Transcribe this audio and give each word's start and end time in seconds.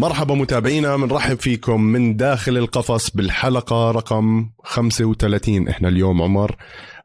مرحبا 0.00 0.34
متابعينا 0.34 0.96
بنرحب 0.96 1.38
فيكم 1.38 1.80
من 1.80 2.16
داخل 2.16 2.56
القفص 2.56 3.10
بالحلقة 3.10 3.90
رقم 3.90 4.50
35 4.64 5.68
إحنا 5.68 5.88
اليوم 5.88 6.22
عمر 6.22 6.56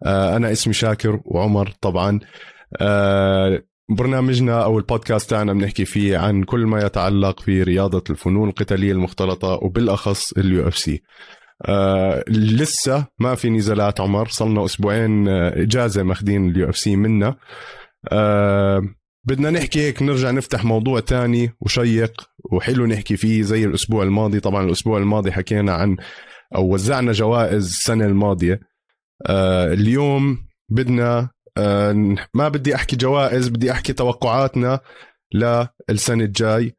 آه 0.04 0.36
أنا 0.38 0.52
اسمي 0.52 0.74
شاكر 0.74 1.20
وعمر 1.26 1.74
طبعا. 1.82 2.20
آه 2.82 3.64
برنامجنا 3.90 4.64
أو 4.64 4.78
البودكاست 4.78 5.30
تاعنا 5.30 5.54
بنحكي 5.54 5.86
فيه 5.86 6.18
عن 6.18 6.44
كل 6.44 6.66
ما 6.66 6.80
يتعلق 6.82 7.40
في 7.40 7.64
رياضة 7.64 8.04
الفنون 8.10 8.50
القتالية 8.50 8.92
المختلطة 8.92 9.60
وبالأخص 9.62 10.32
ال 10.32 10.68
UFC. 10.68 11.04
آه 11.66 12.24
لسه 12.28 13.06
ما 13.20 13.36
في 13.36 13.50
نزالات 13.50 14.02
عمر 14.02 14.28
صلنا 14.28 14.66
أسبوعين 14.66 15.28
آه، 15.28 15.62
إجازة 15.62 16.04
ماخذين 16.04 16.50
ال 16.50 16.70
UFC 16.70 16.96
منا. 16.96 17.36
آه 18.12 18.82
بدنا 19.26 19.50
نحكي 19.50 19.80
هيك 19.82 20.02
نرجع 20.02 20.32
نفتح 20.32 20.66
موضوع 20.66 21.00
تاني 21.00 21.52
وشيق 21.62 22.30
وحلو 22.52 22.86
نحكي 22.86 23.18
فيه 23.18 23.42
زي 23.42 23.66
الأسبوع 23.66 24.04
الماضي. 24.04 24.40
طبعا 24.40 24.66
الأسبوع 24.66 24.98
الماضي 24.98 25.32
حكينا 25.32 25.74
عن 25.74 25.98
أو 26.56 26.74
وزعنا 26.74 27.12
جوائز 27.12 27.66
السنة 27.66 28.06
الماضية. 28.06 28.60
آه 29.26 29.74
اليوم 29.74 30.46
بدنا 30.70 31.30
آه 31.58 32.16
ما 32.34 32.50
بدي 32.50 32.76
أحكي 32.76 32.96
جوائز 32.96 33.48
بدي 33.48 33.72
أحكي 33.72 33.94
توقعاتنا 33.94 34.80
للسنة 35.90 36.24
الجاي. 36.24 36.76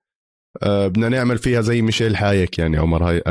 آه 0.63 0.89
بدنا 0.89 1.09
نعمل 1.09 1.39
فيها 1.39 1.61
زي 1.61 1.83
ميشيل 1.83 2.17
حايك 2.17 2.59
يعني 2.59 2.77
عمر. 2.77 3.11
هاي 3.11 3.23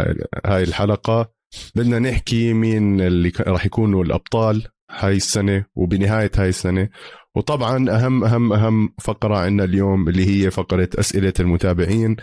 هاي 0.45 0.63
الحلقة 0.63 1.31
بدنا 1.75 1.99
نحكي 1.99 2.53
مين 2.53 3.01
اللي 3.01 3.31
راح 3.39 3.65
يكونوا 3.65 4.03
الأبطال 4.03 4.67
هاي 4.91 5.15
السنة 5.15 5.65
وبنهاية 5.75 6.31
هاي 6.37 6.49
السنة. 6.49 6.89
وطبعا 7.35 7.89
اهم 7.89 8.23
اهم 8.23 8.53
أهم 8.53 8.93
فقرة 9.01 9.37
عندنا 9.37 9.63
اليوم 9.63 10.09
اللي 10.09 10.25
هي 10.25 10.51
فقرة 10.51 10.89
أسئلة 10.99 11.33
المتابعين 11.39 12.15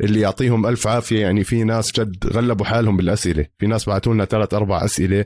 اللي 0.00 0.20
يعطيهم 0.20 0.66
ألف 0.66 0.86
عافية. 0.86 1.20
يعني 1.20 1.44
في 1.44 1.64
ناس 1.64 2.00
جد 2.00 2.26
غلبوا 2.26 2.66
حالهم 2.66 2.96
بالأسئلة. 2.96 3.46
في 3.58 3.66
ناس 3.66 3.88
بعثوا 3.88 4.14
لنا 4.14 4.24
ثلاث 4.24 4.54
أربع 4.54 4.84
أسئلة 4.84 5.24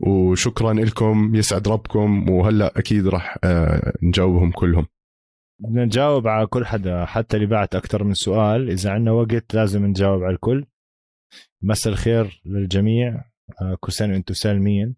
وشكرا 0.00 0.72
لكم. 0.72 1.34
يسعد 1.34 1.68
ربكم. 1.68 2.30
وهلأ 2.30 2.78
أكيد 2.78 3.08
راح 3.08 3.38
آه، 3.44 3.92
نجاوبهم 4.02 4.50
كلهم. 4.50 4.86
بدنا 5.60 5.84
نجاوب 5.84 6.28
على 6.28 6.46
كل 6.46 6.66
حدا 6.66 7.04
حتى 7.04 7.36
اللي 7.36 7.46
بعت 7.46 7.74
أكثر 7.74 8.04
من 8.04 8.14
سؤال. 8.14 8.70
إذا 8.70 8.90
عندنا 8.90 9.12
وقت 9.12 9.54
لازم 9.54 9.86
نجاوب 9.86 10.22
على 10.22 10.34
الكل. 10.34 10.66
مساء 11.62 11.92
الخير 11.92 12.42
للجميع. 12.44 13.24
آه، 13.62 13.76
كل 13.80 13.92
سنه 13.92 14.12
وأنتم 14.12 14.34
سالمين 14.34 14.96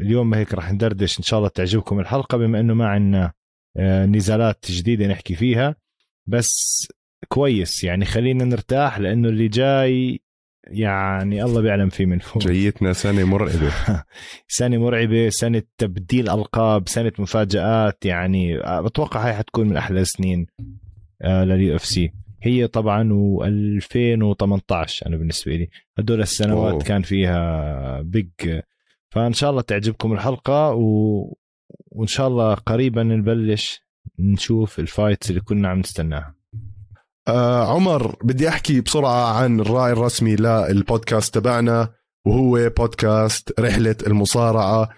اليوم 0.00 0.34
هيك 0.34 0.54
راح 0.54 0.72
ندردش. 0.72 1.18
إن 1.18 1.24
شاء 1.24 1.38
الله 1.38 1.48
تعجبكم 1.48 2.00
الحلقة 2.00 2.38
بما 2.38 2.60
إنه 2.60 2.74
ما 2.74 2.88
عندنا 2.88 3.32
آه، 3.76 4.06
نزالات 4.06 4.64
جديدة 4.70 5.06
نحكي 5.06 5.34
فيها. 5.34 5.76
بس 6.26 6.48
كويس 7.28 7.84
يعني 7.84 8.04
خلينا 8.04 8.44
نرتاح 8.44 8.98
لأنه 8.98 9.28
اللي 9.28 9.48
جاي 9.48 10.20
يعني 10.66 11.42
الله 11.44 11.60
بيعلم 11.60 11.88
فيه 11.88 12.06
من 12.06 12.18
فوق. 12.18 12.42
جايتنا 12.42 12.92
سنة 12.92 13.24
مرعبة. 13.24 13.72
سنة 14.48 14.78
مرعبة 14.78 15.28
سنة 15.28 15.62
تبديل 15.78 16.30
ألقاب 16.30 16.88
سنة 16.88 17.12
مفاجآت 17.18 18.06
يعني 18.06 18.58
آه، 18.58 18.80
بتوقع 18.80 19.26
هاي 19.26 19.32
حتكون 19.32 19.68
من 19.68 19.76
أحلى 19.76 20.00
السنين 20.00 20.46
آه، 21.22 21.44
لل 21.44 21.76
UFC 21.76 22.12
هي 22.42 22.66
طبعا 22.66 23.08
و2018 23.12 25.06
أنا 25.06 25.16
بالنسبة 25.16 25.56
لي. 25.56 25.68
هدول 25.98 26.20
السنوات 26.20 26.72
أوه. 26.72 26.82
كان 26.82 27.02
فيها 27.02 28.00
big 28.00 28.28
فإن 29.10 29.32
شاء 29.32 29.50
الله 29.50 29.62
تعجبكم 29.62 30.12
الحلقة 30.12 30.74
و... 30.74 30.82
وإن 31.86 32.06
شاء 32.06 32.28
الله 32.28 32.54
قريبا 32.54 33.02
نبلش 33.02 33.80
نشوف 34.18 34.78
ال 34.78 34.85
fights 34.85 35.30
اللي 35.30 35.40
كنا 35.40 35.68
عم 35.68 35.78
نستناها. 35.78 36.34
آه 37.28 37.74
عمر 37.74 38.16
بدي 38.22 38.48
أحكي 38.48 38.80
بسرعة 38.80 39.32
عن 39.32 39.60
الراعي 39.60 39.92
الرسمي 39.92 40.36
للبودكاست 40.36 41.34
تبعنا 41.34 41.88
وهو 42.26 42.70
بودكاست 42.76 43.60
رحلة 43.60 43.96
المصارعة. 44.06 44.88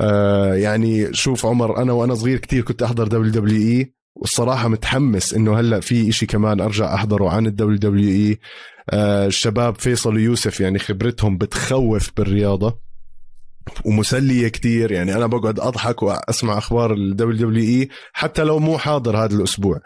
آه 0.00 0.54
يعني 0.54 1.14
شوف 1.14 1.46
عمر 1.46 1.82
أنا 1.82 1.92
وأنا 1.92 2.14
صغير 2.14 2.38
كتير 2.38 2.62
كنت 2.62 2.82
أحضر 2.82 3.08
WWE 3.08 3.94
والصراحة 4.16 4.68
متحمس 4.68 5.34
إنه 5.34 5.60
هلأ 5.60 5.80
في 5.80 6.08
إشي 6.08 6.26
كمان 6.26 6.60
أرجع 6.60 6.94
أحضره 6.94 7.28
عن 7.28 7.46
ال 7.46 7.78
WWE. 7.78 8.38
آه 8.90 9.26
الشباب 9.26 9.74
فيصل 9.74 10.14
ويوسف 10.14 10.60
يعني 10.60 10.78
خبرتهم 10.78 11.38
بتخوف 11.38 12.10
بالرياضة. 12.16 12.85
ومسلية 13.84 14.48
كتير. 14.48 14.92
يعني 14.92 15.14
أنا 15.14 15.26
بقعد 15.26 15.60
أضحك 15.60 16.02
وأسمع 16.02 16.58
أخبار 16.58 16.92
ال 16.92 17.48
WWE 17.48 17.88
حتى 18.12 18.44
لو 18.44 18.58
مو 18.58 18.78
حاضر 18.78 19.16
هذا 19.16 19.36
الأسبوع. 19.36 19.80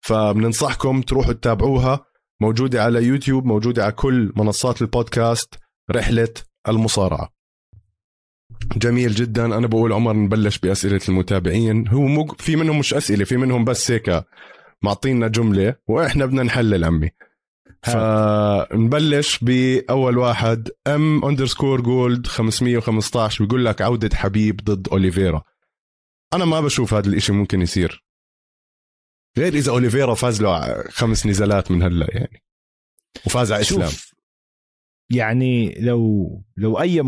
فبننصحكم 0.00 1.02
تروحوا 1.02 1.32
تتابعوها. 1.32 2.06
موجودة 2.40 2.82
على 2.82 3.04
يوتيوب 3.04 3.44
موجودة 3.44 3.82
على 3.82 3.92
كل 3.92 4.32
منصات 4.36 4.82
البودكاست. 4.82 5.54
رحلة 5.90 6.28
المصارعة. 6.68 7.28
جميل 8.76 9.14
جدا. 9.14 9.44
أنا 9.44 9.66
بقول 9.66 9.92
عمر 9.92 10.12
نبلش 10.12 10.58
بأسئلة 10.58 11.00
المتابعين. 11.08 11.88
هو 11.88 12.00
مو 12.00 12.26
في 12.26 12.56
منهم 12.56 12.78
مش 12.78 12.94
أسئلة 12.94 13.24
في 13.24 13.36
منهم 13.36 13.64
بس 13.64 13.90
هيك 13.90 14.24
معطينا 14.82 15.28
جملة. 15.28 15.74
وإحنا 15.88 16.26
بدنا 16.26 16.42
نحلل 16.42 16.84
عمي. 16.84 17.10
فنبلش 17.84 19.38
بأول 19.38 20.18
واحد 20.18 20.68
M 20.86 21.24
underscore 21.24 21.80
Gold 21.80 22.26
515 22.26 23.44
بيقول 23.44 23.64
لك 23.64 23.82
عودة 23.82 24.16
حبيب 24.16 24.56
ضد 24.56 24.88
أوليفيرا. 24.88 25.42
أنا 26.34 26.44
ما 26.44 26.60
بشوف 26.60 26.94
هذا 26.94 27.08
الإشي 27.08 27.32
ممكن 27.32 27.60
يصير. 27.62 28.04
غير 29.38 29.54
إذا 29.54 29.70
أوليفيرا 29.70 30.14
فاز 30.14 30.42
له 30.42 30.82
خمس 30.88 31.26
نزالات 31.26 31.70
من 31.70 31.82
هلا 31.82 32.06
يعني. 32.10 32.42
وفاز 33.26 33.52
على 33.52 33.60
إسلام. 33.60 33.90
يعني 35.10 35.74
لو 35.80 36.28
لو 36.56 36.80
أي 36.80 37.02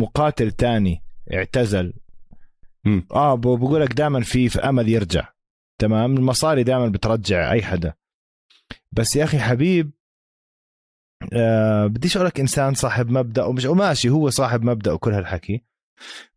مقاتل 0.00 0.52
تاني 0.52 1.02
اعتزل 1.32 1.92
م. 2.84 3.00
آه 3.12 3.34
بقول 3.34 3.82
لك 3.82 3.92
دائما 3.92 4.20
في, 4.20 4.48
في 4.48 4.58
أمل 4.60 4.88
يرجع. 4.88 5.28
تمام؟ 5.78 6.16
المصاري 6.16 6.62
دائما 6.62 6.88
بترجع 6.88 7.52
أي 7.52 7.62
حدا. 7.62 7.94
بس 8.92 9.16
يا 9.16 9.24
أخي 9.24 9.38
حبيب 9.38 9.92
آه 11.32 11.86
بديش 11.86 12.16
أقول 12.16 12.26
لك 12.28 12.40
إنسان 12.40 12.74
صاحب 12.74 13.10
مبدأ 13.10 13.44
ومش 13.44 13.64
وماشي 13.64 14.08
هو 14.10 14.30
صاحب 14.30 14.62
مبدأ 14.64 14.92
وكل 14.92 15.12
هالحكي. 15.12 15.62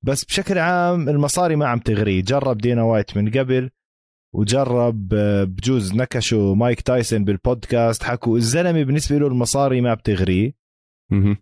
بس 0.03 0.25
بشكل 0.25 0.57
عام 0.57 1.09
المصاري 1.09 1.55
ما 1.55 1.67
عم 1.67 1.79
تغريه 1.79 2.21
جرب 2.23 2.57
دينا 2.57 2.83
وايت 2.83 3.17
من 3.17 3.31
قبل 3.31 3.69
وجرب 4.35 5.13
آه، 5.13 5.43
بجوز 5.43 5.93
نكشوا 5.93 6.55
مايك 6.55 6.81
تايسون 6.81 7.23
بالبودكاست. 7.25 8.03
حكوا 8.03 8.37
الزلمة 8.37 8.83
بالنسبة 8.83 9.17
له 9.17 9.27
المصاري 9.27 9.81
ما 9.81 9.93
بتغريه 9.93 10.53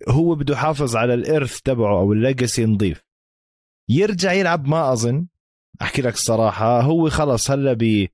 هو 0.09 0.35
بده 0.35 0.53
يحافظ 0.53 0.95
على 0.95 1.13
الإرث 1.13 1.59
تبعه 1.61 1.99
أو 1.99 2.13
ال 2.13 2.21
legacy 2.21 2.65
نظيف 2.65 3.03
يرجع 3.89 4.31
يلعب 4.33 4.67
ما 4.67 4.93
أظن. 4.93 5.27
أحكي 5.81 6.01
لك 6.01 6.13
الصراحة 6.13 6.81
هو 6.81 7.09
خلص 7.09 7.51
هلا 7.51 7.73
ب 7.73 8.07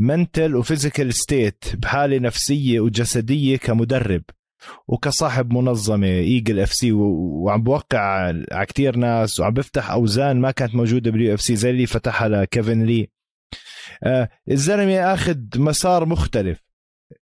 mental 0.00 0.56
و 0.56 0.62
physical 0.62 1.14
state 1.14 1.64
بحالة 1.76 2.18
نفسية 2.18 2.80
وجسدية 2.80 3.56
كمدرب. 3.56 4.22
وكصاحب 4.88 5.52
منظمة 5.52 6.06
إيجل 6.06 6.60
إف 6.60 6.72
سي 6.72 6.92
وعم 6.92 7.62
بوقع 7.62 7.98
على 7.98 8.66
كثير 8.68 8.96
ناس 8.96 9.40
وعم 9.40 9.54
بفتح 9.54 9.90
أوزان 9.90 10.40
ما 10.40 10.50
كانت 10.50 10.74
موجودة 10.74 11.10
باليو 11.10 11.34
إف 11.34 11.40
سي 11.40 11.56
زي 11.56 11.70
اللي 11.70 11.86
فتحها 11.86 12.28
لكيفن 12.28 12.82
لي. 12.82 13.10
آه 14.02 14.28
الزلمة 14.50 15.14
أخذ 15.14 15.38
مسار 15.56 16.06
مختلف. 16.06 16.66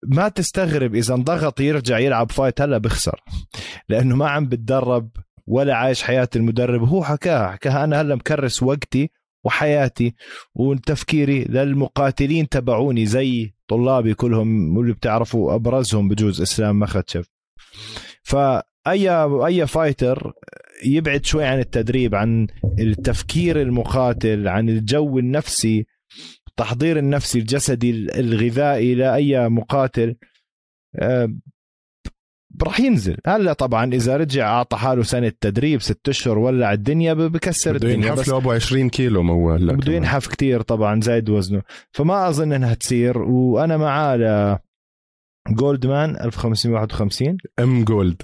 ما 0.03 0.29
تستغرب 0.29 0.95
إذا 0.95 1.13
انضغط 1.13 1.59
يرجع 1.59 1.99
يلعب 1.99 2.31
fight 2.31 2.61
هلا 2.61 2.77
بخسر 2.77 3.23
لأنه 3.89 4.15
ما 4.15 4.29
عم 4.29 4.45
بتدرب 4.45 5.09
ولا 5.47 5.75
عايش 5.75 6.03
حياة 6.03 6.29
المدرب. 6.35 6.83
هو 6.83 7.03
حكاها 7.03 7.51
حكاها 7.51 7.83
أنا 7.83 8.01
هلا 8.01 8.15
مكرس 8.15 8.63
وقتي 8.63 9.11
وحياتي 9.43 10.15
وتفكيري 10.55 11.43
للمقاتلين 11.43 12.49
تبعوني 12.49 13.05
زي 13.05 13.53
طلابي 13.71 14.13
كلهم 14.13 14.77
واللي 14.77 14.93
بتعرفوا 14.93 15.55
أبرزهم 15.55 16.09
بجوز 16.09 16.41
إسلام 16.41 16.79
مخاتشيف 16.79 17.25
فأي 18.23 19.09
أي 19.45 19.67
fighter 19.67 20.33
يبعد 20.85 21.25
شوي 21.25 21.45
عن 21.45 21.59
التدريب 21.59 22.15
عن 22.15 22.47
التفكير 22.79 23.61
المقاتل 23.61 24.47
عن 24.47 24.69
الجو 24.69 25.19
النفسي 25.19 25.85
التحضير 26.47 26.99
النفسي 26.99 27.39
الجسدي 27.39 27.89
الغذائي 28.19 28.95
لأي 28.95 29.49
مقاتل. 29.49 30.15
آه، 30.95 31.33
راح 32.63 32.79
ينزل. 32.79 33.17
هلا 33.27 33.53
طبعا 33.53 33.93
إذا 33.93 34.17
رجع 34.17 34.47
أعطى 34.49 34.77
حاله 34.77 35.03
سنة 35.03 35.31
تدريب 35.41 35.81
ست 35.81 36.09
أشهر 36.09 36.37
ولع 36.37 36.73
الدنيا 36.73 37.13
بكسر 37.13 37.75
الدنيا. 37.75 37.95
بده 37.95 38.11
ينحف 38.11 38.27
له 38.27 38.37
أبو 38.37 38.51
20 38.51 38.89
كيلو 38.89 39.23
موال 39.23 39.75
بده 39.75 39.93
ينحف 39.93 40.27
كثير 40.27 40.61
طبعا 40.61 41.01
زايد 41.01 41.29
وزنه. 41.29 41.61
فما 41.91 42.29
أظن 42.29 42.53
إنها 42.53 42.73
تصير 42.73 43.17
وأنا 43.17 43.77
معاه 43.77 44.15
ل 44.17 44.57
جولدمان 45.49 46.15
1551 46.15 47.37
ام 47.59 47.83
جولد 47.83 48.21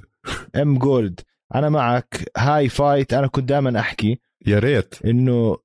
ام 0.56 0.78
جولد 0.78 1.20
أنا 1.56 1.70
معك 1.70 2.32
هاي 2.38 2.70
فايت 2.70 3.14
أنا 3.14 3.28
كنت 3.28 3.50
دائما 3.50 3.80
أحكي 3.80 4.20
يا 4.48 4.60
ريت. 4.60 4.96
إنه 5.06 5.58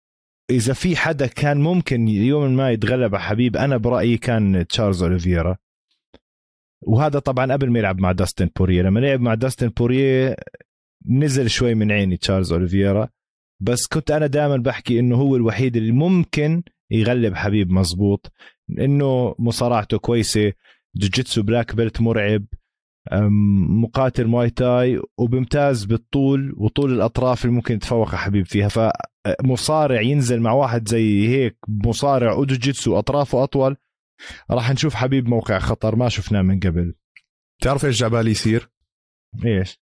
إذا 0.51 0.73
في 0.73 0.97
حدا 0.97 1.27
كان 1.27 1.61
ممكن 1.61 2.09
يوم 2.09 2.57
ما 2.57 2.71
يتغلب 2.71 3.15
على 3.15 3.25
حبيب 3.25 3.57
أنا 3.57 3.77
برأيي 3.77 4.17
كان 4.19 4.67
تشارلز 4.67 5.03
أوليفيرا. 5.03 5.57
وهذا 6.83 7.19
طبعا 7.19 7.53
قبل 7.53 7.71
ما 7.71 7.79
يلعب 7.79 8.01
مع 8.01 8.13
داستن 8.13 8.51
بورييه 8.57 8.83
لما 8.83 9.01
لعب 9.01 9.21
مع 9.21 9.35
داستن 9.35 9.69
بورييه 9.69 10.37
نزل 11.09 11.51
شوي 11.51 11.75
من 11.75 11.93
عيني 11.93 12.17
تشارلز 12.17 12.53
اوليفيرا 12.53 13.09
بس 13.63 13.87
كنت 13.87 14.11
أنا 14.11 14.27
دائما 14.27 14.57
بحكي 14.57 14.99
إنه 14.99 15.17
هو 15.17 15.37
الوحيد 15.37 15.77
اللي 15.77 15.93
ممكن 15.93 16.63
يغلب 16.91 17.35
حبيب 17.35 17.71
مزبوط. 17.71 18.33
إنه 18.79 19.35
مصارعته 19.39 19.99
كويسة 19.99 20.53
جوجيتسو 20.97 21.43
black 21.43 21.75
belt 21.77 22.01
مرعب 22.01 22.45
مقاتل 23.83 24.27
مواي 24.27 24.51
تاي 24.51 25.01
وبمتاز 25.19 25.85
بالطول 25.85 26.55
وطول 26.57 26.93
الأطراف 26.93 27.45
اللي 27.45 27.57
ممكن 27.57 27.75
يتفوق 27.75 28.15
حبيب 28.15 28.47
فيها. 28.47 28.69
فمصارع 28.69 30.01
ينزل 30.01 30.41
مع 30.41 30.53
واحد 30.53 30.89
زي 30.89 31.29
هيك 31.29 31.57
مصارع 31.69 32.33
وجوجيتسو 32.33 32.99
أطرافه 32.99 33.43
أطول. 33.43 33.77
راح 34.51 34.71
نشوف 34.71 34.95
حبيب 34.95 35.29
موقع 35.29 35.59
خطر 35.59 35.97
ما 35.97 36.09
شفناه 36.09 36.43
من 36.43 36.61
قبل. 36.61 36.95
تعرف 37.63 37.85
إيش 37.85 38.01
جاي 38.01 38.11
عبالي 38.11 38.31
يصير؟ 38.31 38.71
إيش؟ 39.45 39.81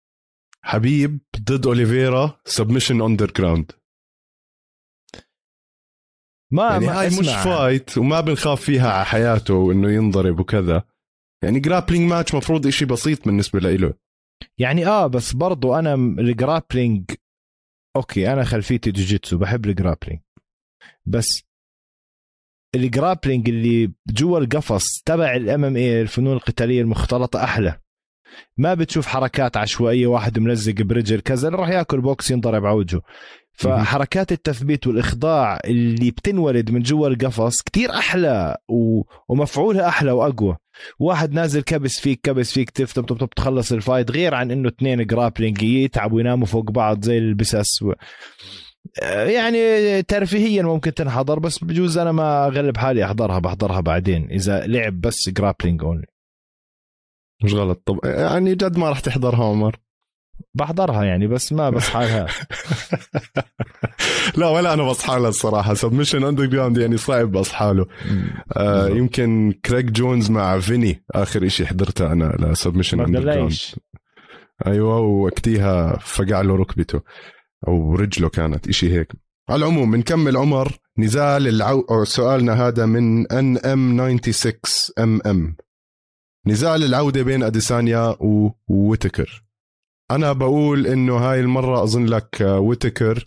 حبيب 0.63 1.21
ضد 1.41 1.67
أوليفيرا 1.67 2.41
Submission 2.45 3.03
Underground 3.03 3.73
ما 6.53 6.69
يعني 6.69 6.87
ما 6.87 7.01
هاي 7.01 7.07
مش 7.07 7.29
fight 7.45 7.99
وما 7.99 8.21
بنخاف 8.21 8.61
فيها 8.61 8.93
على 8.93 9.05
حياته 9.05 9.55
وإنه 9.55 9.91
ينضرب 9.91 10.41
وكذا. 10.41 10.85
يعني 11.45 11.61
grappling 11.61 12.11
match 12.11 12.35
مفروض 12.35 12.67
إشي 12.67 12.85
بسيط 12.85 13.25
بالنسبة 13.25 13.61
له. 13.61 13.95
يعني 14.59 14.87
آه 14.87 15.07
بس 15.07 15.33
برضو 15.33 15.75
أنا 15.75 15.95
ال 15.95 16.06
grappling 16.06 17.11
okay 17.97 18.33
أنا 18.33 18.45
خلفيتي 18.45 18.91
جوجيتسو 18.91 19.39
بحب 19.39 19.67
ال 19.67 19.72
grappling 19.72 20.21
بس 21.07 21.43
ال 22.75 22.82
grappling 22.82 23.49
اللي 23.49 23.93
جوا 24.09 24.39
القفص 24.39 24.85
تبع 25.07 25.37
ال 25.37 25.65
MMA 25.65 26.03
الفنون 26.03 26.33
القتالية 26.33 26.81
المختلطة 26.81 27.45
أحلى. 27.45 27.77
ما 28.59 28.75
بتشوف 28.75 29.07
حركات 29.07 29.57
عشوائية 29.57 30.07
واحد 30.07 30.39
ملزق 30.39 30.83
برجل 30.83 31.21
كذا 31.21 31.49
راح 31.49 31.69
ياكل 31.69 32.01
بوكس 32.01 32.31
ينضرب 32.31 32.67
على 32.67 32.77
وجهه 32.77 33.03
فحركات 33.53 34.33
التثبيت 34.33 34.87
والإخضاع 34.87 35.61
اللي 35.65 36.11
بتنولد 36.11 36.71
من 36.71 36.83
جوا 36.83 37.09
القفص 37.09 37.63
كتير 37.63 37.91
أحلى 37.95 38.57
و... 38.69 39.03
ومفعولها 39.29 39.89
أحلى 39.89 40.13
وأقوى. 40.13 40.57
واحد 40.99 41.33
نازل 41.33 41.63
كبس 41.63 42.01
فيك 42.01 42.21
كبس 42.23 42.53
فيك 42.53 42.71
تفتح 42.71 43.27
تخلص 43.37 43.73
ال 43.73 43.79
fight 43.79 44.11
غير 44.11 44.35
عن 44.35 44.51
إنه 44.51 44.69
اثنين 44.69 45.07
grappling 45.07 45.63
يتعبوا 45.63 46.17
ويناموا 46.17 46.47
فوق 46.47 46.71
بعض 46.71 47.05
زي 47.05 47.19
البسس 47.19 47.83
و... 47.83 47.93
يعني 49.03 50.03
ترفيهيا 50.03 50.63
ممكن 50.63 50.95
تنحضر 50.95 51.39
بس 51.39 51.65
بجوز 51.65 51.99
أنا 51.99 52.13
ما 52.13 52.47
أغلب 52.47 52.77
حالي 52.77 53.05
أحضرها 53.05 53.39
بحضرها 53.39 53.81
بعدين 53.81 54.31
إذا 54.31 54.67
لعب 54.67 55.01
بس 55.01 55.29
grappling 55.29 55.83
only 55.85 56.07
مش 57.45 57.55
غلط. 57.55 57.83
طب 57.87 57.99
يعني 58.05 58.55
جد 58.55 58.79
ما 58.79 58.89
راح 58.89 59.01
تحضرها 59.01 59.45
عمر؟ 59.45 59.77
بحضرها 60.55 61.05
يعني 61.05 61.27
بس 61.27 61.53
ما 61.53 61.71
بصحى 61.77 62.05
لها. 62.05 62.27
لا 64.37 64.49
ولا 64.49 64.75
أنا 64.75 64.89
بصحى 64.89 65.21
لها 65.21 65.29
الصراحة. 65.29 65.75
Submission 65.75 66.25
Underground 66.25 66.79
يعني 66.79 66.97
صعب 66.97 67.37
اصحى 67.37 67.73
له. 67.75 67.87
آه 68.57 68.89
يمكن 68.89 69.55
كريج 69.65 69.85
جونز 69.85 70.31
مع 70.31 70.59
فيني 70.59 71.05
آخر 71.11 71.49
شيء 71.49 71.67
حضرته 71.67 72.13
أنا 72.13 72.37
ل 72.39 73.01
Submission 73.01 73.21
Underground 73.21 73.53
أيوه 74.67 74.99
وقتيها 74.99 75.97
فقع 75.97 76.41
له 76.41 76.57
ركبته. 76.57 77.01
أو 77.69 77.95
رجله 77.95 78.29
كانت 78.29 78.69
إشي 78.69 78.99
هيك. 78.99 79.13
على 79.49 79.65
العموم 79.65 79.91
بنكمل 79.91 80.37
عمر. 80.37 80.79
نزال 80.99 81.49
العو... 81.49 82.05
سؤالنا 82.05 82.53
هذا 82.69 82.87
من 82.87 83.33
ان 83.33 83.59
ام 83.59 84.19
96 84.19 84.63
ام 84.99 85.21
ام 85.27 85.57
نزال 86.47 86.85
العودة 86.85 87.23
بين 87.23 87.43
أديسانيا 87.43 88.17
وويتكر. 88.69 89.45
أنا 90.11 90.33
بقول 90.33 90.87
إنه 90.87 91.17
هاي 91.17 91.41
المرة 91.41 91.83
أظن 91.83 92.07
لك 92.07 92.41
ويتكر. 92.41 93.27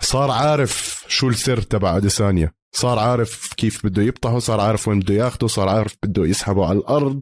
صار 0.00 0.30
عارف 0.30 1.04
شو 1.08 1.28
السر 1.28 1.60
تبع 1.60 1.96
أديسانيا. 1.96 2.52
صار 2.72 2.98
عارف 2.98 3.54
كيف 3.56 3.86
بده 3.86 4.02
يبطحه 4.02 4.38
صار 4.38 4.60
عارف 4.60 4.88
وين 4.88 5.00
بده 5.00 5.14
ياخده 5.14 5.46
صار 5.46 5.68
عارف 5.68 5.96
بده 6.02 6.26
يسحبه 6.26 6.66
على 6.66 6.78
الأرض. 6.78 7.20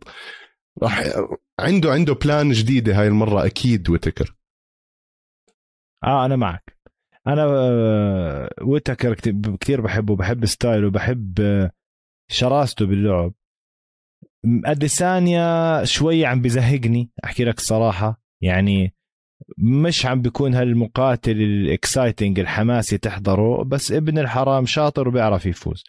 راح 0.82 1.04
عنده 1.60 1.92
عنده 1.92 2.14
plan 2.14 2.52
جديدة 2.52 3.00
هاي 3.00 3.08
المرة 3.08 3.46
أكيد 3.46 3.90
ويتكر. 3.90 4.37
آه 6.04 6.24
أنا 6.24 6.36
معك. 6.36 6.78
أنا 7.26 7.44
آه، 7.48 8.50
ويتكر 8.62 9.14
كثير 9.60 9.80
بحبه 9.80 10.16
بحب 10.16 10.44
style 10.46 10.83
ه 10.83 10.90
بحب 10.90 11.40
آه، 11.40 11.70
شراسته 12.30 12.86
باللعب. 12.86 13.32
اديسانيا 14.64 15.84
شوي 15.84 16.26
عم 16.26 16.42
بزهقني 16.42 17.10
أحكي 17.24 17.44
لك 17.44 17.58
الصراحه 17.58 18.22
يعني 18.42 18.94
مش 19.58 20.06
عم 20.06 20.22
بيكون 20.22 20.54
هالمقاتل 20.54 21.42
ال 21.42 21.53
exciting 21.53 22.40
الحماسي 22.40 22.98
تحضره 22.98 23.64
بس 23.64 23.92
ابن 23.92 24.18
الحرام 24.18 24.66
شاطر 24.66 25.08
وبيعرف 25.08 25.46
يفوز. 25.46 25.84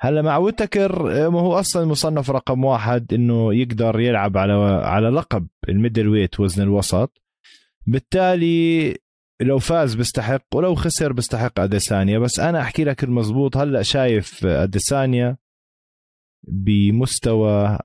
هلأ 0.00 0.22
مع 0.22 0.36
ويتكر 0.36 1.02
ما 1.30 1.40
هو 1.40 1.58
أصلا 1.58 1.84
مصنف 1.84 2.30
رقم 2.30 2.64
واحد 2.64 3.14
إنه 3.14 3.54
يقدر 3.54 4.00
يلعب 4.00 4.36
على 4.36 4.52
على 4.84 5.08
لقب 5.08 5.46
الميدل 5.68 6.08
ويت 6.08 6.40
وزن 6.40 6.62
الوسط. 6.62 7.22
بالتالي 7.86 8.96
لو 9.40 9.58
فاز 9.58 9.94
بيستحق 9.94 10.42
ولو 10.54 10.74
خسر 10.74 11.12
بيستحق 11.12 11.60
أديسانيا. 11.60 12.18
بس 12.18 12.40
أنا 12.40 12.60
أحكي 12.60 12.84
لك 12.84 13.04
المزبوط 13.04 13.56
هلأ 13.56 13.82
شايف 13.82 14.46
أديسانيا 14.46 15.36
بمستوى 16.48 17.78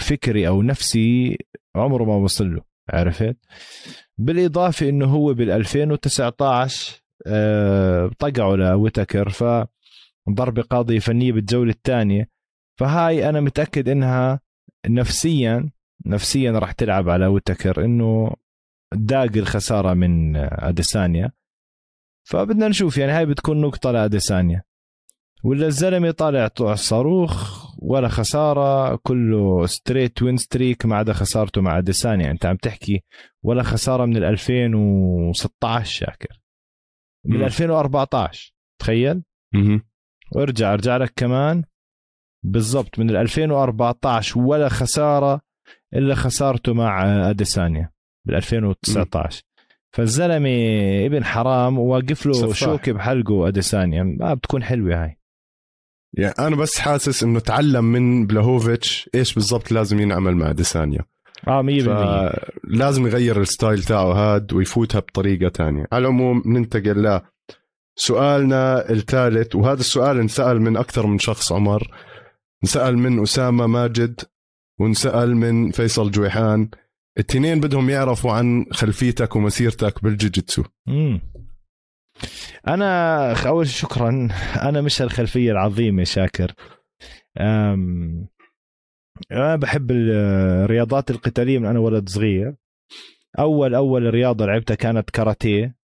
فكري 0.00 0.48
أو 0.48 0.62
نفسي 0.62 1.38
عمره 1.76 2.04
ما 2.04 2.14
وصل 2.14 2.54
له 2.54 2.62
عرفت؟ 2.90 3.36
بالإضافة 4.18 4.88
إنه 4.88 5.06
هو 5.06 5.34
بال 5.34 5.50
2019 5.50 7.02
طقعوا 8.18 8.56
لويتكر 8.56 9.30
ف 9.30 9.44
ضربه 10.30 10.62
قاضية 10.62 10.98
فنية 10.98 11.32
بالجولة 11.32 11.70
الثانية. 11.70 12.28
فهاي 12.78 13.28
أنا 13.28 13.40
متأكد 13.40 13.88
إنها 13.88 14.40
نفسيا 14.88 15.70
نفسيا 16.06 16.52
راح 16.52 16.72
تلعب 16.72 17.08
على 17.08 17.26
ويتكر 17.26 17.84
إنه 17.84 18.34
داق 18.94 19.36
الخسارة 19.36 19.94
من 19.94 20.36
أديسانيا. 20.36 21.32
فبدنا 22.28 22.68
نشوف 22.68 22.98
يعني 22.98 23.12
هاي 23.12 23.26
بتكون 23.26 23.60
نقطة 23.60 23.90
لأديسانيا. 23.90 24.62
ولا 25.44 25.66
الزلمة 25.66 26.10
طالع 26.10 26.48
صاروخ 26.74 27.66
ولا 27.78 28.08
خسارة 28.08 28.96
كله 28.96 29.66
straight 29.66 30.22
win 30.22 30.36
streak 30.36 30.86
ما 30.86 30.96
عدا 30.96 31.12
خسارته 31.12 31.60
مع 31.60 31.78
أديسانيا. 31.78 32.30
أنت 32.30 32.46
عم 32.46 32.56
تحكي 32.56 33.04
ولا 33.42 33.62
خسارة 33.62 34.04
من 34.04 34.16
2016 34.16 35.84
شاكر. 35.84 36.40
من 37.24 37.44
2014 37.44 38.54
تخيل؟ 38.78 39.22
وارجع 40.32 40.72
ارجع 40.72 40.96
لك 40.96 41.12
كمان. 41.16 41.64
بالضبط 42.42 42.98
من 42.98 43.16
2014 43.16 44.38
ولا 44.38 44.68
خسارة 44.68 45.40
إلا 45.94 46.14
خسارته 46.14 46.74
مع 46.74 47.02
أديسانيا. 47.30 47.90
بال 48.26 48.34
2019 48.34 49.42
فالزلمة 49.92 50.50
ابن 51.06 51.24
حرام 51.24 51.78
وواقف 51.78 52.26
له 52.26 52.52
شوكه 52.52 52.92
بحلقه 52.92 53.48
أديسانيا. 53.48 54.02
ما 54.02 54.34
بتكون 54.34 54.62
حلوة 54.62 55.04
هاي. 55.04 55.18
يعني 56.12 56.34
أنا 56.38 56.56
بس 56.56 56.78
حاسس 56.78 57.22
إنه 57.22 57.40
تعلم 57.40 57.84
من 57.84 58.26
بلاهوفيتش 58.26 59.10
إيش 59.14 59.34
بالضبط 59.34 59.72
لازم 59.72 60.00
ينعمل 60.00 60.36
مع 60.36 60.52
ديسانيا 60.52 61.00
آه 61.48 61.62
100% 61.62 62.50
لازم 62.64 63.06
يغير 63.06 63.40
ال 63.40 63.47
style 63.47 63.82
تاعه 63.82 64.12
هاد 64.12 64.52
ويفوتها 64.52 64.98
بطريقة 64.98 65.48
تانية. 65.48 65.86
على 65.92 66.02
العموم 66.02 66.42
ننتقل 66.46 67.02
ل 67.02 67.20
سؤالنا 67.96 68.90
الثالث 68.90 69.56
وهذا 69.56 69.80
السؤال 69.80 70.18
انسأل 70.18 70.60
من 70.60 70.76
أكثر 70.76 71.06
من 71.06 71.18
شخص 71.18 71.52
عمر. 71.52 71.90
انسأل 72.64 72.98
من 72.98 73.22
أسامة 73.22 73.66
ماجد 73.66 74.20
وانسأل 74.80 75.36
من 75.36 75.70
فيصل 75.70 76.10
جويحان. 76.10 76.68
التنين 77.18 77.60
بدهم 77.60 77.90
يعرفوا 77.90 78.32
عن 78.32 78.66
خلفيتك 78.72 79.36
ومسيرتك 79.36 80.04
بالجوجيتسو 80.04 80.64
أنا 82.68 83.32
أول 83.48 83.68
شكرا 83.68 84.28
أنا 84.62 84.80
مش 84.80 85.02
الخلفية 85.02 85.52
العظيمة 85.52 86.04
شاكر. 86.04 86.54
أم... 87.40 88.28
أنا 89.32 89.56
بحب 89.56 89.90
الرياضات 89.90 91.10
القتالية 91.10 91.58
من 91.58 91.66
أنا 91.66 91.78
ولد 91.78 92.08
صغير. 92.08 92.54
أول 93.38 93.74
أول 93.74 94.14
رياضة 94.14 94.46
لعبتها 94.46 94.74
كانت 94.74 95.10
كاراتيه. 95.10 95.76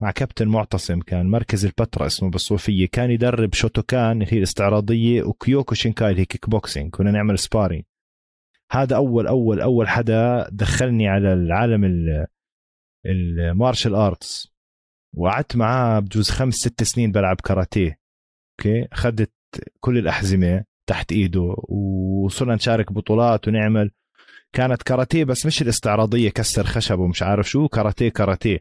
مع 0.00 0.10
كابتن 0.14 0.48
معتصم 0.48 1.00
كان 1.00 1.30
مركز 1.30 1.64
البتراء 1.64 2.06
اسمه 2.06 2.30
بالصوفية. 2.30 2.88
كان 2.92 3.10
يدرب 3.10 3.54
شوتوكان 3.54 4.22
هي 4.22 4.38
الاستعراضيه 4.38 5.22
وكيوكوشينكاي 5.22 6.10
اللي 6.10 6.20
هي 6.20 6.24
كيك 6.24 6.50
بوكسينج 6.50 6.90
كنا 6.90 7.10
نعمل 7.10 7.38
sparring 7.38 7.84
هذا 8.72 8.96
اول 8.96 9.26
اول 9.26 9.60
أول 9.60 9.88
حدا 9.88 10.48
دخلني 10.50 11.08
على 11.08 11.32
العالم 11.32 11.84
ال 13.06 13.17
martial 13.17 13.94
arts 13.94 14.54
وقعدت 15.16 15.56
معاه 15.56 16.00
بجوز 16.00 16.30
خمس 16.30 16.54
ست 16.54 16.82
سنين 16.82 17.12
بلعب 17.12 17.40
كاراتيه. 17.40 17.98
okay؟ 18.60 18.88
اخذت 18.92 19.32
كل 19.80 19.98
الأحزمة 19.98 20.64
تحت 20.86 21.12
إيده. 21.12 21.56
وصرنا 21.68 22.54
نشارك 22.54 22.92
بطولات 22.92 23.48
ونعمل. 23.48 23.90
كانت 24.52 24.82
كاراتيه 24.82 25.24
بس 25.24 25.46
مش 25.46 25.62
الاستعراضية 25.62 26.30
كسر 26.30 26.64
خشب 26.64 26.98
ومش 26.98 27.22
عارف 27.22 27.48
شو. 27.48 27.68
كاراتيه 27.68 28.08
كاراتيه. 28.08 28.58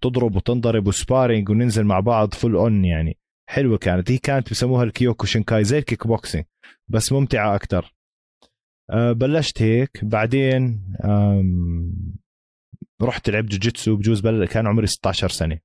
تضرب 0.00 0.36
وتنضرب 0.36 0.86
و 0.86 0.93
sparring 0.93 1.48
وننزل 1.50 1.84
مع 1.84 2.00
بعض 2.00 2.34
full 2.34 2.54
on 2.54 2.84
يعني. 2.84 3.18
حلوة 3.48 3.78
كانت. 3.78 4.10
هي 4.10 4.18
كانت 4.18 4.50
بسموها 4.50 4.84
الكيوكو 4.84 5.26
شينكاي 5.26 5.64
زي 5.64 5.78
ال 5.78 5.84
kick 5.84 6.06
boxing 6.06 6.44
بس 6.88 7.12
ممتعة 7.12 7.54
أكثر 7.54 7.94
بلشت 8.92 9.62
هيك. 9.62 10.04
بعدين 10.04 10.82
رحت 13.02 13.30
لعبت 13.30 13.50
جوجيتسو 13.50 13.96
بجوز 13.96 14.20
بل 14.20 14.46
كان 14.46 14.66
عمري 14.66 14.86
16 14.86 15.28
سنة. 15.28 15.58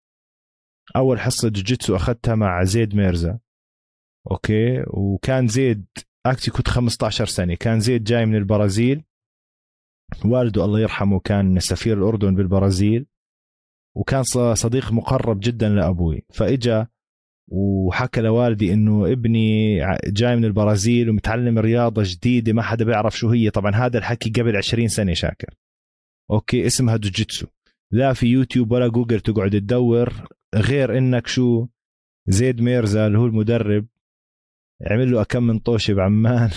أول 0.95 1.19
حصة 1.19 1.49
جوجيتسو 1.49 1.95
أخذتها 1.95 2.35
مع 2.35 2.63
زيد 2.63 2.95
ميرزا. 2.95 3.39
okay؟ 4.31 4.83
وكان 4.87 5.47
زيد 5.47 5.85
actually 6.25 6.51
كنت 6.51 6.67
15 6.67 7.25
سنة. 7.25 7.55
كان 7.55 7.79
زيد 7.79 8.03
جاي 8.03 8.25
من 8.25 8.35
البرازيل. 8.35 9.03
والده 10.25 10.65
الله 10.65 10.79
يرحمه 10.79 11.19
كان 11.19 11.59
سفير 11.59 11.97
الأردن 11.97 12.35
بالبرازيل. 12.35 13.05
وكان 13.95 14.23
صديق 14.53 14.91
مقرب 14.91 15.39
جدا 15.39 15.69
لأبوي. 15.69 16.25
فإجا 16.33 16.87
وحكى 17.47 18.21
لوالدي 18.21 18.73
إنه 18.73 19.11
ابني 19.11 19.79
جاي 20.05 20.35
من 20.35 20.45
البرازيل 20.45 21.09
ومتعلم 21.09 21.59
رياضة 21.59 22.03
جديدة 22.05 22.53
ما 22.53 22.61
حدا 22.61 22.85
بيعرف 22.85 23.17
شو 23.17 23.29
هي. 23.29 23.49
طبعا 23.49 23.75
هذا 23.75 23.97
الحكي 23.97 24.29
قبل 24.29 24.57
20 24.57 24.87
سنة 24.87 25.13
شاكر. 25.13 25.53
okay 26.31 26.65
اسمها 26.67 26.97
جوجيتسو. 26.97 27.47
لا 27.91 28.13
في 28.13 28.27
يوتيوب 28.27 28.71
ولا 28.71 28.87
جوجل 28.87 29.19
تقعد 29.19 29.51
تدور 29.51 30.13
غير 30.55 30.97
إنك 30.97 31.27
شو 31.27 31.67
زيد 32.27 32.61
ميرزا 32.61 33.07
اللي 33.07 33.17
هو 33.17 33.25
المدرب 33.25 33.85
عمل 34.91 35.11
له 35.11 35.23
كم 35.23 35.43
من 35.43 35.59
طوشة 35.59 35.93
بعمان. 35.93 36.49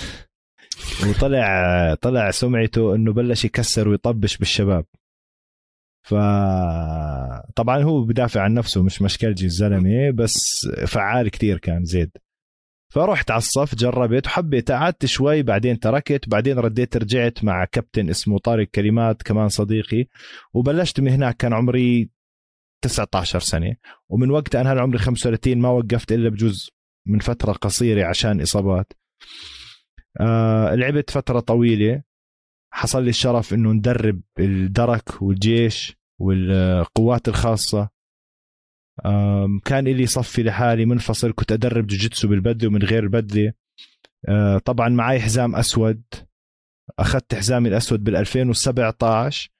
وطلع 1.08 1.94
طلع 1.94 2.30
سمعته 2.30 2.94
إنه 2.94 3.12
بلش 3.12 3.44
يكسر 3.44 3.88
ويطبش 3.88 4.36
بالشباب. 4.36 4.84
ف 6.06 6.14
طبعا 7.56 7.82
هو 7.82 8.04
بدافع 8.04 8.40
عن 8.42 8.54
نفسه 8.54 8.82
مش 8.82 9.02
مشكلجي 9.02 9.46
الزلمة 9.46 10.10
بس 10.10 10.68
فعال 10.86 11.28
كتير 11.28 11.58
كان 11.58 11.84
زيد. 11.84 12.10
فرحت 12.94 13.30
على 13.30 13.38
الصف 13.38 13.74
جربت 13.74 14.26
وحبيت 14.26 14.70
قعدت 14.70 15.06
شوي 15.06 15.42
بعدين 15.42 15.80
تركت 15.80 16.28
بعدين 16.28 16.58
رديت 16.58 16.96
رجعت 16.96 17.44
مع 17.44 17.64
كابتن 17.64 18.10
اسمه 18.10 18.38
طارق 18.38 18.68
كلمات 18.68 19.22
كمان 19.22 19.48
صديقي 19.48 20.06
وبلشت 20.54 21.00
من 21.00 21.08
هناك 21.08 21.36
كان 21.36 21.52
عمري 21.52 22.10
19 22.84 23.38
سنة 23.38 23.76
ومن 24.08 24.30
وقتها 24.30 24.60
أنا 24.60 24.80
عمري 24.80 24.98
35 24.98 25.58
ما 25.58 25.68
وقفت 25.68 26.12
إلا 26.12 26.28
بجوز 26.28 26.70
من 27.06 27.18
فترة 27.18 27.52
قصيرة 27.52 28.06
عشان 28.06 28.40
إصابات. 28.40 28.92
آه 30.20 30.74
لعبت 30.74 31.10
فترة 31.10 31.40
طويلة 31.40 32.02
حصل 32.70 33.02
لي 33.04 33.10
الشرف 33.10 33.54
إنه 33.54 33.72
ندرب 33.72 34.20
الدرك 34.38 35.22
والجيش 35.22 35.96
والقوات 36.18 37.28
الخاصة. 37.28 37.88
كان 39.64 39.84
لي 39.84 40.06
صفي 40.06 40.42
لحالي 40.42 40.84
منفصل 40.86 41.32
كنت 41.32 41.52
أدرب 41.52 41.86
جوجيتسو 41.86 42.28
بالبدله 42.28 42.68
ومن 42.68 42.82
غير 42.82 43.02
البدله 43.02 43.52
آه، 44.28 44.58
طبعا 44.58 44.88
معي 44.88 45.20
حزام 45.20 45.56
أسود. 45.56 46.02
أخذت 46.98 47.34
حزامي 47.34 47.68
الأسود 47.68 48.04
بال 48.04 48.16
2017 48.16 49.50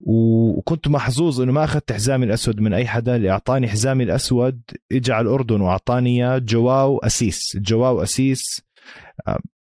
وكنت 0.00 0.88
محظوظ 0.88 1.40
إنه 1.40 1.52
ما 1.52 1.64
أخذت 1.64 1.92
حزامي 1.92 2.26
الأسود 2.26 2.60
من 2.60 2.74
أي 2.74 2.86
حدا 2.86 3.16
اللي 3.16 3.30
أعطاني 3.30 3.68
حزامي 3.68 4.04
الأسود 4.04 4.60
اجى 4.92 5.12
على 5.12 5.22
الأردن 5.28 5.60
وأعطاني 5.60 6.10
إياه 6.10 6.38
جواو 6.38 6.98
أسيس. 6.98 7.56
جواو 7.56 8.02
أسيس 8.02 8.62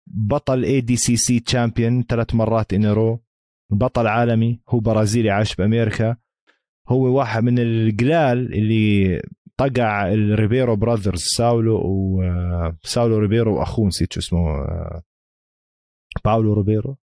بطل 0.08 0.64
ADCC 0.64 1.40
champion 1.40 2.04
ثلاث 2.04 2.36
مرات 2.36 2.74
انيرو 2.74 3.24
بطل 3.72 4.08
عالمي 4.08 4.62
هو 4.70 4.80
برازيلي 4.80 5.30
عايش 5.30 5.56
بأمريكا. 5.56 6.18
هو 6.90 7.18
واحد 7.18 7.44
من 7.44 7.60
القلال 7.60 8.54
اللي 8.54 9.22
طقع 9.58 10.14
الريبيرو 10.14 10.76
brothers 10.76 11.22
ساولو 11.22 11.82
وساولو 11.86 13.18
ريبيرو 13.18 13.60
وأخوه 13.60 13.88
نسيت 13.88 14.14
شو 14.14 14.20
اسمه 14.20 14.68
باولو 16.26 16.54
ريبيرو. 16.54 16.98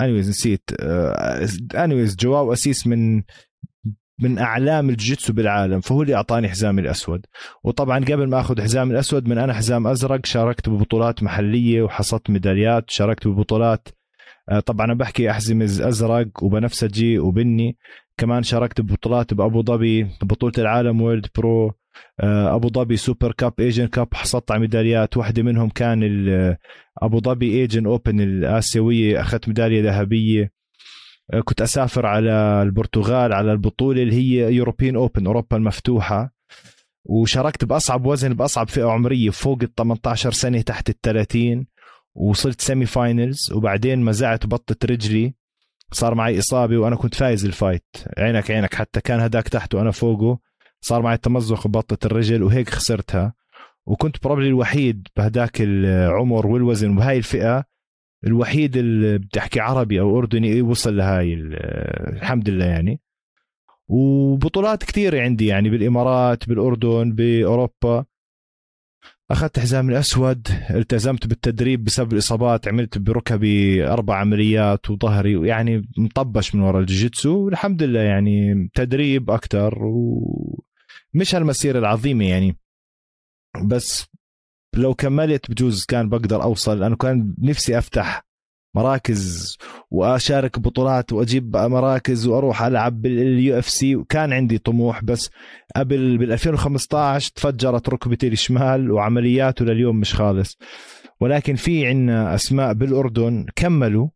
anyways 0.00 0.28
نسيت. 0.28 0.70
anyways 1.74 2.16
جواو 2.16 2.52
أسيس 2.52 2.86
من 2.86 3.22
من 4.20 4.38
أعلام 4.38 4.90
الجيتسو 4.90 5.32
بالعالم 5.32 5.80
فهو 5.80 6.02
اللي 6.02 6.14
أعطاني 6.14 6.48
حزامي 6.48 6.80
الأسود. 6.82 7.26
وطبعا 7.64 7.98
قبل 8.04 8.28
ما 8.28 8.40
آخذ 8.40 8.60
حزامي 8.62 8.92
الأسود 8.92 9.28
من 9.28 9.38
أنا 9.38 9.54
حزام 9.54 9.86
أزرق 9.86 10.26
شاركت 10.26 10.68
ببطولات 10.68 11.22
محلية 11.22 11.82
وحصلت 11.82 12.30
ميداليات 12.30 12.90
شاركت 12.90 13.28
ببطولات 13.28 13.88
آه، 14.48 14.60
طبعا 14.60 14.94
بحكي 14.94 15.30
احزمه 15.30 15.64
أزرق 15.64 16.28
وبنفسجي 16.42 17.18
وبني. 17.18 17.76
كمان 18.18 18.42
شاركت 18.42 18.80
ببطولات 18.80 19.34
بأبو 19.34 19.62
ظبي 19.62 20.06
بطولة 20.22 20.52
العالم 20.58 21.00
World 21.02 21.26
Pro 21.36 21.72
آه، 22.20 22.54
أبو 22.54 22.68
ظبي 22.68 22.96
Super 22.96 23.32
Cup 23.32 23.52
Asian 23.60 23.86
Cup 23.86 24.14
حصلت 24.14 24.50
على 24.50 24.60
ميداليات. 24.60 25.16
واحدة 25.16 25.42
منهم 25.42 25.68
كان 25.68 26.56
أبو 27.02 27.20
ظبي 27.20 27.60
Asian 27.60 27.86
Open 27.86 28.20
الآسيوية 28.20 29.20
أخذت 29.20 29.48
ميدالية 29.48 29.82
ذهبية. 29.82 30.42
آه، 30.42 30.59
كنت 31.44 31.62
أسافر 31.62 32.06
على 32.06 32.62
البرتغال 32.62 33.32
على 33.32 33.52
البطولة 33.52 34.02
اللي 34.02 34.14
هي 34.14 34.54
European 34.54 34.96
Open 34.96 35.26
أوروبا 35.26 35.56
المفتوحة. 35.56 36.32
وشاركت 37.04 37.64
بأصعب 37.64 38.06
وزن 38.06 38.34
بأصعب 38.34 38.68
فئة 38.68 38.84
عمرية 38.84 39.30
فوق 39.30 39.58
ال 39.62 39.74
18 39.74 40.32
سنة 40.32 40.60
تحت 40.60 40.90
ال 40.90 41.00
30 41.00 41.66
وصلت 42.14 42.60
semi 42.60 42.86
finals 42.86 43.52
وبعدين 43.52 44.04
مزعت 44.04 44.46
بطة 44.46 44.76
رجلي. 44.86 45.34
صار 45.92 46.14
معي 46.14 46.38
إصابة 46.38 46.78
وأنا 46.78 46.96
كنت 46.96 47.14
فايز 47.14 47.44
ال 47.44 47.51
fight 47.51 47.84
عينك 48.18 48.50
عينك 48.50 48.74
حتى 48.74 49.00
كان 49.00 49.20
هداك 49.20 49.48
تحت 49.48 49.74
وأنا 49.74 49.90
فوقه. 49.90 50.38
صار 50.80 51.02
معي 51.02 51.16
تمزق 51.16 51.66
ببطه 51.66 52.06
الرجل 52.06 52.42
وهيك 52.42 52.70
خسرتها. 52.70 53.34
وكنت 53.86 54.24
probably 54.24 54.48
الوحيد 54.48 55.08
بهداك 55.16 55.60
العمر 55.60 56.46
والوزن. 56.46 56.90
وبهاي 56.90 57.18
الفئة 57.18 57.64
الوحيد 58.26 58.76
اللي 58.76 59.18
بتحكي 59.18 59.60
عربي 59.60 60.00
أو 60.00 60.18
أردني 60.18 60.62
وصل 60.62 60.96
لهاي 60.96 61.34
الحمد 61.34 62.48
لله 62.48 62.64
يعني. 62.64 63.00
وبطولات 63.88 64.84
كثيرة 64.84 65.20
عندي 65.20 65.46
يعني 65.46 65.70
بالإمارات 65.70 66.48
بالأردن 66.48 67.12
بأوروبا. 67.12 68.04
أخذت 69.30 69.58
حزام 69.58 69.90
الأسود 69.90 70.48
التزمت 70.70 71.26
بالتدريب 71.26 71.84
بسبب 71.84 72.12
الإصابات 72.12 72.68
عملت 72.68 72.98
بركبي 72.98 73.86
أربع 73.86 74.16
عمليات 74.16 74.90
وظهري 74.90 75.48
يعني 75.48 75.88
مطبش 75.98 76.54
من 76.54 76.60
وراء 76.60 76.80
الجيتسو. 76.80 77.44
والحمد 77.44 77.82
لله 77.82 78.00
يعني 78.00 78.70
تدريب 78.74 79.30
أكثر 79.30 79.78
ومش 79.84 81.34
هالمسيرة 81.34 81.78
العظيمة 81.78 82.24
يعني. 82.24 82.56
بس 83.64 84.06
لو 84.76 84.94
كملت 84.94 85.50
بجوز 85.50 85.84
كان 85.84 86.08
بقدر 86.08 86.42
أوصل 86.42 86.82
أنا 86.82 86.96
كان 86.96 87.34
نفسي 87.38 87.78
أفتح 87.78 88.26
مراكز 88.76 89.56
وأشارك 89.90 90.58
بطولات 90.58 91.12
وأجيب 91.12 91.56
مراكز 91.56 92.26
وأروح 92.26 92.62
ألعب 92.62 93.02
بال 93.02 93.58
UFC 93.58 93.96
وكان 93.96 94.32
عندي 94.32 94.58
طموح 94.58 95.04
بس 95.04 95.30
قبل 95.76 96.18
بال 96.18 96.32
2015 96.32 97.30
تفجرت 97.34 97.88
ركبتي 97.88 98.28
الشمال 98.28 98.90
وعمليات 98.90 99.62
ولليوم 99.62 99.96
مش 100.00 100.14
خالص. 100.14 100.58
ولكن 101.20 101.54
في 101.54 101.86
عنا 101.86 102.34
أسماء 102.34 102.72
بالأردن 102.72 103.46
كملوا 103.56 104.08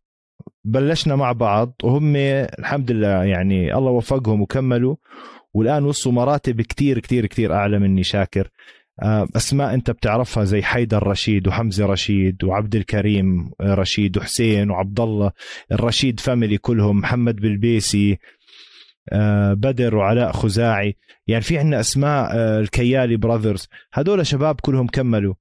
بلشنا 0.64 1.16
مع 1.16 1.32
بعض 1.32 1.74
وهم 1.84 2.16
الحمد 2.58 2.90
لله 2.90 3.24
يعني 3.24 3.74
الله 3.76 3.90
وفقهم 3.90 4.40
وكملوا. 4.40 4.96
والآن 5.54 5.84
وصلوا 5.84 6.14
مراتب 6.14 6.60
كتير 6.60 6.98
كتير 6.98 7.26
كتير 7.26 7.54
أعلى 7.54 7.78
مني 7.78 8.02
شاكر. 8.02 8.50
أسماء 9.36 9.74
أنت 9.74 9.90
بتعرفها 9.90 10.44
زي 10.44 10.62
حيدر 10.62 11.06
رشيد 11.06 11.48
وحمزة 11.48 11.86
رشيد 11.86 12.44
وعبد 12.44 12.76
الكريم 12.76 13.50
رشيد 13.60 14.18
وحسين 14.18 14.70
وعبد 14.70 15.00
الله 15.00 15.32
الرشيد 15.72 16.20
family 16.20 16.58
كلهم 16.58 16.98
محمد 16.98 17.36
بلبيسي 17.36 18.18
آه، 19.12 19.52
بدر 19.54 19.96
وعلاء 19.96 20.32
خزاعي. 20.32 20.96
يعني 21.26 21.42
في 21.42 21.58
عندنا 21.58 21.80
أسماء 21.80 22.30
آه، 22.32 22.60
الكيالي 22.60 23.16
brothers 23.16 23.68
هدول 23.92 24.26
شباب 24.26 24.60
كلهم 24.60 24.86
كملوا 24.86 25.34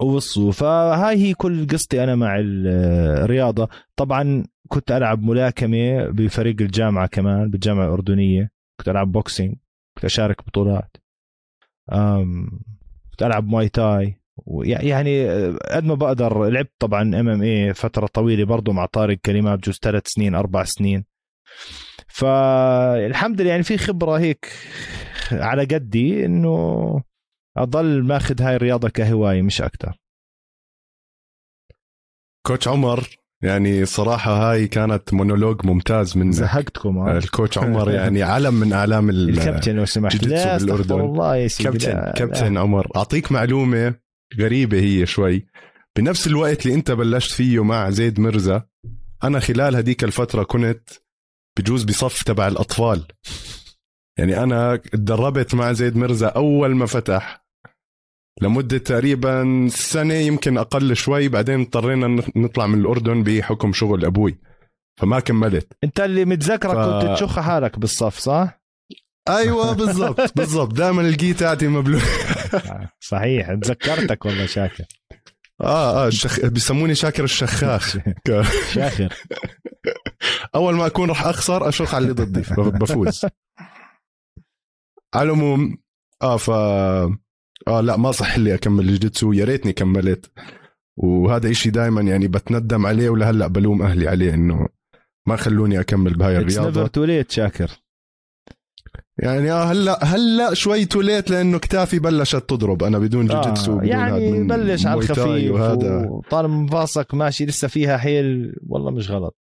ووصلوا 0.00 0.52
فهاي 0.52 1.16
هي 1.16 1.34
كل 1.34 1.66
قصتي 1.66 2.04
أنا 2.04 2.14
مع 2.16 2.36
الرياضه 2.40 3.68
طبعا 3.96 4.44
كنت 4.68 4.92
ألعب 4.92 5.22
ملاكمة 5.22 6.06
بفريق 6.06 6.56
الجامعة 6.60 7.06
كمان 7.06 7.50
بالجامعة 7.50 7.84
الأردنية. 7.84 8.50
كنت 8.80 8.88
ألعب 8.88 9.12
boxing 9.12 9.54
كنت 9.94 10.04
أشارك 10.04 10.46
بطولات. 10.46 10.96
ألعب 13.22 13.48
Muay 13.48 13.68
Thai. 13.68 14.20
يعني 14.62 15.26
قد 15.50 15.84
ما 15.84 15.94
بقدر 15.94 16.48
لعبت 16.48 16.72
طبعا 16.78 17.02
MMA 17.02 17.74
فترة 17.74 18.06
طويلة 18.06 18.44
برضه 18.44 18.72
مع 18.72 18.86
طارق 18.86 19.18
كلمات 19.24 19.58
بجوز 19.58 19.78
ثلاث 19.82 20.06
سنين 20.06 20.34
أربع 20.34 20.64
سنين. 20.64 21.04
فالحمد 22.08 23.40
لله 23.40 23.50
يعني 23.50 23.62
في 23.62 23.78
خبرة 23.78 24.18
هيك 24.18 24.52
على 25.32 25.64
قدي 25.64 26.24
إنه 26.24 27.02
أضل 27.56 28.02
ماخذ 28.02 28.42
هاي 28.42 28.56
الرياضة 28.56 28.88
كهواية 28.88 29.42
مش 29.42 29.62
أكثر 29.62 29.98
coach 32.46 32.68
عمر. 32.68 33.17
يعني 33.42 33.84
صراحة 33.86 34.32
هاي 34.50 34.68
كانت 34.68 35.14
مونولوج 35.14 35.66
ممتاز 35.66 36.16
من 36.16 36.32
زهقتكم 36.32 36.98
آه. 36.98 37.18
ال 37.18 37.25
coach 37.25 37.58
عمر 37.64 37.90
يعني 37.90 38.22
علم 38.22 38.54
من 38.54 38.72
أعلام 38.72 39.10
الكابتن 39.10 39.76
لو 39.76 39.84
سمحت. 39.84 40.24
لا 40.24 40.56
بالأردن. 40.58 41.00
الله 41.00 41.36
يا 41.36 41.48
سيدي 41.48 41.70
كابتن 41.70 41.90
لا 41.90 42.12
كابتن 42.16 42.54
لا. 42.54 42.60
عمر 42.60 42.88
أعطيك 42.96 43.32
معلومة 43.32 43.94
غريبة 44.38 44.80
هي 44.80 45.06
شوي. 45.06 45.46
بنفس 45.96 46.26
الوقت 46.26 46.66
اللي 46.66 46.74
أنت 46.76 46.90
بلشت 46.90 47.32
فيه 47.32 47.64
مع 47.64 47.90
زيد 47.90 48.20
مرزا 48.20 48.62
أنا 49.24 49.40
خلال 49.40 49.76
هديك 49.76 50.04
الفترة 50.04 50.42
كنت 50.42 50.88
بجوز 51.58 51.84
بصف 51.84 52.22
تبع 52.22 52.48
الأطفال. 52.48 53.04
يعني 54.18 54.42
أنا 54.42 54.76
تدربت 54.76 55.54
مع 55.54 55.72
زيد 55.72 55.96
مرزا 55.96 56.26
أول 56.26 56.76
ما 56.76 56.86
فتح 56.86 57.47
لمدة 58.42 58.78
تقريبا 58.78 59.66
سنة 59.70 60.14
يمكن 60.14 60.58
أقل 60.58 60.96
شوي 60.96 61.28
بعدين 61.28 61.60
اضطرينا 61.60 62.22
نطلع 62.36 62.66
من 62.66 62.80
الأردن 62.80 63.22
بحكم 63.22 63.72
شغل 63.72 64.04
أبوي 64.04 64.38
فما 65.00 65.20
كملت. 65.20 65.72
أنت 65.84 66.00
اللي 66.00 66.24
متذكرك 66.24 66.76
ف... 66.76 66.78
كنت 66.78 67.16
تشخ 67.16 67.40
حالك 67.40 67.78
بالصف 67.78 68.18
صح؟ 68.18 68.60
أيوه 69.28 69.72
بالضبط 69.72 70.20
بالضبط. 70.38 70.72
دائما 70.74 71.02
الجيتاتي 71.02 71.68
مبلوع 71.68 72.00
صحيح 73.00 73.54
تذكرتك 73.54 74.24
والله 74.24 74.46
شاكر. 74.46 74.84
آه 75.60 76.04
آه 76.04 76.08
الشخ... 76.08 76.46
بيسموني 76.46 76.94
شاكر 76.94 77.24
الشخاخ. 77.24 77.96
شاكر. 78.74 79.14
أول 80.54 80.74
ما 80.74 80.86
أكون 80.86 81.08
راح 81.08 81.26
أخسر 81.26 81.68
أشخ 81.68 81.94
على 81.94 82.02
اللي 82.02 82.14
ضدي 82.14 82.40
بفوز. 82.78 83.26
على 85.14 85.26
العموم 85.26 85.78
آه 86.22 86.36
ف 86.36 86.50
آه 87.68 87.80
لا 87.80 87.96
ما 87.96 88.12
صح 88.12 88.38
لي 88.38 88.54
أكمل 88.54 88.88
الجيتسو 88.88 89.32
يا 89.32 89.44
ريتني 89.44 89.72
كملت. 89.72 90.30
وهذا 90.96 91.50
إشي 91.50 91.70
دائما 91.70 92.00
يعني 92.00 92.28
بتندم 92.28 92.86
عليه 92.86 93.10
ولهلا 93.10 93.46
بلوم 93.46 93.82
أهلي 93.82 94.08
عليه 94.08 94.34
إنه 94.34 94.68
ما 95.26 95.36
خلوني 95.36 95.80
أكمل 95.80 96.14
بهاي 96.14 96.38
الرياضة. 96.38 96.86
too 96.86 97.04
late 97.04 97.30
شاكر. 97.30 97.70
يعني 99.18 99.52
آه 99.52 99.64
هلأ 99.64 100.04
هلأ 100.04 100.54
شوي 100.54 100.84
توليت 100.84 101.30
لأنه 101.30 101.58
كتافي 101.58 101.98
بلشت 101.98 102.36
تضرب. 102.36 102.82
أنا 102.82 102.98
بدون 102.98 103.30
آه، 103.30 103.42
جوجيتسو 103.42 103.76
بدون 103.76 103.88
يعني 103.88 104.44
بلش 104.44 104.86
على 104.86 105.00
الخفيف 105.00 105.52
وهذا. 105.52 106.06
وطالما 106.08 106.56
مفاصلك 106.56 107.14
ماشي 107.14 107.46
لسه 107.46 107.68
فيها 107.68 107.96
حيل 107.96 108.54
والله 108.66 108.90
مش 108.90 109.10
غلط. 109.10 109.36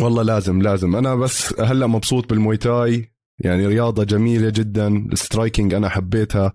والله 0.00 0.22
لازم 0.22 0.62
لازم. 0.62 0.96
أنا 0.96 1.14
بس 1.14 1.60
هلأ 1.60 1.86
مبسوط 1.86 2.30
بالمويتاي. 2.30 3.12
يعني 3.38 3.66
رياضة 3.66 4.04
جميلة 4.04 4.50
جدا. 4.50 4.88
ال 5.12 5.19
striking 5.19 5.74
أنا 5.74 5.88
حبيتها. 5.88 6.52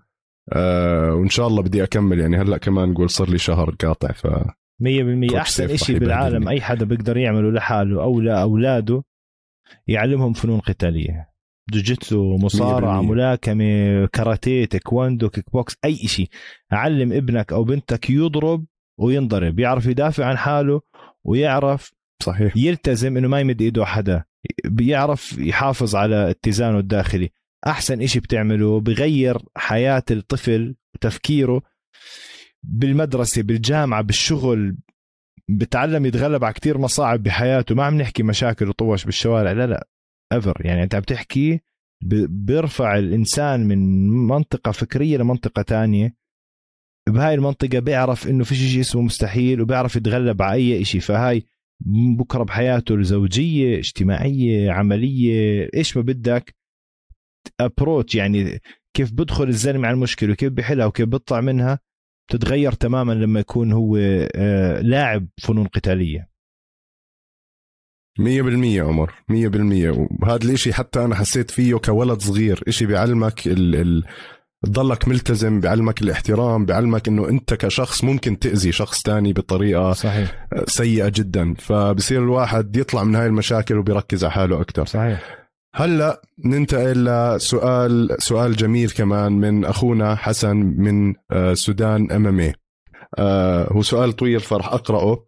آه 0.52 1.14
وإن 1.14 1.30
شاء 1.30 1.48
الله 1.48 1.62
بدي 1.62 1.84
أكمل. 1.84 2.20
يعني 2.20 2.38
هلأ 2.38 2.58
كمان 2.58 2.90
نقول 2.90 3.10
صار 3.10 3.30
لي 3.30 3.38
شهر 3.38 3.70
قاطع 3.70 4.12
ف 4.12 4.28
100% 4.28 5.36
أحسن 5.36 5.78
شيء 5.78 5.98
بالعالم 5.98 6.48
أي 6.48 6.62
حدا 6.62 6.86
بيقدر 6.86 7.18
يعمله 7.18 7.52
لحاله 7.52 8.04
أو 8.04 8.22
لاولاده 8.22 9.04
يعلمهم 9.88 10.34
فنون 10.34 10.60
قتالية. 10.60 11.34
جوجيتسو 11.74 12.38
مصارعة 12.38 13.02
ملاكمة 13.02 14.06
كاراتيه 14.06 14.66
تايكواندو 14.66 15.30
kickbox 15.30 15.78
أي 15.86 15.96
شيء 15.96 16.30
علم 16.72 17.14
ابنك 17.14 17.54
أو 17.54 17.64
بنتك 17.64 18.10
يضرب 18.10 18.66
وينضرب 19.00 19.60
يعرف 19.60 19.86
يدافع 19.86 20.26
عن 20.26 20.38
حاله 20.38 20.82
ويعرف 21.24 21.92
صحيح. 22.24 22.58
يلتزم 22.58 23.18
إنه 23.18 23.28
ما 23.28 23.40
يمد 23.40 23.62
إيده 23.62 23.86
حدا 23.86 24.24
بيعرف 24.66 25.38
يحافظ 25.38 25.96
على 25.96 26.30
اتزانه 26.30 26.80
الداخلي. 26.80 27.30
أحسن 27.68 28.02
إشي 28.02 28.20
بتعمله 28.20 28.80
بغير 28.80 29.38
حياة 29.58 30.04
الطفل 30.12 30.76
وتفكيره 30.96 31.62
بالمدرسة 32.64 33.42
بالجامعة 33.42 34.02
بالشغل 34.02 34.78
بتعلم 35.50 36.06
يتغلب 36.06 36.44
على 36.44 36.54
كتير 36.54 36.78
مصاعب 36.78 37.24
بحياته. 37.24 37.76
ما 37.76 37.84
عم 37.84 37.98
نحكي 37.98 38.24
مشاكل 38.24 38.70
وطوش 38.70 39.06
بالشوارع 39.06 39.52
لا 39.52 39.68
لا 39.68 39.88
ever 40.34 40.62
يعني 40.66 40.84
أنت 40.84 40.96
عم 40.96 41.02
تحكي 41.02 41.60
بيرفع 42.30 42.98
الإنسان 42.98 43.68
من 43.68 44.10
منطقة 44.10 44.72
فكرية 44.72 45.18
لمنطقة 45.18 45.62
تانية. 45.62 46.16
بهاي 47.10 47.34
المنطقة 47.34 47.80
بيعرف 47.80 48.28
إنه 48.28 48.44
في 48.44 48.56
شيء 48.56 48.82
اسمه 48.82 49.02
مستحيل 49.02 49.62
وبيعرف 49.62 49.96
يتغلب 49.96 50.42
على 50.42 50.54
أي 50.54 50.86
شيء 50.86 51.02
فهاي 51.02 51.46
بكرة 52.18 52.44
بحياته 52.44 52.96
الزوجية 52.96 53.78
اجتماعية 53.78 54.72
عملية 54.72 55.70
إيش 55.74 55.98
ما 55.98 56.04
بدك. 56.04 56.56
approach 57.60 58.16
يعني 58.16 58.60
كيف 58.94 59.12
بدخل 59.12 59.48
الزلمة 59.48 59.88
على 59.88 59.96
المشكلة 59.96 60.32
وكيف 60.32 60.54
بحلها 60.54 60.86
وكيف 60.86 61.08
بيطلع 61.08 61.42
منها 61.42 61.80
تتغير 62.32 62.72
تماما 62.72 63.14
لما 63.14 63.40
يكون 63.40 63.72
هو 63.72 63.98
آه، 64.36 64.82
لاعب 64.82 65.28
فنون 65.42 65.68
قتالية. 65.68 66.30
مية 68.20 68.42
بالمية 68.42 68.84
عمر 68.84 69.14
مية 69.30 69.48
بالمية. 69.48 70.08
وهذا 70.22 70.46
الإشي 70.46 70.74
حتى 70.74 71.06
أنا 71.06 71.16
حسيت 71.16 71.52
فيه 71.52 71.76
كولد 71.76 72.22
صغير 72.22 72.64
إشي 72.68 72.86
بيعلمك 72.86 73.48
ال 73.48 73.76
ال 73.76 74.04
تضلك 74.66 75.08
ملتزم 75.08 75.60
بيعلمك 75.60 76.02
الاحترام 76.02 76.66
بيعلمك 76.66 77.08
إنه 77.08 77.30
أنت 77.30 77.54
كشخص 77.54 78.04
ممكن 78.04 78.40
تأذي 78.40 78.72
شخص 78.72 79.02
تاني 79.02 79.34
بطريقة 79.34 79.94
صحيح. 79.94 80.48
سيئة 80.68 81.12
جدا. 81.16 81.54
فبصير 81.54 82.24
الواحد 82.24 82.78
يطلع 82.78 83.04
من 83.04 83.16
هاي 83.16 83.26
المشاكل 83.26 83.78
وبيركز 83.78 84.24
على 84.24 84.34
حاله 84.34 84.62
أكثر 84.62 84.86
صحيح. 84.86 85.43
هلا 85.76 86.22
ننتقل 86.46 87.06
لسؤال 87.06 88.16
سؤال 88.20 88.56
جميل 88.56 88.90
كمان 88.92 89.32
من 89.32 89.66
أخونا 89.66 90.16
حسن 90.16 90.58
من 90.58 91.16
آه، 91.32 91.54
سودان 91.54 92.12
إم 92.12 92.28
إم 92.28 92.40
اي 92.40 92.54
هو 93.72 93.82
سؤال 93.82 94.14
طويل 94.14 94.40
فرح 94.40 94.68
أقرأه. 94.68 95.28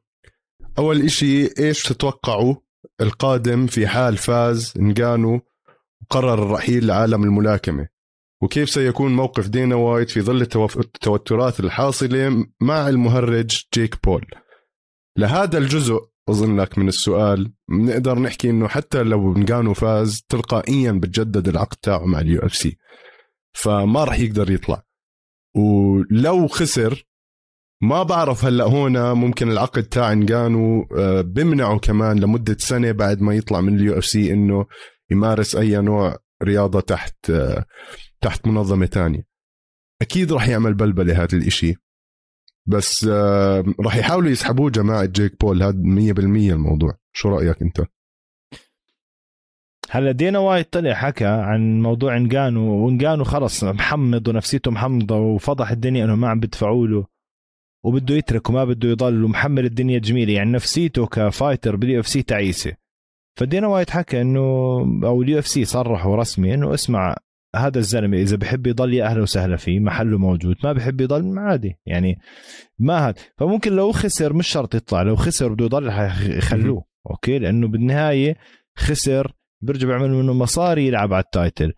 أول 0.77 1.01
إشي 1.01 1.49
إيش 1.59 1.83
تتوقعوا 1.83 2.55
القادم 3.01 3.67
في 3.67 3.87
حال 3.87 4.17
فاز 4.17 4.73
نجانو 4.79 5.41
وقرر 6.01 6.33
الرحيل 6.33 6.87
لعالم 6.87 7.23
الملاكمة؟ 7.23 7.87
وكيف 8.43 8.69
سيكون 8.69 9.15
موقف 9.15 9.47
دانا 9.47 9.75
وايت 9.75 10.09
في 10.09 10.21
ظل 10.21 10.41
التوترات 10.77 11.59
الحاصلة 11.59 12.45
مع 12.61 12.89
المهرج 12.89 13.63
جيك 13.73 14.03
بول؟ 14.03 14.25
لهذا 15.17 15.57
الجزء 15.57 16.09
اظن 16.29 16.61
لك 16.61 16.77
من 16.77 16.87
السؤال 16.87 17.53
بنقدر 17.69 18.19
نحكي 18.19 18.49
إنه 18.49 18.67
حتى 18.67 19.03
لو 19.03 19.33
نجانو 19.33 19.73
فاز 19.73 20.21
تلقائيا 20.29 20.91
بتجدد 20.91 21.47
العقد 21.47 21.77
تاعه 21.81 22.05
مع 22.05 22.19
ال 22.19 22.39
UFC. 22.39 22.77
فما 23.53 24.03
راح 24.03 24.19
يقدر 24.19 24.51
يطلع. 24.51 24.83
ولو 25.55 26.47
خسر 26.47 27.05
ما 27.81 28.03
بعرف 28.03 28.45
هلأ 28.45 28.63
هون 28.63 29.11
ممكن 29.11 29.51
العقد 29.51 29.83
تاع 29.83 30.13
نجانو 30.13 30.87
آه، 30.97 31.21
بمنعه 31.21 31.79
كمان 31.79 32.19
لمدة 32.19 32.57
سنة 32.59 32.91
بعد 32.91 33.21
ما 33.21 33.35
يطلع 33.35 33.61
من 33.61 33.75
ال 33.75 33.97
UFC 33.97 34.33
إنه 34.33 34.65
يمارس 35.11 35.55
أي 35.55 35.81
نوع 35.81 36.17
رياضة 36.43 36.79
تحت 36.79 37.29
آه، 37.29 37.65
تحت 38.21 38.47
منظمة 38.47 38.85
تانية. 38.85 39.23
أكيد 40.01 40.33
راح 40.33 40.47
يعمل 40.47 40.73
بلبلة 40.73 41.23
هذا 41.23 41.37
الإشي. 41.37 41.75
بس 42.67 43.07
آه، 43.11 43.63
راح 43.79 43.95
يحاولوا 43.95 44.29
يسحبوه 44.29 44.69
جماعة 44.69 45.05
جيك 45.05 45.39
بول 45.41 45.63
هذا 45.63 45.77
100% 45.77 46.53
الموضوع. 46.53 46.97
شو 47.13 47.29
رأيك 47.29 47.61
أنت؟ 47.61 47.81
هلا 49.89 50.11
دانا 50.11 50.39
وايت 50.39 50.73
طلع 50.73 50.93
حكى 50.93 51.25
عن 51.25 51.81
موضوع 51.81 52.17
انجانو 52.17 52.85
وانجانو 52.85 53.23
خلص 53.23 53.63
محمض 53.63 54.27
ونفسيته 54.27 54.71
محمضة 54.71 55.15
وفضح 55.15 55.71
الدنيا 55.71 56.05
إنه 56.05 56.15
ما 56.15 56.29
عم 56.29 56.39
بدفعوا 56.39 56.87
له 56.87 57.05
وبده 57.83 58.15
يترك 58.15 58.49
وما 58.49 58.65
بده 58.65 58.89
يضل 58.89 59.23
ومحمل 59.23 59.65
الدنيا 59.65 59.99
جميلة. 59.99 60.33
يعني 60.33 60.51
نفسيته 60.51 61.05
ك 61.07 61.75
fighter 61.75 61.99
بال 61.99 62.07
UFC 62.07 62.23
تعيسة. 62.23 62.73
فدانا 63.39 63.67
وايت 63.67 63.89
حكى 63.89 64.21
إنه 64.21 64.39
أو 65.03 65.21
ال 65.21 65.39
UFC 65.39 65.65
صرحوا 65.65 66.15
رسمي 66.15 66.53
إنه 66.53 66.73
اسمع 66.73 67.15
هذا 67.55 67.79
الزلمة 67.79 68.17
إذا 68.17 68.35
بحب 68.35 68.67
يضل 68.67 68.93
يا 68.93 69.05
أهلا 69.05 69.21
وسهلا 69.21 69.55
فيه 69.55 69.79
محله 69.79 70.17
موجود 70.17 70.55
ما 70.63 70.73
بحب 70.73 71.01
يضل 71.01 71.39
عادي 71.39 71.79
يعني 71.85 72.19
ما 72.79 73.07
هذا. 73.07 73.15
فممكن 73.37 73.73
لو 73.73 73.91
خسر 73.91 74.33
مش 74.33 74.47
شرط 74.47 74.75
يطلع 74.75 75.01
لو 75.01 75.15
خسر 75.15 75.53
بده 75.53 75.65
يضل 75.65 75.87
يخلوه 76.37 76.85
أوكي؟ 77.09 77.39
لأنه 77.39 77.67
بالنهاية 77.67 78.35
خسر 78.77 79.33
بيرجع 79.61 79.87
بيعمل 79.87 80.09
منه 80.09 80.33
مصاري 80.33 80.87
يلعب 80.87 81.13
على 81.13 81.23
ال 81.23 81.30
title. 81.30 81.73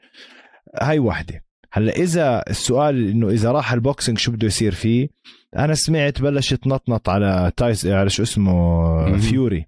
هاي 0.82 1.00
وحدة. 1.00 1.44
هلأ 1.72 1.96
إذا 1.96 2.44
السؤال 2.50 3.10
إنه 3.10 3.30
إذا 3.30 3.52
راح 3.52 3.74
ال 3.74 3.80
boxing 3.80 4.18
شو 4.18 4.32
بده 4.32 4.48
يصير 4.48 4.74
فيه؟ 4.74 5.10
أنا 5.58 5.74
سمعت 5.74 6.22
بلش 6.22 6.54
تنطنط 6.54 7.10
على 7.10 7.52
تايس 7.58 7.86
على 7.86 8.10
شو 8.10 8.24
اسمه 8.24 9.18
فيوري. 9.18 9.66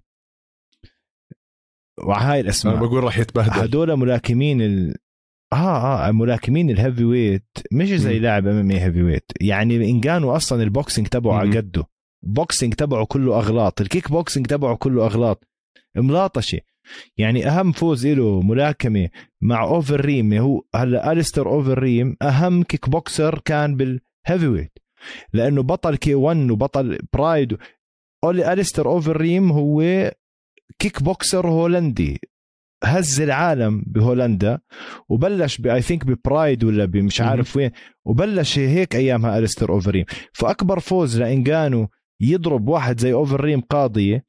وهاي 1.98 2.40
الأسماء. 2.40 2.74
أنا 2.74 2.82
بقول 2.82 3.04
راح 3.04 3.18
يتبهدل. 3.18 3.60
هدول 3.60 3.96
ملاكمين 3.96 4.62
ال... 4.62 4.94
آه 5.52 6.08
آه 6.08 6.10
ملاكمين 6.10 6.70
ال 6.70 7.04
heavyweight 7.04 7.48
مش 7.72 7.88
زي 7.88 8.18
لاعب 8.18 8.46
MMA 8.46 8.70
heavyweight 8.70 9.30
يعني 9.40 9.90
انجانو 9.90 10.36
أصلا 10.36 10.62
ال 10.62 10.68
boxing 10.68 11.06
تبعه 11.08 11.34
على 11.34 11.58
قده 11.58 11.84
boxing 12.22 12.74
تبعه 12.74 13.04
كله 13.04 13.38
أغلاط. 13.38 13.80
الكيك 13.80 14.10
بوكسينج 14.10 14.46
تبعه 14.46 14.76
كله 14.76 15.06
أغلاط. 15.06 15.48
ملاطشه 15.96 16.60
يعني 17.18 17.46
أهم 17.48 17.72
فوز 17.72 18.06
له 18.06 18.42
ملاكمة 18.42 19.08
مع 19.40 19.62
أوفريم 19.64 20.32
هو 20.32 20.62
هلا 20.74 21.12
أليستر 21.12 21.48
أوفريم 21.48 22.16
أهم 22.22 22.62
kickboxer 22.62 23.38
كان 23.44 23.76
بال 23.76 24.46
heavyweight 24.48 24.78
لأنه 25.32 25.62
بطل 25.62 25.96
K-1 25.96 26.50
وبطل 26.50 26.98
Pride. 27.12 27.58
أولي 28.24 28.52
أليستر 28.52 28.86
أوفريم 28.88 29.52
هو 29.52 30.10
kickboxer 30.78 31.46
هولندي. 31.46 32.20
هز 32.84 33.20
العالم 33.20 33.84
بهولندا 33.86 34.58
وبلش 35.08 35.58
I 35.58 35.82
think 35.82 36.04
ب 36.04 36.14
Pride 36.14 36.64
ولا 36.64 36.84
بمش 36.84 37.20
عارف 37.20 37.56
وين 37.56 37.70
وبلش 38.04 38.58
هيك 38.58 38.96
ايامها 38.96 39.38
أليستر 39.38 39.70
أوفريم. 39.70 40.04
فأكبر 40.32 40.80
فوز 40.80 41.18
لانجانو 41.20 41.88
يضرب 42.20 42.68
واحد 42.68 43.00
زي 43.00 43.12
أوفريم 43.12 43.60
قاضية 43.60 44.24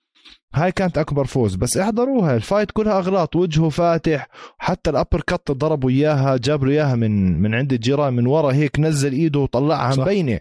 هاي 0.56 0.72
كانت 0.72 0.98
أكبر 0.98 1.26
فوز. 1.26 1.56
بس 1.56 1.78
احضروها 1.78 2.36
ال 2.36 2.42
fight 2.42 2.72
كلها 2.72 2.98
أغلاط 2.98 3.36
وجهه 3.36 3.70
فاتح 3.70 4.28
حتى 4.58 4.90
ال 4.90 5.22
uppercut 5.22 5.52
ضربوا 5.52 5.90
إياها 5.90 6.38
جاب 6.38 6.64
له 6.64 6.72
إياها 6.72 6.96
من 6.96 7.42
من 7.42 7.56
عند 7.56 7.74
الجيران 7.74 8.14
من 8.14 8.28
ورا 8.28 8.54
هيك 8.54 8.80
نزل 8.80 9.14
إيده 9.14 9.40
وطلعها 9.40 9.96
مبينه 9.96 10.40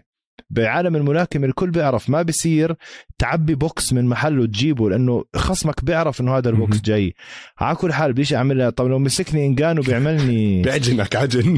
بعالم 0.51 0.95
الملاكمه 0.95 1.47
الكل 1.47 1.71
بيعرف 1.71 2.09
ما 2.09 2.21
بصير 2.21 2.75
تعبي 3.17 3.55
بوكس 3.55 3.93
من 3.93 4.05
محله 4.05 4.45
تجيبه 4.45 4.89
لأنه 4.89 5.23
خصمك 5.35 5.85
بيعرف 5.85 6.21
إنه 6.21 6.37
هذا 6.37 6.49
البوكس 6.49 6.81
جاي. 6.81 7.15
على 7.59 7.75
كل 7.75 7.93
حال 7.93 8.13
بديش 8.13 8.33
اعملها 8.33 8.69
طب 8.69 8.87
لو 8.87 8.99
مسكني 8.99 9.45
إنجانو 9.45 9.81
بيعملني 9.81 10.61
بيعجنك 10.63 11.15
عجن. 11.15 11.57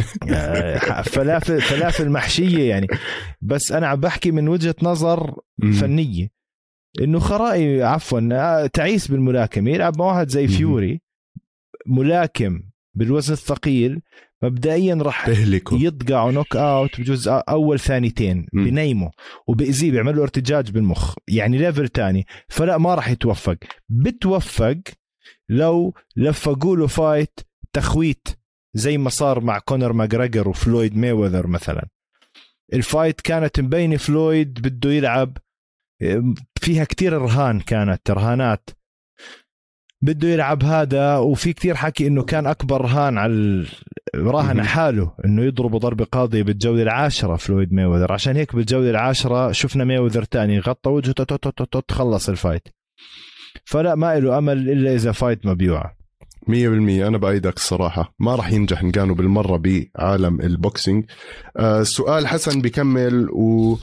فلافل 1.03 1.61
فلافل 1.61 2.09
محشية 2.09 2.69
يعني. 2.69 2.87
بس 3.41 3.71
أنا 3.71 3.87
عم 3.87 3.99
بحكي 3.99 4.31
من 4.31 4.47
وجهة 4.47 4.75
نظر 4.83 5.35
فنية. 5.79 6.29
إنه 7.01 7.19
خرائي 7.19 7.83
عفوا 7.83 8.67
تعيس 8.67 9.07
بالملاكمه 9.07 9.71
يلعب 9.71 9.97
مع 9.99 10.05
واحد 10.05 10.29
زي 10.29 10.47
فيوري 10.47 11.01
ملاكم 11.87 12.63
بالوزن 12.93 13.33
الثقيل 13.33 14.01
مبدئيا 14.43 14.95
راح 14.95 15.29
يصقعه 15.71 16.31
knockout 16.31 17.01
بجوز 17.01 17.27
أول 17.27 17.79
ثانيتين 17.79 18.47
بنيمه 18.53 19.11
وباذيه 19.47 19.91
بيعمل 19.91 20.15
له 20.15 20.23
ارتجاج 20.23 20.71
بالمخ 20.71 21.15
يعني 21.27 21.57
level 21.57 21.87
تاني. 21.87 22.25
فلا 22.49 22.77
ما 22.77 22.95
راح 22.95 23.09
يتوفق. 23.09 23.57
بتوفق 23.89 24.77
لو 25.49 25.93
لفقوا 26.15 26.77
له 26.77 26.87
fight 26.87 27.39
تخويت 27.73 28.27
زي 28.73 28.97
ما 28.97 29.09
صار 29.09 29.39
مع 29.39 29.59
كونر 29.59 29.93
ماجريجر 29.93 30.49
وفلويد 30.49 30.97
مايويذر 30.97 31.47
مثلا. 31.47 31.87
ال 32.73 32.81
fight 32.81 33.21
كانت 33.21 33.59
مبينة 33.59 33.97
فلويد 33.97 34.53
بده 34.61 34.89
يلعب 34.89 35.37
فيها 36.61 36.83
كتير 36.83 37.13
رهان 37.13 37.59
كانت 37.59 38.11
رهانات. 38.11 38.69
بده 40.01 40.27
يلعب 40.27 40.63
هذا 40.63 41.17
وفي 41.17 41.53
كتير 41.53 41.75
حكي 41.75 42.07
إنه 42.07 42.23
كان 42.23 42.47
أكبر 42.47 42.81
رهان 42.81 43.17
على 43.17 43.65
راهن 44.15 44.63
حاله 44.63 45.11
إنه 45.25 45.43
يضربه 45.43 45.79
ضربه 45.79 46.05
قاضيه 46.05 46.43
بالجولة 46.43 46.81
العاشرة 46.83 47.35
فلويد 47.35 47.73
مايويذر 47.73 48.13
عشان 48.13 48.35
هيك 48.35 48.55
بالجولة 48.55 48.89
العاشرة 48.89 49.51
شفنا 49.51 49.83
مايويذر 49.83 50.23
تاني 50.23 50.59
غطى 50.59 50.89
وجهه 50.89 51.13
تخلص 51.87 52.29
ال 52.29 52.35
fight. 52.35 52.67
فلا 53.65 53.95
ما 53.95 54.19
له 54.19 54.37
أمل 54.37 54.69
إلا 54.69 54.93
إذا 54.93 55.11
fight 55.11 55.45
مبيوعة. 55.45 55.95
مية 56.47 56.69
بالمية. 56.69 57.07
أنا 57.07 57.17
بأيدك 57.17 57.55
الصراحة. 57.55 58.13
ما 58.19 58.35
راح 58.35 58.51
ينجح 58.51 58.83
نجانو 58.83 59.13
بالمرة 59.13 59.57
بعالم 59.57 60.41
ال 60.41 60.49
boxing. 60.49 61.05
آه 61.57 61.83
سؤال 61.83 62.27
حسن 62.27 62.61
بكمل 62.61 63.29
و 63.29 63.77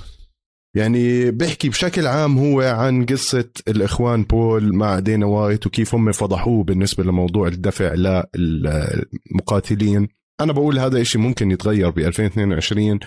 يعني 0.75 1.31
بيحكي 1.31 1.69
بشكل 1.69 2.07
عام 2.07 2.39
هو 2.39 2.61
عن 2.61 3.07
قصة 3.07 3.49
الإخوان 3.69 4.23
بول 4.25 4.75
مع 4.75 4.99
دانا 4.99 5.27
وايت 5.27 5.67
وكيف 5.67 5.95
هم 5.95 6.13
فضحوه 6.13 6.65
بالنسبة 6.65 7.05
لموضوع 7.05 7.49
الدفع 7.49 7.95
للمقاتلين. 8.35 10.09
أنا 10.41 10.53
بقول 10.53 10.79
هذا 10.79 11.01
إشي 11.01 11.19
ممكن 11.19 11.51
يتغير 11.51 11.91
ب 11.91 11.99
2022 11.99 13.01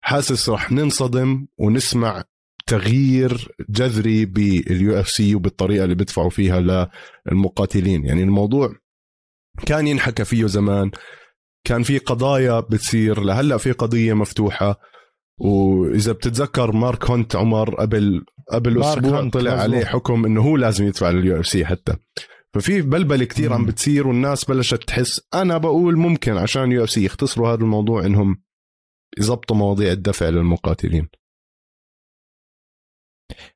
حاسس 0.00 0.48
رح 0.48 0.72
ننصدم 0.72 1.46
ونسمع 1.58 2.24
تغيير 2.66 3.48
جذري 3.70 4.24
بال 4.24 5.00
UFC 5.00 5.34
وبالطريقة 5.34 5.84
اللي 5.84 5.94
بدفعوا 5.94 6.30
فيها 6.30 6.88
للمقاتلين. 7.30 8.04
يعني 8.04 8.22
الموضوع 8.22 8.72
كان 9.66 9.86
ينحكى 9.86 10.24
فيه 10.24 10.46
زمان 10.46 10.90
كان 11.64 11.82
في 11.82 11.98
قضايا 11.98 12.60
بتصير 12.60 13.20
لهلأ 13.20 13.56
في 13.56 13.72
قضية 13.72 14.14
مفتوحة. 14.14 14.80
وإذا 15.38 16.12
بتتذكر 16.12 16.72
مارك 16.72 17.04
هانت 17.04 17.36
عمر 17.36 17.74
قبل 17.74 18.24
قبل 18.52 18.82
أسبوع 18.82 19.28
طلع 19.28 19.50
مزبوط. 19.50 19.62
عليه 19.62 19.84
حكم 19.84 20.24
إنه 20.24 20.42
هو 20.42 20.56
لازم 20.56 20.86
يدفع 20.86 21.10
لل 21.10 21.40
UFC 21.40 21.66
حتى. 21.66 21.96
ففي 22.54 22.82
بلبله 22.82 23.24
كثير 23.24 23.52
عم 23.52 23.66
بتصير 23.66 24.06
والناس 24.06 24.44
بلشت 24.44 24.84
تحس. 24.84 25.20
أنا 25.34 25.58
بقول 25.58 25.96
ممكن 25.96 26.32
عشان 26.32 26.72
UFC 26.72 27.04
يختصروا 27.04 27.48
هذا 27.48 27.60
الموضوع 27.60 28.06
إنهم 28.06 28.42
يظبطوا 29.18 29.56
مواضيع 29.56 29.92
الدفع 29.92 30.28
للمقاتلين. 30.28 31.08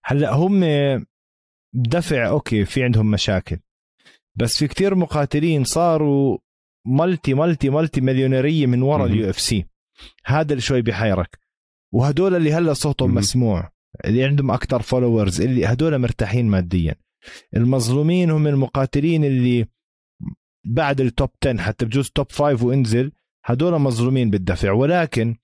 هلأ 0.05 0.35
هم 0.35 0.65
دفع 1.75 2.29
okay 2.29 2.64
في 2.65 2.83
عندهم 2.85 3.11
مشاكل. 3.11 3.59
بس 4.37 4.59
في 4.59 4.69
كتير 4.69 4.95
مقاتلين 4.95 5.65
صاروا 5.65 6.39
multi 6.87 7.35
multi 7.35 7.71
multi 7.71 8.01
مليونيرية 8.01 8.67
من 8.67 8.83
وراء 8.83 9.07
ال 9.07 9.31
UFC. 9.31 9.66
هذا 10.27 10.51
اللي 10.51 10.61
شوي 10.61 10.83
بحيرك. 10.83 11.39
وهدول 11.95 12.35
اللي 12.35 12.53
هلأ 12.53 12.73
صوتهم 12.73 13.15
مسموع 13.15 13.73
اللي 14.05 14.25
عندهم 14.25 14.51
أكثر 14.51 14.83
followers 14.83 15.40
اللي 15.41 15.67
هدول 15.67 15.99
مرتاحين 15.99 16.47
ماديا. 16.47 16.95
المظلومين 17.57 18.31
هم 18.31 18.47
المقاتلين 18.47 19.25
اللي 19.25 19.67
بعد 20.64 21.01
ال 21.01 21.08
top 21.08 21.31
10 21.47 21.59
حتى 21.59 21.85
بجوز 21.85 22.11
top 22.11 22.33
5 22.33 22.67
وانزل 22.67 23.12
هدول 23.45 23.79
مظلومين 23.79 24.31
بالدفع. 24.31 24.73
ولكن 24.73 25.37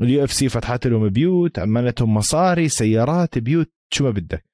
ال 0.00 0.24
UFC 0.24 0.48
فتحت 0.48 0.86
لهم 0.86 1.08
بيوت 1.08 1.58
عملتهم 1.58 2.14
مصاري 2.14 2.68
سيارات 2.68 3.38
بيوت 3.38 3.72
شو 3.92 4.04
ما 4.04 4.10
بدك. 4.10 4.44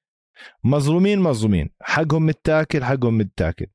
مظلومين 0.63 1.19
مظلومين. 1.19 1.69
حقهم 1.81 2.25
متاكل 2.25 2.83
حقهم 2.83 3.17
متاكل. 3.17 3.65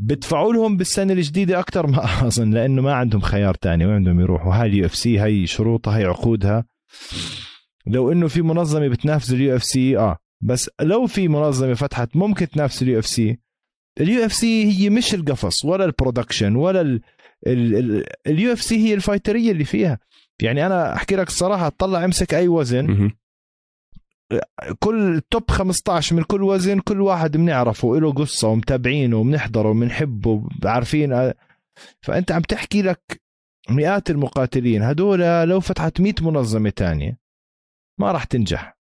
بدفعوا 0.00 0.52
لهم 0.52 0.76
بالسنة 0.76 1.12
الجديدة 1.12 1.58
أكثر 1.58 1.86
ما 1.86 2.04
أظن 2.26 2.50
لأنه 2.50 2.82
ما 2.82 2.94
عندهم 2.94 3.20
خيار 3.20 3.54
تاني 3.54 3.86
وين 3.86 3.94
عندهم 3.94 4.20
يروحوا 4.20 4.54
هاي 4.54 4.68
ال 4.68 4.86
UFC 4.86 5.18
هاي 5.18 5.46
شروطها 5.46 5.96
هاي 5.96 6.04
عقودها. 6.04 6.64
لو 7.86 8.12
إنه 8.12 8.28
في 8.28 8.42
منظمة 8.42 8.88
بتنافس 8.88 9.32
ال 9.32 9.56
UFC 9.56 9.98
آه. 9.98 10.18
بس 10.44 10.70
لو 10.80 11.06
في 11.06 11.28
منظمة 11.28 11.74
فتحت 11.74 12.16
ممكن 12.16 12.48
تنافس 12.48 12.82
ال 12.82 12.98
UFC 12.98 13.38
ال 14.00 14.24
UFC 14.24 14.64
هي 14.64 14.90
مش 14.90 15.14
القفص 15.14 15.64
ولا 15.64 15.84
ال 15.84 15.90
production 15.90 16.56
ولا 16.56 17.00
ال 18.26 18.52
UFC 18.52 18.76
هي 18.76 18.94
ال 18.94 19.00
fighter 19.00 19.40
ية 19.40 19.52
اللي 19.52 19.64
فيها. 19.64 19.98
يعني 20.42 20.66
أنا 20.66 20.94
أحكي 20.94 21.16
لك 21.16 21.28
الصراحه 21.28 21.68
طلع 21.68 22.04
أمسك 22.04 22.34
أي 22.34 22.48
وزن. 22.48 23.10
كل 24.78 25.20
top 25.30 25.50
15 25.50 26.16
من 26.16 26.22
كل 26.22 26.42
وزن 26.42 26.80
كل 26.80 27.00
واحد 27.00 27.36
بنعرفه 27.36 27.96
له 27.96 28.12
قصة 28.12 28.48
ومتابعينه 28.48 29.16
وبنحضره 29.16 29.68
وبنحبه 29.68 30.48
عارفين 30.64 31.32
فأنت 32.00 32.32
عم 32.32 32.42
تحكي 32.42 32.82
لك 32.82 33.22
مئات 33.70 34.10
المقاتلين. 34.10 34.82
هدول 34.82 35.48
لو 35.48 35.60
فتحت 35.60 36.00
100 36.00 36.14
منظمة 36.20 36.70
تانية 36.70 37.18
ما 38.00 38.12
راح 38.12 38.24
تنجح. 38.24 38.75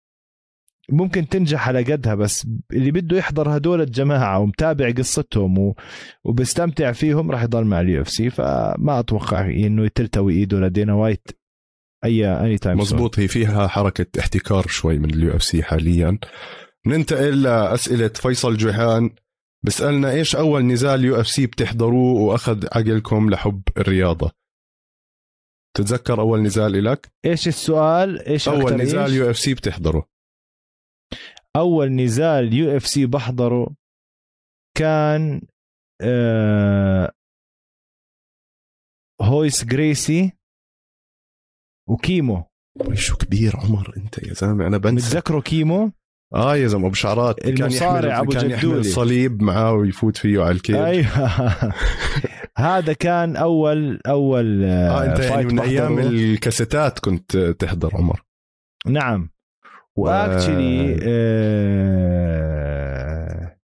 ممكن 0.89 1.29
تنجح 1.29 1.67
على 1.67 1.83
قدها 1.83 2.15
بس 2.15 2.47
اللي 2.73 2.91
بده 2.91 3.17
يحضر 3.17 3.57
هدول 3.57 3.81
الجماعة 3.81 4.39
ومتابع 4.39 4.91
قصتهم 4.91 5.57
و... 5.57 5.75
وبيستمتع 6.23 6.91
فيهم 6.91 7.31
راح 7.31 7.43
يضل 7.43 7.63
مع 7.63 7.81
ال 7.81 8.01
UFC 8.01 8.29
فما 8.29 8.99
أتوقع 8.99 9.45
إنه 9.45 9.87
تلتوي 9.87 10.33
إيده 10.33 10.59
لدينا 10.59 10.93
وايت 10.93 11.27
اي 12.05 12.27
اني 12.27 12.57
تايم 12.57 12.77
مزبوط 12.77 13.19
هي 13.19 13.27
فيها 13.27 13.67
حركة 13.67 14.19
احتكار 14.19 14.67
شوي 14.67 14.99
من 14.99 15.09
ال 15.09 15.35
UFC 15.35 15.63
حاليا. 15.63 16.17
ننتقل 16.87 17.41
لأسئلة 17.41 18.07
فيصل 18.07 18.57
جوهان 18.57 19.09
بسألنا 19.63 20.11
إيش 20.11 20.35
أول 20.35 20.65
نزال 20.65 21.05
UFC 21.05 21.45
بتحضروه 21.45 22.21
وأخذ 22.21 22.65
عقلكم 22.65 23.29
لحب 23.29 23.61
الرياضة؟ 23.77 24.31
تتذكر 25.77 26.21
أول 26.21 26.41
نزال 26.41 26.83
لك 26.83 27.11
إيش 27.25 27.47
السؤال؟ 27.47 28.21
إيش 28.27 28.49
أول 28.49 28.73
نزال 28.73 29.13
UFC 29.13 29.53
بتحضره. 29.53 30.14
أول 31.55 31.91
نزال 31.91 32.53
UFC 32.53 33.05
بحضره 33.05 33.75
كان 34.77 35.41
آه 36.01 37.11
هويس 39.21 39.65
جرايسي 39.65 40.31
وكيمو. 41.89 42.43
شو 42.93 43.17
كبير 43.17 43.57
عمر 43.57 43.93
أنت 43.97 44.17
يا 44.17 44.33
زلمة. 44.33 44.67
أنا 44.67 44.77
بنسى. 44.77 45.07
متذكره 45.07 45.41
كيمو؟ 45.41 45.91
آه 46.35 46.55
يا 46.55 46.67
زلمة 46.67 46.85
أبو 46.85 46.93
شعرات. 46.93 47.39
كان 47.39 47.71
يحمل 47.71 48.11
ابو 48.11 48.31
كان 48.31 48.51
يحمل 48.51 48.85
صليب 48.85 49.41
معاه 49.41 49.73
ويفوت 49.73 50.17
فيه 50.17 50.41
على 50.41 50.51
ال 50.51 50.56
cage 50.56 50.75
أيوه. 50.75 51.05
هذا 52.57 52.93
كان 52.93 53.35
أول 53.35 53.99
أول 54.07 54.63
آه 54.63 55.05
أنت 55.05 55.19
يعني 55.19 55.45
من 55.45 55.59
أيام 55.59 55.99
الكاسيتات 55.99 56.99
كنت 56.99 57.37
تحضر 57.37 57.95
عمر. 57.95 58.21
نعم. 58.87 59.29
و 59.97 60.09
actually 60.09 60.99
آه... 62.15 63.57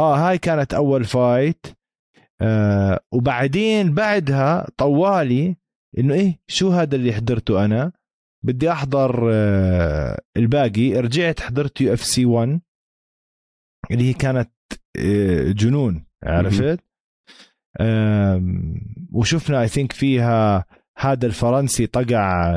آه 0.00 0.16
هاي 0.16 0.38
كانت 0.38 0.74
أول 0.74 1.04
fight 1.04 1.66
آه 2.40 3.00
وبعدين 3.12 3.94
بعدها 3.94 4.66
طوالي 4.76 5.56
إنه 5.98 6.14
إيه 6.14 6.38
شو 6.48 6.70
هذا 6.70 6.96
اللي 6.96 7.12
حضرته 7.12 7.64
أنا؟ 7.64 7.92
بدي 8.44 8.72
أحضر 8.72 9.30
آه 9.32 10.20
الباقي. 10.36 10.92
رجعت 11.00 11.40
حضرت 11.40 11.80
UFC 11.80 12.24
1 12.24 12.60
اللي 13.90 14.04
هي 14.08 14.12
كانت 14.12 14.50
آه 14.98 15.50
جنون 15.52 16.06
عرفت؟ 16.24 16.80
وشفنا 19.12 19.62
I 19.62 19.68
think 19.68 19.92
فيها 19.92 20.64
هذا 20.98 21.26
الفرنسي 21.26 21.86
طقع 21.86 22.54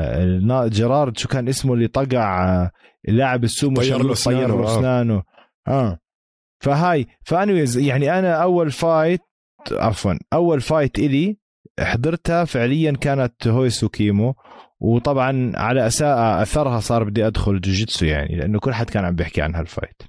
جيرارد 0.66 1.18
شو 1.18 1.28
كان 1.28 1.48
اسمه 1.48 1.74
اللي 1.74 1.88
طقع 1.88 2.70
اللاعب 3.08 3.44
السومو 3.44 3.76
طير 3.76 4.02
له 4.02 4.14
طير 4.14 4.48
له 4.48 4.64
اسنانه 4.64 5.22
آه. 5.68 5.98
فهاي 6.60 7.06
ف 7.22 7.29
anyways 7.29 7.78
يعني 7.78 8.18
أنا 8.18 8.42
أول 8.42 8.70
fight 8.70 9.20
عفوا 9.72 10.14
أول 10.32 10.60
fight 10.60 10.98
إلي 10.98 11.36
حضرتها 11.80 12.44
فعليا 12.44 12.92
كانت 12.92 13.48
هويس 13.48 13.88
وكيمو. 13.88 14.34
وطبعا 14.80 15.52
على 15.54 15.86
أساس 15.86 16.42
أثرها 16.42 16.80
صار 16.80 17.04
بدي 17.04 17.26
أدخل 17.26 17.60
جوجيتسو 17.60 18.06
يعني 18.06 18.36
لأنه 18.36 18.58
كل 18.58 18.74
حد 18.74 18.90
كان 18.90 19.04
عم 19.04 19.14
بيحكي 19.14 19.42
عن 19.42 19.54
هال 19.54 19.68
fight 19.68 20.02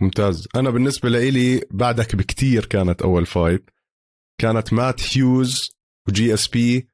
ممتاز. 0.00 0.48
أنا 0.56 0.70
بالنسبة 0.70 1.08
لي 1.08 1.60
بعدك 1.70 2.16
بكتير 2.16 2.64
كانت 2.66 3.02
أول 3.02 3.26
fight 3.26 3.70
كانت 4.40 4.72
مات 4.72 5.16
هيوز 5.16 5.70
و 6.08 6.34
GSP 6.34 6.89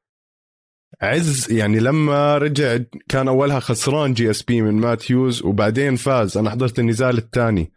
عز 1.01 1.51
يعني 1.51 1.79
لما 1.79 2.37
رجع 2.37 2.77
كان 3.09 3.27
أولها 3.27 3.59
خسران 3.59 4.13
GSP 4.13 4.61
من 4.61 4.73
مات 4.73 5.11
هيوز 5.11 5.43
وبعدين 5.43 5.95
فاز. 5.95 6.37
أنا 6.37 6.49
حضرت 6.49 6.79
النزال 6.79 7.17
الثاني. 7.17 7.71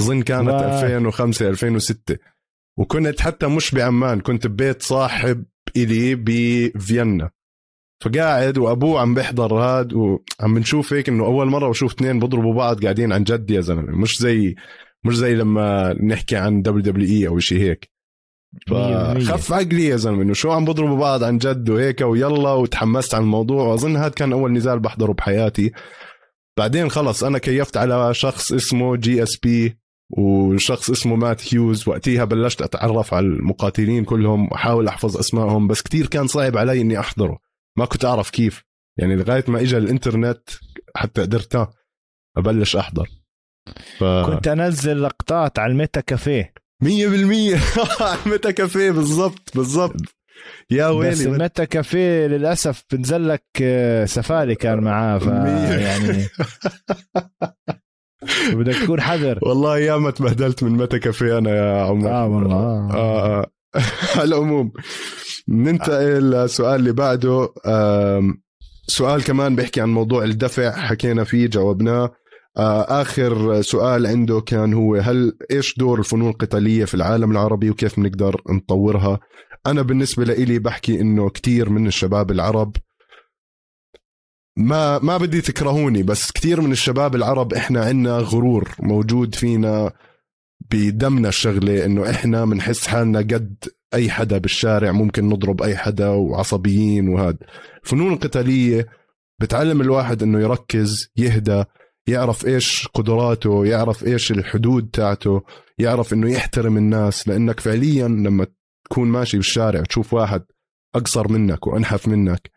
أظن 0.00 0.22
كانت 0.22 0.48
و... 0.48 0.54
2005 0.54 1.48
2006 1.48 2.16
وكنت 2.78 3.20
حتى 3.20 3.46
مش 3.46 3.74
بعمان 3.74 4.20
كنت 4.20 4.46
ببيت 4.46 4.82
صاحب 4.82 5.44
إلي 5.76 6.14
بفيينا 6.14 7.30
فقاعد 8.04 8.58
وأبوه 8.58 9.00
عم 9.00 9.14
بيحضر 9.14 9.54
هاد 9.54 9.92
وعم 9.92 10.54
بنشوف 10.54 10.92
هيك 10.92 11.08
إنه 11.08 11.24
أول 11.24 11.46
مرة 11.46 11.68
بشوف 11.68 11.92
اثنين 11.92 12.18
بضربوا 12.18 12.54
بعض 12.54 12.82
قاعدين 12.82 13.12
عن 13.12 13.24
جد 13.24 13.50
يا 13.50 13.60
زلمة. 13.60 13.96
مش 13.96 14.18
زي 14.18 14.54
مش 15.04 15.16
زي 15.16 15.34
لما 15.34 15.92
نحكي 16.02 16.36
عن 16.36 16.62
WWE 16.62 17.28
أو 17.28 17.38
شيء 17.38 17.60
هيك. 17.60 17.95
فخف 18.68 19.52
عقلي 19.52 19.86
يا 19.86 19.96
زلمة 19.96 20.22
إنه 20.22 20.32
شو 20.32 20.50
عم 20.50 20.64
بضربوا 20.64 20.98
بعض 20.98 21.24
عن 21.24 21.38
جد 21.38 21.70
وهيك 21.70 22.00
ويلا 22.00 22.52
وتحمست 22.52 23.14
على 23.14 23.22
الموضوع. 23.22 23.62
وأظن 23.62 23.96
هذا 23.96 24.08
كان 24.08 24.32
أول 24.32 24.52
نزال 24.52 24.80
بحضره 24.80 25.12
بحياتي. 25.12 25.72
بعدين 26.58 26.90
خلص 26.90 27.24
أنا 27.24 27.38
كيفت 27.38 27.76
على 27.76 28.14
شخص 28.14 28.52
اسمه 28.52 28.96
GSP 28.96 29.78
وشخص 30.10 30.90
اسمه 30.90 31.16
مات 31.16 31.54
هيوز. 31.54 31.88
وقتها 31.88 32.24
بلشت 32.24 32.62
أتعرف 32.62 33.14
على 33.14 33.26
المقاتلين 33.26 34.04
كلهم 34.04 34.48
وأحاول 34.52 34.88
أحفظ 34.88 35.16
أسمائهم 35.16 35.66
بس 35.66 35.82
كتير 35.82 36.06
كان 36.06 36.26
صعب 36.26 36.56
علي 36.56 36.80
إني 36.80 37.00
أحضره. 37.00 37.38
ما 37.78 37.84
كنت 37.84 38.04
أعرف 38.04 38.30
كيف. 38.30 38.64
يعني 38.98 39.16
لغاية 39.16 39.44
ما 39.48 39.60
اجى 39.60 39.76
الإنترنت 39.76 40.48
حتى 40.96 41.22
قدرت 41.22 41.68
أبلش 42.36 42.76
أحضر. 42.76 43.08
ف... 43.98 44.04
كنت 44.04 44.48
أنزل 44.48 45.02
لقطات 45.02 45.58
على 45.58 45.72
الميتا 45.72 46.00
كافيه. 46.00 46.52
مية 46.82 47.08
بالمية. 47.08 47.56
متى 48.26 48.52
كافيه 48.52 48.90
بالضبط 48.90 49.56
بالضبط. 49.56 49.96
يا 50.70 50.86
ويلي 50.88 51.10
بس 51.10 51.26
متى 51.26 51.66
كافيه 51.66 52.26
للأسف 52.26 52.84
بنزل 52.92 53.28
لك 53.28 53.44
آه، 53.62 54.04
سفالي 54.04 54.54
كان 54.54 54.80
معاه 54.80 55.18
ف 55.18 55.26
يعني 55.86 56.26
بدك 58.52 58.74
تكون 58.74 59.00
حذر. 59.00 59.38
والله 59.42 59.78
يا 59.78 59.96
ما 59.96 60.10
تبهدلت 60.10 60.62
من 60.62 60.72
متى 60.72 60.98
كافيه 60.98 61.38
أنا 61.38 61.50
يا 61.50 61.82
عمر. 61.82 62.10
آه 62.10 62.26
والله. 62.26 62.54
آه. 62.56 62.90
آه. 62.94 63.46
على 64.16 64.24
العموم 64.24 64.72
ننتقل 65.48 66.30
للسؤال 66.30 66.80
اللي 66.80 66.92
بعده. 66.92 67.48
سؤال 68.88 69.24
كمان 69.24 69.56
بيحكي 69.56 69.80
عن 69.80 69.88
موضوع 69.88 70.24
الدفع 70.24 70.70
حكينا 70.70 71.24
فيه 71.24 71.46
جاوبناه. 71.46 72.10
آخر 72.58 73.62
سؤال 73.62 74.06
عنده 74.06 74.40
كان 74.40 74.74
هو 74.74 74.96
هل 74.96 75.38
إيش 75.50 75.78
دور 75.78 75.98
الفنون 75.98 76.30
القتالية 76.30 76.84
في 76.84 76.94
العالم 76.94 77.30
العربي 77.30 77.70
وكيف 77.70 78.00
بنقدر 78.00 78.42
نطورها؟ 78.50 79.20
أنا 79.66 79.82
بالنسبة 79.82 80.24
لي 80.24 80.58
بحكي 80.58 81.00
إنه 81.00 81.30
كثير 81.30 81.68
من 81.70 81.86
الشباب 81.86 82.30
العرب 82.30 82.76
ما 84.58 84.98
ما 84.98 85.16
بدي 85.16 85.40
تكرهوني 85.40 86.02
بس 86.02 86.32
كثير 86.32 86.60
من 86.60 86.72
الشباب 86.72 87.14
العرب 87.14 87.54
إحنا 87.54 87.84
عندنا 87.84 88.18
غرور 88.18 88.74
موجود 88.78 89.34
فينا 89.34 89.92
بدمنا 90.70 91.28
الشغلة 91.28 91.84
إنه 91.84 92.10
إحنا 92.10 92.44
بنحس 92.44 92.86
حالنا 92.86 93.18
قد 93.18 93.64
أي 93.94 94.10
حدا 94.10 94.38
بالشارع 94.38 94.92
ممكن 94.92 95.28
نضرب 95.28 95.62
أي 95.62 95.76
حدا 95.76 96.08
وعصبيين 96.08 97.08
وهذا 97.08 97.38
الفنون 97.84 98.12
القتاليه 98.12 98.86
بتعلم 99.40 99.80
الواحد 99.80 100.22
إنه 100.22 100.40
يركز 100.40 101.12
يهدى 101.16 101.64
يعرف 102.06 102.46
إيش 102.46 102.88
قدراته 102.94 103.66
يعرف 103.66 104.04
إيش 104.04 104.32
الحدود 104.32 104.90
تاعته 104.92 105.42
يعرف 105.78 106.12
إنه 106.12 106.30
يحترم 106.30 106.76
الناس 106.76 107.28
لأنك 107.28 107.60
فعليا 107.60 108.08
لما 108.08 108.46
تكون 108.84 109.08
ماشي 109.08 109.36
بالشارع 109.36 109.82
تشوف 109.82 110.14
واحد 110.14 110.44
أقصر 110.94 111.32
منك 111.32 111.66
وأنحف 111.66 112.08
منك 112.08 112.50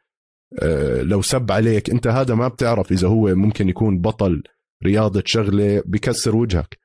أه 0.62 1.02
لو 1.02 1.22
سب 1.22 1.52
عليك 1.52 1.90
أنت 1.90 2.08
هذا 2.08 2.36
ما 2.36 2.48
بتعرف 2.48 2.92
إذا 2.92 3.08
هو 3.08 3.36
ممكن 3.36 3.70
يكون 3.70 4.00
بطل 4.00 4.44
رياضة 4.84 5.24
شغلة 5.26 5.84
بكسر 5.86 6.36
وجهك. 6.36 6.80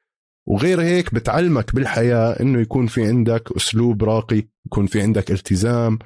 وغير 0.46 0.81
هيك 0.81 1.14
بتعلمك 1.14 1.74
بالحياة 1.74 2.40
إنه 2.40 2.61
يكون 2.61 2.87
في 2.87 3.07
عندك 3.07 3.53
أسلوب 3.57 4.05
راقي 4.05 4.42
يكون 4.66 4.87
في 4.87 5.03
عندك 5.03 5.31
التزام 5.31 5.98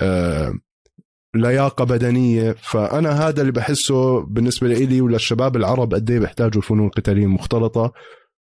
أه 0.00 0.54
لياقة 1.40 1.84
بدنية 1.84 2.52
فأنا 2.52 3.28
هذا 3.28 3.40
اللي 3.40 3.52
بحسه 3.52 4.20
بالنسبة 4.20 4.68
لي 4.68 5.00
وللشباب 5.00 5.56
العرب 5.56 5.94
قد 5.94 6.10
إيه 6.10 6.18
بيحتاجوا 6.18 6.62
الفنون 6.62 6.86
القتاليه 6.86 7.24
المختلطه 7.24 7.92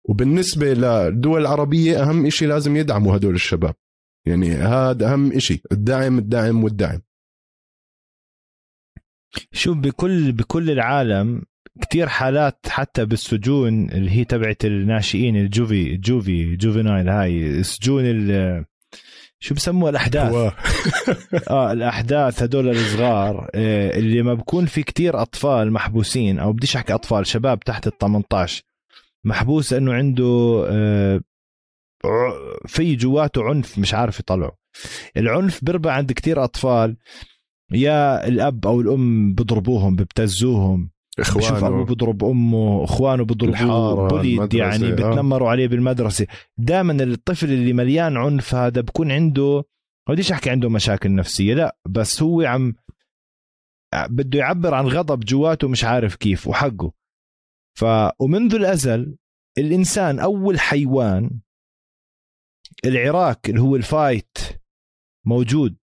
وبالنسبة 0.09 0.73
للدول 0.73 1.41
العربية 1.41 2.03
أهم 2.03 2.29
شيء 2.29 2.47
لازم 2.47 2.75
يدعموا 2.75 3.15
هدول 3.15 3.35
الشباب. 3.35 3.75
يعني 4.27 4.51
هذا 4.51 5.13
أهم 5.13 5.39
شيء 5.39 5.61
الدعم 5.71 6.17
الدعم 6.17 6.63
والدعم. 6.63 7.01
شوف 9.51 9.77
بكل 9.77 10.31
بكل 10.31 10.71
العالم 10.71 11.43
كتير 11.81 12.07
حالات 12.07 12.59
حتى 12.67 13.05
بالسجون 13.05 13.89
اللي 13.89 14.11
هي 14.11 14.25
تبعت 14.25 14.65
الناشئين 14.65 15.35
الجوفي 15.35 15.97
جوفي 15.97 16.55
جوفينايل 16.55 17.09
هاي 17.09 17.47
السجون 17.47 18.05
شو 19.43 19.55
بسموها 19.55 19.89
الأحداث؟ 19.89 20.33
آه 21.49 21.71
الأحداث 21.71 22.43
هدول 22.43 22.69
الصغار 22.69 23.49
آه، 23.55 23.97
اللي 23.97 24.21
ما 24.21 24.33
بكون 24.33 24.65
في 24.65 24.83
كتير 24.83 25.21
أطفال 25.21 25.71
محبوسين 25.71 26.39
أو 26.39 26.53
بديش 26.53 26.75
أحكي 26.75 26.93
أطفال 26.93 27.27
شباب 27.27 27.59
تحت 27.59 27.87
ال 27.87 27.97
18 27.97 28.63
محبوس 29.25 29.73
إنه 29.73 29.93
عنده 29.93 30.65
آه، 30.69 31.21
في 32.67 32.95
جواته 32.95 33.43
عنف 33.43 33.79
مش 33.79 33.93
عارف 33.93 34.19
يطلعه. 34.19 34.57
العنف 35.17 35.63
بيربع 35.63 35.91
عند 35.91 36.11
كتير 36.11 36.43
أطفال. 36.43 36.97
يا 37.71 38.27
الأب 38.27 38.67
أو 38.67 38.81
الأم 38.81 39.33
بضربوهم 39.33 39.95
ببتزوهم. 39.95 40.91
إخوانه. 41.19 41.47
بشوف 41.47 41.63
ابوه 41.63 41.85
بضرب 41.85 42.23
أمه 42.23 42.83
إخوانه 42.83 43.23
بضربوه 43.23 44.07
بوليد 44.07 44.53
يعني 44.53 44.87
آه. 44.87 44.91
بتنمروا 44.91 45.49
عليه 45.49 45.67
بالمدرسة. 45.67 46.27
دائما 46.57 47.03
الطفل 47.03 47.51
اللي 47.51 47.73
مليان 47.73 48.17
عنف 48.17 48.55
هذا 48.55 48.81
بكون 48.81 49.11
عنده 49.11 49.63
بديش 50.09 50.31
أحكي 50.31 50.49
عنده 50.49 50.69
مشاكل 50.69 51.15
نفسية 51.15 51.53
لا 51.53 51.77
بس 51.89 52.21
هو 52.21 52.41
عم 52.41 52.75
بده 54.09 54.39
يعبر 54.39 54.73
عن 54.73 54.85
غضب 54.87 55.19
جواته 55.19 55.67
مش 55.67 55.83
عارف 55.83 56.15
كيف 56.15 56.47
وحقه. 56.47 56.91
ف 57.79 57.85
ومنذ 58.19 58.55
الأزل 58.55 59.17
الإنسان 59.57 60.19
أول 60.19 60.59
حيوان 60.59 61.39
العراك 62.85 63.49
اللي 63.49 63.61
هو 63.61 63.75
الفايت 63.75 64.37
موجود 65.25 65.77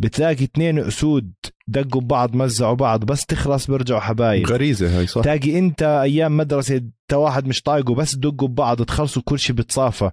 بتلاقي 0.00 0.44
اثنين 0.44 0.78
أسود 0.78 1.32
دقوا 1.68 2.00
ببعض 2.00 2.36
مزعوا 2.36 2.74
بعض 2.74 3.04
بس 3.04 3.26
تخلص 3.26 3.70
بيرجعوا 3.70 4.00
حبايب. 4.00 4.46
غريزة 4.46 4.98
هاي 4.98 5.06
صح. 5.06 5.22
تلاقي 5.22 5.58
انت 5.58 5.82
أيام 5.82 6.36
مدرسة 6.36 6.76
انت 6.76 7.12
واحد 7.12 7.46
مش 7.46 7.62
طايقه 7.62 7.94
بس 7.94 8.14
دقوا 8.14 8.48
ببعض 8.48 8.82
تخلصوا 8.82 9.22
كل 9.24 9.38
شيء 9.38 9.56
بتصافى. 9.56 10.10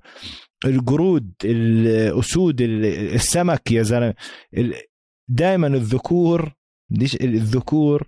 القرود 0.65 1.31
الأسود 1.43 2.61
السمك 2.61 3.71
يا 3.71 3.83
زلمة. 3.83 4.13
دائما 5.29 5.67
الذكور 5.67 6.53
ليش 6.91 7.15
الذكور 7.15 8.07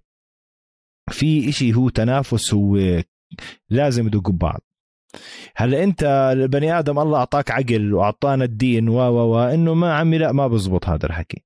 في 1.11 1.49
إشي 1.49 1.73
هو 1.73 1.89
تنافس 1.89 2.53
هو 2.53 3.01
لازم 3.69 4.07
يدقوا 4.07 4.33
ببعض 4.33 4.61
هلا 5.55 5.83
انت 5.83 6.03
البني 6.33 6.79
آدم 6.79 6.99
الله 6.99 7.17
أعطاك 7.17 7.51
عقل 7.51 7.93
وأعطانا 7.93 8.43
الدين 8.43 8.89
و 8.89 8.95
و 8.95 9.35
و 9.35 9.39
إنه 9.39 9.73
ما 9.73 9.93
عمي 9.93 10.17
لا 10.17 10.31
ما 10.31 10.47
بزبط 10.47 10.89
هذا 10.89 11.05
الحكي. 11.05 11.43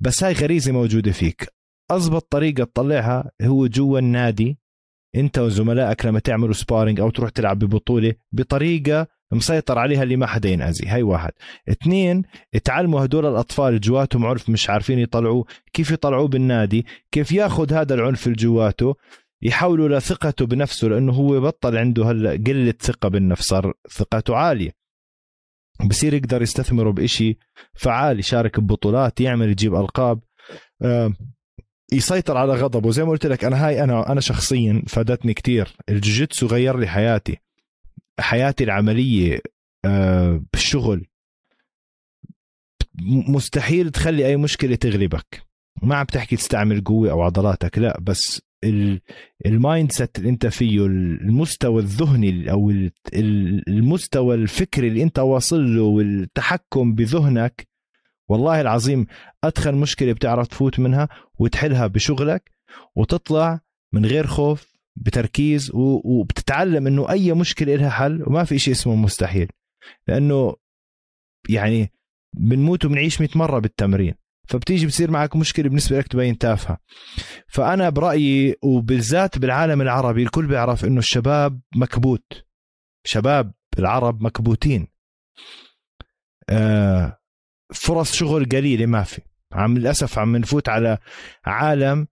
بس 0.00 0.24
هاي 0.24 0.32
غريزة 0.32 0.72
موجودة 0.72 1.12
فيك. 1.12 1.48
اضبط 1.90 2.26
طريقة 2.30 2.64
تطلعها 2.64 3.30
هو 3.42 3.66
جوا 3.66 3.98
النادي. 3.98 4.58
أنت 5.16 5.38
وزملائك 5.38 6.06
لما 6.06 6.18
تعملوا 6.18 6.52
سبارينج 6.52 7.00
أو 7.00 7.10
تروح 7.10 7.30
تلعب 7.30 7.58
ببطولة 7.58 8.14
بطريقة 8.32 9.06
مسيطر 9.32 9.78
عليها 9.78 10.02
اللي 10.02 10.16
ما 10.16 10.26
حدا 10.26 10.48
ينأذي. 10.48 10.86
هاي 10.88 11.02
واحد. 11.02 11.32
اثنين 11.68 12.22
تعلموا 12.64 13.04
هدول 13.04 13.26
الأطفال 13.26 13.80
جواتهم 13.80 14.26
عنف 14.26 14.48
مش 14.48 14.70
عارفين 14.70 14.98
يطلعوه 14.98 15.44
كيف 15.72 15.90
يطلعوه 15.90 16.28
بالنادي 16.28 16.86
كيف 17.12 17.32
ياخذ 17.32 17.72
هذا 17.72 17.94
العنف 17.94 18.26
اللي 18.26 18.36
جواته 18.36 18.94
يحولوا 19.42 19.98
لثقته 19.98 20.46
بنفسه 20.46 20.88
لأنه 20.88 21.12
هو 21.12 21.40
بطل 21.40 21.76
عنده 21.76 22.10
هلا 22.10 22.30
قلة 22.30 22.74
ثقة 22.80 23.08
بالنفس 23.08 23.46
صار 23.46 23.74
ثقته 23.90 24.36
عالية. 24.36 24.85
بصير 25.84 26.14
يقدر 26.14 26.42
يستثمره 26.42 26.90
بإشي 26.90 27.38
فعال 27.74 28.18
يشارك 28.18 28.60
ببطولات 28.60 29.20
يعمل 29.20 29.50
يجيب 29.50 29.74
ألقاب 29.74 30.20
يسيطر 31.92 32.36
على 32.36 32.52
غضبه. 32.54 32.90
زي 32.90 33.04
ما 33.04 33.10
قلت 33.10 33.26
لك 33.26 33.44
أنا 33.44 33.66
هاي 33.66 33.84
أنا 33.84 34.12
أنا 34.12 34.20
شخصيا 34.20 34.82
فادتني 34.86 35.34
كتير. 35.34 35.76
الجوجيتسو 35.88 36.46
غير 36.46 36.78
لي 36.78 36.86
حياتي. 36.86 37.36
حياتي 38.20 38.64
العملية 38.64 39.40
آه، 39.84 40.42
بالشغل. 40.52 41.06
مستحيل 43.28 43.90
تخلي 43.90 44.26
أي 44.26 44.36
مشكلة 44.36 44.74
تغلبك. 44.74 45.42
ما 45.82 45.96
عم 45.96 46.06
تحكي 46.06 46.36
تستعمل 46.36 46.84
قوة 46.84 47.10
أو 47.10 47.22
عضلاتك 47.22 47.78
لا 47.78 48.00
بس 48.00 48.42
ال 49.46 49.92
mindset 49.92 50.18
اللي 50.18 50.30
انت 50.30 50.46
فيه 50.46 50.86
المستوى 50.86 51.82
الذهني 51.82 52.50
أو 52.50 52.70
المستوى 53.68 54.34
الفكري 54.34 54.88
اللي 54.88 55.02
انت 55.02 55.18
واصل 55.18 55.76
له 55.76 55.82
والتحكم 55.82 56.94
بذهنك 56.94 57.68
والله 58.28 58.60
العظيم 58.60 59.06
أدخل 59.44 59.74
مشكلة 59.74 60.12
بتعرف 60.12 60.46
تفوت 60.46 60.78
منها 60.78 61.08
وتحلها 61.38 61.86
بشغلك 61.86 62.50
وتطلع 62.96 63.60
من 63.92 64.06
غير 64.06 64.26
خوف 64.26 64.76
بتركيز 64.96 65.70
وبتتعلم 65.74 66.86
إنه 66.86 67.10
أي 67.10 67.32
مشكلة 67.32 67.74
لها 67.74 67.90
حل 67.90 68.22
وما 68.26 68.44
في 68.44 68.58
شيء 68.58 68.74
اسمه 68.74 68.94
مستحيل. 68.94 69.48
لأنه 70.08 70.56
يعني 71.48 71.92
بنموت 72.36 72.84
وبنعيش 72.84 73.20
100 73.20 73.30
مرة 73.34 73.58
بالتمرين. 73.58 74.14
فبتيجي 74.46 74.86
بصير 74.86 75.10
معك 75.10 75.36
مشكلة 75.36 75.68
بالنسبة 75.68 75.98
لك 75.98 76.08
تبين 76.08 76.38
تافهة. 76.38 76.78
فأنا 77.48 77.88
برأيي 77.88 78.56
وبالذات 78.62 79.38
بالعالم 79.38 79.80
العربي 79.80 80.22
الكل 80.22 80.46
بيعرف 80.46 80.84
إنه 80.84 80.98
الشباب 80.98 81.60
مكبوت. 81.76 82.44
شباب 83.04 83.52
العرب 83.78 84.22
مكبوتين. 84.22 84.88
آه 86.50 87.18
فرص 87.74 88.12
شغل 88.12 88.44
قليلة 88.44 88.86
ما 88.86 89.02
في. 89.02 89.22
عم 89.52 89.78
للأسف 89.78 90.18
عم 90.18 90.36
نفوت 90.36 90.68
على 90.68 90.98
عالم 91.44 92.08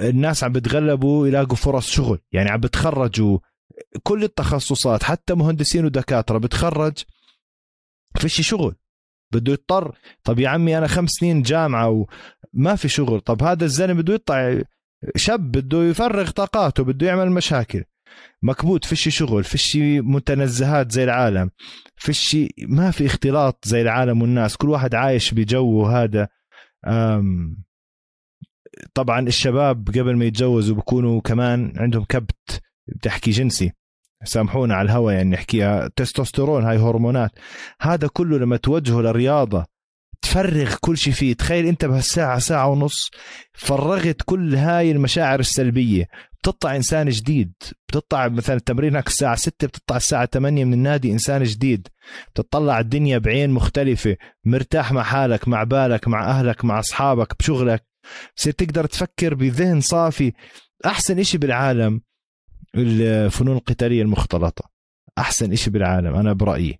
الناس 0.00 0.44
عم 0.44 0.52
بتغلبوا 0.52 1.28
يلاقوا 1.28 1.56
فرص 1.56 1.90
شغل. 1.90 2.18
يعني 2.32 2.50
عم 2.50 2.60
بتخرجوا 2.60 3.38
كل 4.02 4.24
التخصصات 4.24 5.02
حتى 5.02 5.34
مهندسين 5.34 5.84
ودكاترة 5.84 6.38
بتخرج 6.38 6.98
فيش 8.16 8.40
شغل. 8.40 8.76
بده 9.32 9.52
يضطر. 9.52 9.98
طب 10.24 10.38
يا 10.38 10.48
عمي 10.48 10.78
أنا 10.78 10.86
خمس 10.86 11.10
سنين 11.10 11.42
جامعة 11.42 12.06
وما 12.54 12.76
في 12.76 12.88
شغل. 12.88 13.20
طب 13.20 13.42
هذا 13.42 13.64
الزلمة 13.64 14.02
بده 14.02 14.14
يطلع 14.14 14.62
شاب 15.16 15.52
بده 15.52 15.82
يفرغ 15.82 16.30
طاقاته 16.30 16.84
بده 16.84 17.06
يعمل 17.06 17.30
مشاكل. 17.30 17.84
مكبوت 18.42 18.84
فيش 18.84 19.08
شغل 19.08 19.44
فيش 19.44 19.78
متنزهات 20.00 20.92
زي 20.92 21.04
العالم. 21.04 21.50
فيش 21.96 22.36
ما 22.68 22.90
في 22.90 23.06
اختلاط 23.06 23.64
زي 23.64 23.82
العالم 23.82 24.22
والناس. 24.22 24.56
كل 24.56 24.68
واحد 24.68 24.94
عايش 24.94 25.34
بجوه 25.34 26.02
هذا. 26.02 26.28
طبعا 28.94 29.20
الشباب 29.20 29.88
قبل 29.88 30.16
ما 30.16 30.24
يتجوزوا 30.24 30.76
بكونوا 30.76 31.20
كمان 31.20 31.72
عندهم 31.76 32.04
كبت 32.04 32.60
بتحكي 32.88 33.30
جنسي. 33.30 33.72
سامحونا 34.24 34.74
على 34.74 34.86
الهوى 34.86 35.14
يعني 35.14 35.30
نحكيها. 35.30 35.90
تستوستيرون 35.96 36.64
هاي 36.64 36.76
هرمونات. 36.76 37.30
هذا 37.80 38.08
كله 38.08 38.38
لما 38.38 38.56
توجهه 38.56 39.00
للرياضة 39.00 39.66
تفرغ 40.22 40.74
كل 40.80 40.96
شيء 40.96 41.12
فيه. 41.12 41.34
تخيل 41.34 41.66
انت 41.66 41.84
بهالساعة 41.84 42.38
ساعة 42.38 42.68
ونص 42.68 43.10
فرغت 43.52 44.22
كل 44.24 44.54
هاي 44.54 44.90
المشاعر 44.90 45.40
السلبية. 45.40 46.08
بتطلع 46.42 46.76
إنسان 46.76 47.08
جديد. 47.08 47.52
بتطلع 47.88 48.28
مثلا 48.28 48.58
تمرينك 48.58 49.06
الساعة 49.06 49.34
6 49.36 49.66
بتطلع 49.66 49.96
الساعة 49.96 50.26
8 50.26 50.64
من 50.64 50.72
النادي 50.72 51.12
إنسان 51.12 51.42
جديد. 51.42 51.88
بتطلع 52.34 52.80
الدنيا 52.80 53.18
بعين 53.18 53.50
مختلفة. 53.50 54.16
مرتاح 54.44 54.92
مع 54.92 55.02
حالك 55.02 55.48
مع 55.48 55.64
بالك 55.64 56.08
مع 56.08 56.30
أهلك 56.30 56.64
مع 56.64 56.78
أصحابك 56.78 57.38
بشغلك. 57.38 57.84
بصير 58.36 58.52
تقدر 58.52 58.86
تفكر 58.86 59.34
بذهن 59.34 59.80
صافي. 59.80 60.32
أحسن 60.86 61.18
إشي 61.18 61.38
بالعالم 61.38 62.00
الفنون 62.76 63.56
القتالية 63.56 64.02
المختلطة. 64.02 64.70
أحسن 65.18 65.52
إشي 65.52 65.70
بالعالم 65.70 66.14
أنا 66.14 66.32
برأيي. 66.32 66.78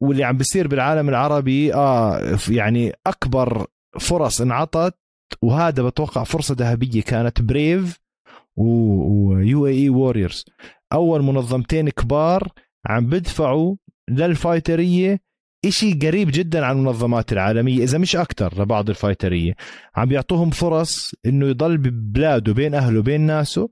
واللي 0.00 0.24
عم 0.24 0.36
بيصير 0.36 0.68
بالعالم 0.68 1.08
العربي 1.08 1.74
آه 1.74 2.38
يعني 2.48 2.92
أكبر 3.06 3.66
فرص 4.00 4.40
انعطت 4.40 4.94
وهذا 5.42 5.82
بتوقع 5.82 6.24
فرصة 6.24 6.54
ذهبية 6.58 7.02
كانت 7.02 7.42
بريف 7.42 7.98
و 8.56 9.66
UAE 9.66 9.72
Warriors 9.82 10.44
أول 10.92 11.22
منظمتين 11.22 11.88
كبار 11.90 12.48
عم 12.86 13.06
بدفعوا 13.06 13.76
لل 14.10 14.30
fighter 14.30 15.00
ية 15.00 15.20
إشي 15.64 15.94
قريب 15.94 16.30
جدا 16.32 16.66
عن 16.66 16.76
المنظمات 16.76 17.32
العالمية 17.32 17.82
إذا 17.82 17.98
مش 17.98 18.16
أكتر 18.16 18.62
لبعض 18.62 18.88
الفايترية. 18.88 19.54
عم 19.96 20.08
بيعطوهم 20.08 20.50
فرص 20.50 21.14
إنه 21.26 21.46
يضل 21.46 21.78
ببلاده 21.78 22.52
بين 22.52 22.74
أهله 22.74 23.02
بين 23.02 23.20
ناسه 23.20 23.68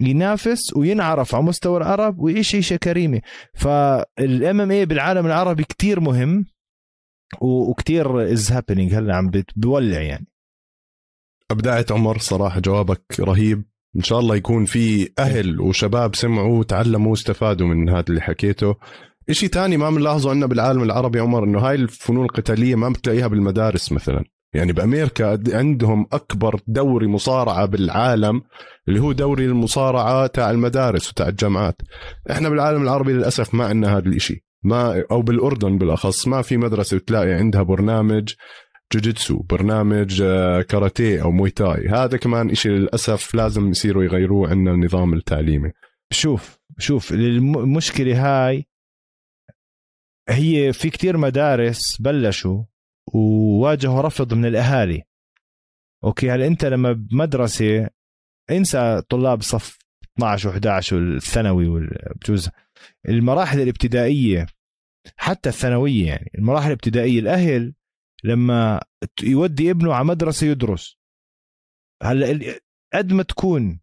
ينافس 0.00 0.76
وينعرف 0.76 1.34
على 1.34 1.44
مستوى 1.44 1.76
العرب 1.76 2.18
ويعيش 2.18 2.54
عيشه 2.54 2.76
كريمة. 2.76 3.20
فال 3.54 4.60
MMA 4.60 4.86
بالعالم 4.86 5.26
العربي 5.26 5.64
كتير 5.64 6.00
مهم 6.00 6.46
وكتير 7.40 8.32
is 8.32 8.52
happening 8.52 8.94
هلا 8.94 9.16
عم 9.16 9.30
بولع 9.56 10.00
يعني. 10.00 10.26
أبدعت 11.50 11.92
عمر 11.92 12.18
صراحة 12.18 12.60
جوابك 12.60 13.20
رهيب. 13.20 13.64
إن 13.96 14.02
شاء 14.02 14.18
الله 14.18 14.36
يكون 14.36 14.64
في 14.64 15.12
أهل 15.18 15.60
وشباب 15.60 16.14
سمعوا 16.14 16.58
وتعلموا 16.58 17.10
واستفادوا 17.10 17.66
من 17.66 17.88
هذا 17.88 18.04
اللي 18.08 18.20
حكيته. 18.20 18.76
إشي 19.30 19.48
تاني 19.48 19.76
ما 19.76 19.90
بنلاحظه 19.90 20.30
عندنا 20.30 20.46
بالعالم 20.46 20.82
العربي 20.82 21.20
عمر 21.20 21.44
إنه 21.44 21.58
هاي 21.58 21.74
الفنون 21.74 22.24
القتالية 22.24 22.74
ما 22.74 22.88
بتلاقيها 22.88 23.26
بالمدارس 23.26 23.92
مثلا. 23.92 24.24
يعني 24.54 24.72
بامريكا 24.72 25.38
عندهم 25.56 26.06
أكبر 26.12 26.60
دوري 26.66 27.06
مصارعة 27.06 27.66
بالعالم 27.66 28.42
اللي 28.88 29.00
هو 29.00 29.12
دوري 29.12 29.44
المصارعة 29.44 30.26
تاع 30.26 30.50
المدارس 30.50 31.10
وتاع 31.10 31.28
الجامعات. 31.28 31.82
إحنا 32.30 32.48
بالعالم 32.48 32.82
العربي 32.82 33.12
للأسف 33.12 33.54
ما 33.54 33.64
عندنا 33.64 33.96
هذا 33.96 34.06
الإشي. 34.06 34.44
ما 34.62 35.04
أو 35.10 35.22
بالأردن 35.22 35.78
بالأخص 35.78 36.28
ما 36.28 36.42
في 36.42 36.56
مدرسة 36.56 36.96
بتلاقي 36.96 37.32
عندها 37.32 37.62
برنامج 37.62 38.34
جوجيتسو 38.92 39.38
برنامج 39.38 40.22
آه، 40.22 40.62
كاراتيه 40.62 41.22
أو 41.22 41.30
مويتاي 41.30 41.88
هذا 41.88 42.16
كمان 42.16 42.50
إشي 42.50 42.68
للأسف 42.68 43.34
لازم 43.34 43.70
يصيروا 43.70 44.04
يغيروه 44.04 44.50
عندنا 44.50 44.74
النظام 44.74 45.14
التعليمي. 45.14 45.72
شوف 46.10 46.58
شوف 46.78 47.12
المشكلة 47.12 48.46
هاي 48.46 48.66
هي 50.28 50.72
في 50.72 50.90
كتير 50.90 51.16
مدارس 51.16 52.00
بلشوا 52.00 52.64
وواجهوا 53.14 54.02
رفض 54.02 54.34
من 54.34 54.46
الأهالي. 54.46 55.02
أوكي 56.04 56.30
هل 56.30 56.42
أنت 56.42 56.64
لما 56.64 56.92
بمدرسة 56.92 57.88
انسى 58.50 59.02
طلاب 59.08 59.42
صف 59.42 59.78
12 60.18 60.52
و11 60.52 60.92
والثانوي 60.92 61.88
بجوز 62.14 62.50
المراحل 63.08 63.60
الابتدائية 63.60 64.46
حتى 65.16 65.48
الثانوية 65.48 66.06
يعني 66.06 66.30
المراحل 66.38 66.66
الابتدائية 66.66 67.20
الأهل 67.20 67.74
لما 68.24 68.80
يودي 69.22 69.70
ابنه 69.70 69.94
على 69.94 70.04
مدرسة 70.04 70.46
يدرس. 70.46 70.98
هلا 72.02 72.60
قد 72.94 73.12
ما 73.12 73.22
تكون 73.22 73.80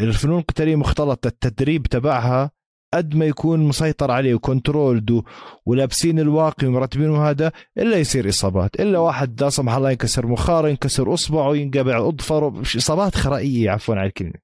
الفنون 0.00 0.38
القتالية 0.38 0.76
مختلطة 0.76 1.28
التدريب 1.28 1.86
تبعها 1.86 2.50
قد 2.94 3.14
ما 3.14 3.24
يكون 3.24 3.60
مسيطر 3.60 4.10
عليه 4.10 4.34
وكنترولد 4.34 5.22
ولابسين 5.66 6.18
الواقي 6.18 6.66
ومرتبين 6.66 7.14
هذا 7.16 7.52
إلا 7.78 7.96
يصير 7.96 8.28
إصابات. 8.28 8.80
إلا 8.80 8.98
واحد 8.98 9.42
لا 9.42 9.50
سمح 9.50 9.74
الله 9.74 9.90
ينكسر 9.90 10.26
مخارة 10.26 10.68
ينكسر 10.68 11.14
أصبعه 11.14 11.56
ينقبع 11.56 12.08
أظفره. 12.08 12.62
إصابات 12.76 13.14
خرائية 13.14 13.70
عفوا 13.70 13.94
على 13.94 14.06
الكلمة. 14.06 14.34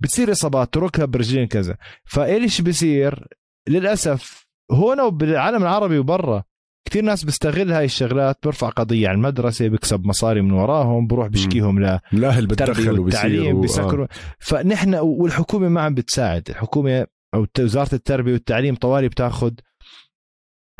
بتصير 0.00 0.32
إصابات 0.32 0.76
ركب 0.76 1.16
رجلين 1.16 1.46
كذا. 1.46 1.76
فإيش 2.04 2.60
بصير 2.60 3.28
للأسف 3.68 4.46
هون 4.70 5.00
وبالعالم 5.00 5.62
العربي 5.62 5.98
وبرا 5.98 6.44
كثير 6.84 7.04
ناس 7.04 7.24
بيستغل 7.24 7.72
هاي 7.72 7.84
الشغلات 7.84 8.38
بيرفع 8.42 8.68
قضية 8.68 9.08
على 9.08 9.16
المدرسة 9.16 9.68
بيكسب 9.68 10.06
مصاري 10.06 10.42
من 10.42 10.52
وراهم 10.52 11.06
بروح 11.06 11.26
بيشكيهم 11.26 11.80
لا 11.80 12.00
الأهل 12.12 12.46
بتدخلوا 12.46 13.04
والتعليم 13.04 13.60
بيسكروا. 13.60 14.04
آه. 14.04 14.08
فنحن 14.38 14.94
والحكومة 14.94 15.68
ما 15.68 15.80
عم 15.80 15.94
بتساعد 15.94 16.50
الحكومة 16.50 17.06
أو 17.34 17.46
وزارة 17.58 17.94
التربية 17.94 18.32
والتعليم 18.32 18.74
طوالي 18.74 19.08
بتاخذ 19.08 19.52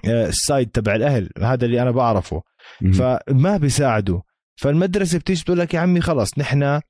آه، 0.04 0.26
السايد 0.28 0.70
تبع 0.70 0.94
الأهل 0.94 1.30
هذا 1.42 1.64
اللي 1.64 1.82
أنا 1.82 1.90
بعرفه. 1.90 2.42
فما 2.98 3.56
بيساعدوا. 3.56 4.20
فالمدرسة 4.56 5.18
بتيجي 5.18 5.42
بتقول 5.42 5.58
لك 5.58 5.74
يا 5.74 5.80
عمي 5.80 6.00
خلص 6.00 6.38
نحن 6.38 6.80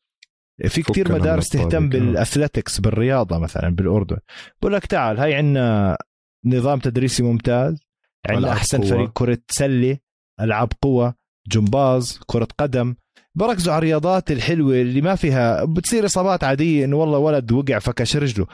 في 0.66 0.82
كتير 0.82 1.12
مدارس 1.12 1.48
تهتم 1.48 1.88
بالأثليتكس 1.88 2.80
بالرياضة 2.80 3.38
مثلا 3.38 3.68
بالأردن. 3.68 4.16
بقول 4.60 4.72
لك 4.74 4.86
تعال 4.86 5.18
هاي 5.18 5.34
عندنا 5.34 5.96
نظام 6.44 6.78
تدريسي 6.78 7.22
ممتاز. 7.22 7.83
عندنا 8.28 8.52
أحسن 8.52 8.78
قوة. 8.78 8.90
فريق 8.90 9.10
كرة 9.14 9.38
سله 9.48 9.98
ألعاب 10.40 10.72
قوة 10.82 11.14
جمباز 11.48 12.20
كرة 12.26 12.48
قدم. 12.58 12.94
بركزوا 13.34 13.72
على 13.72 13.78
الرياضات 13.78 14.30
الحلوة 14.30 14.74
اللي 14.74 15.00
ما 15.00 15.14
فيها 15.14 15.64
بتصير 15.64 16.04
إصابات 16.04 16.44
عادية 16.44 16.84
إنه 16.84 16.96
والله 16.96 17.18
ولد 17.18 17.52
وقع 17.52 17.78
فكش 17.78 18.16
رجله. 18.16 18.46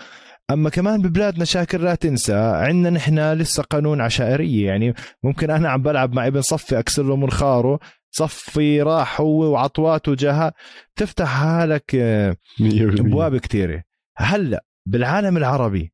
أما 0.51 0.71
كمان 0.71 1.03
ببلادنا 1.03 1.45
شاكر 1.45 1.81
لا 1.81 1.95
تنسى 1.95 2.35
عندنا 2.35 2.91
نحن 2.91 3.33
لسه 3.33 3.63
قانون 3.63 4.01
عشائرية. 4.01 4.67
يعني 4.67 4.95
ممكن 5.23 5.51
أنا 5.51 5.69
عم 5.69 5.83
بلعب 5.83 6.13
مع 6.15 6.27
ابن 6.27 6.41
صفي 6.41 6.79
اكسر 6.79 7.03
له 7.03 7.17
منخاره 7.17 7.79
صفي 8.11 8.83
راح 8.83 9.21
هو 9.21 9.53
وعطواته 9.53 10.15
جاها 10.15 10.53
تفتح 10.97 11.29
حالك 11.29 11.95
آه، 11.95 12.37
أبواب 12.61 13.37
كثيره 13.37 13.83
هلأ 14.17 14.65
بالعالم 14.87 15.37
العربي 15.37 15.93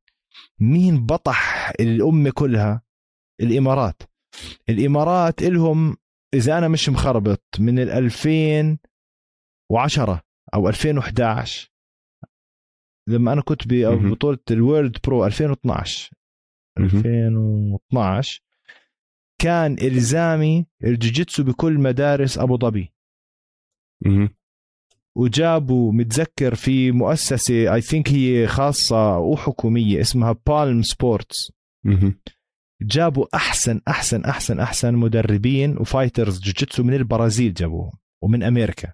مين 0.60 1.06
بطح 1.06 1.72
الأمة 1.80 2.30
كلها؟ 2.30 2.82
الإمارات. 3.40 4.02
الإمارات 4.68 5.42
إلهم 5.42 5.96
إذا 6.34 6.58
أنا 6.58 6.68
مش 6.68 6.88
مخربط 6.88 7.42
من 7.58 7.78
ال 7.78 7.90
2010 7.90 10.22
أو 10.54 10.68
2011 10.68 11.70
لما 13.08 13.32
أنا 13.32 13.42
كنت 13.42 13.62
ببطوله 13.68 14.38
ال 14.50 14.58
World 14.58 14.96
Pro 15.06 15.26
2012 15.26 16.10
2012 16.78 18.40
كان 19.38 19.76
إلزامي 19.82 20.66
الجوجيتسو 20.84 21.44
بكل 21.44 21.78
مدارس 21.78 22.38
أبو 22.38 22.58
ظبي. 22.58 22.92
وجابوا 25.16 25.92
متذكر 25.92 26.54
في 26.54 26.92
مؤسسة 26.92 27.74
I 27.74 27.80
think 27.80 28.08
هي 28.08 28.46
خاصة 28.46 29.18
وحكوميه 29.18 30.00
اسمها 30.00 30.36
Palms 30.46 30.82
Sports 30.82 31.52
جابوا 32.82 33.26
أحسن 33.34 33.80
أحسن 33.88 34.24
أحسن 34.24 34.60
أحسن 34.60 34.94
مدربين 34.94 35.76
و 35.78 35.85
fighters 35.85 36.40
جوجيتسو 36.40 36.82
من 36.82 36.94
البرازيل 36.94 37.54
جابوهم 37.54 37.92
ومن 38.22 38.42
أمريكا. 38.42 38.92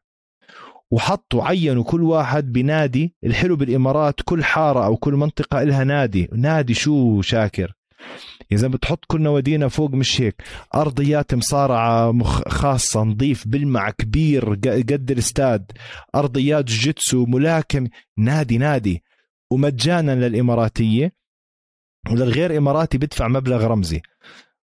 وحطوا 0.91 1.45
عينوا 1.45 1.85
كل 1.85 2.03
واحد 2.03 2.53
بنادي 2.53 3.15
الحلو 3.25 3.57
بالإمارات 3.57 4.15
كل 4.25 4.45
حارة 4.45 4.85
أو 4.85 4.97
كل 4.97 5.13
منطقة 5.13 5.63
لها 5.63 5.85
نادي. 5.85 6.29
نادي 6.33 6.75
شو 6.75 7.23
شاكر؟ 7.23 7.73
إذا 8.53 8.69
بتحط 8.69 9.05
كل 9.05 9.23
نوادينا 9.23 9.69
فوق 9.69 9.91
مش 9.91 10.21
هيك. 10.21 10.43
أرضيات 10.75 11.35
مصارعة 11.35 12.13
مخ 12.13 12.49
خاصة 12.49 13.03
نظيف 13.03 13.49
بلمع 13.49 13.91
كبير 13.91 14.55
قد 14.55 15.11
الاستاد. 15.11 15.73
أرضيات 16.15 16.65
جيتسو 16.65 17.27
ملاكم. 17.27 17.89
نادي 18.19 18.59
نادي. 18.59 19.03
ومجانا 19.51 20.29
للإماراتية. 20.29 21.13
وللغير 22.11 22.59
إماراتي 22.59 22.99
بدفع 22.99 23.29
مبلغ 23.29 23.67
رمزي. 23.67 24.03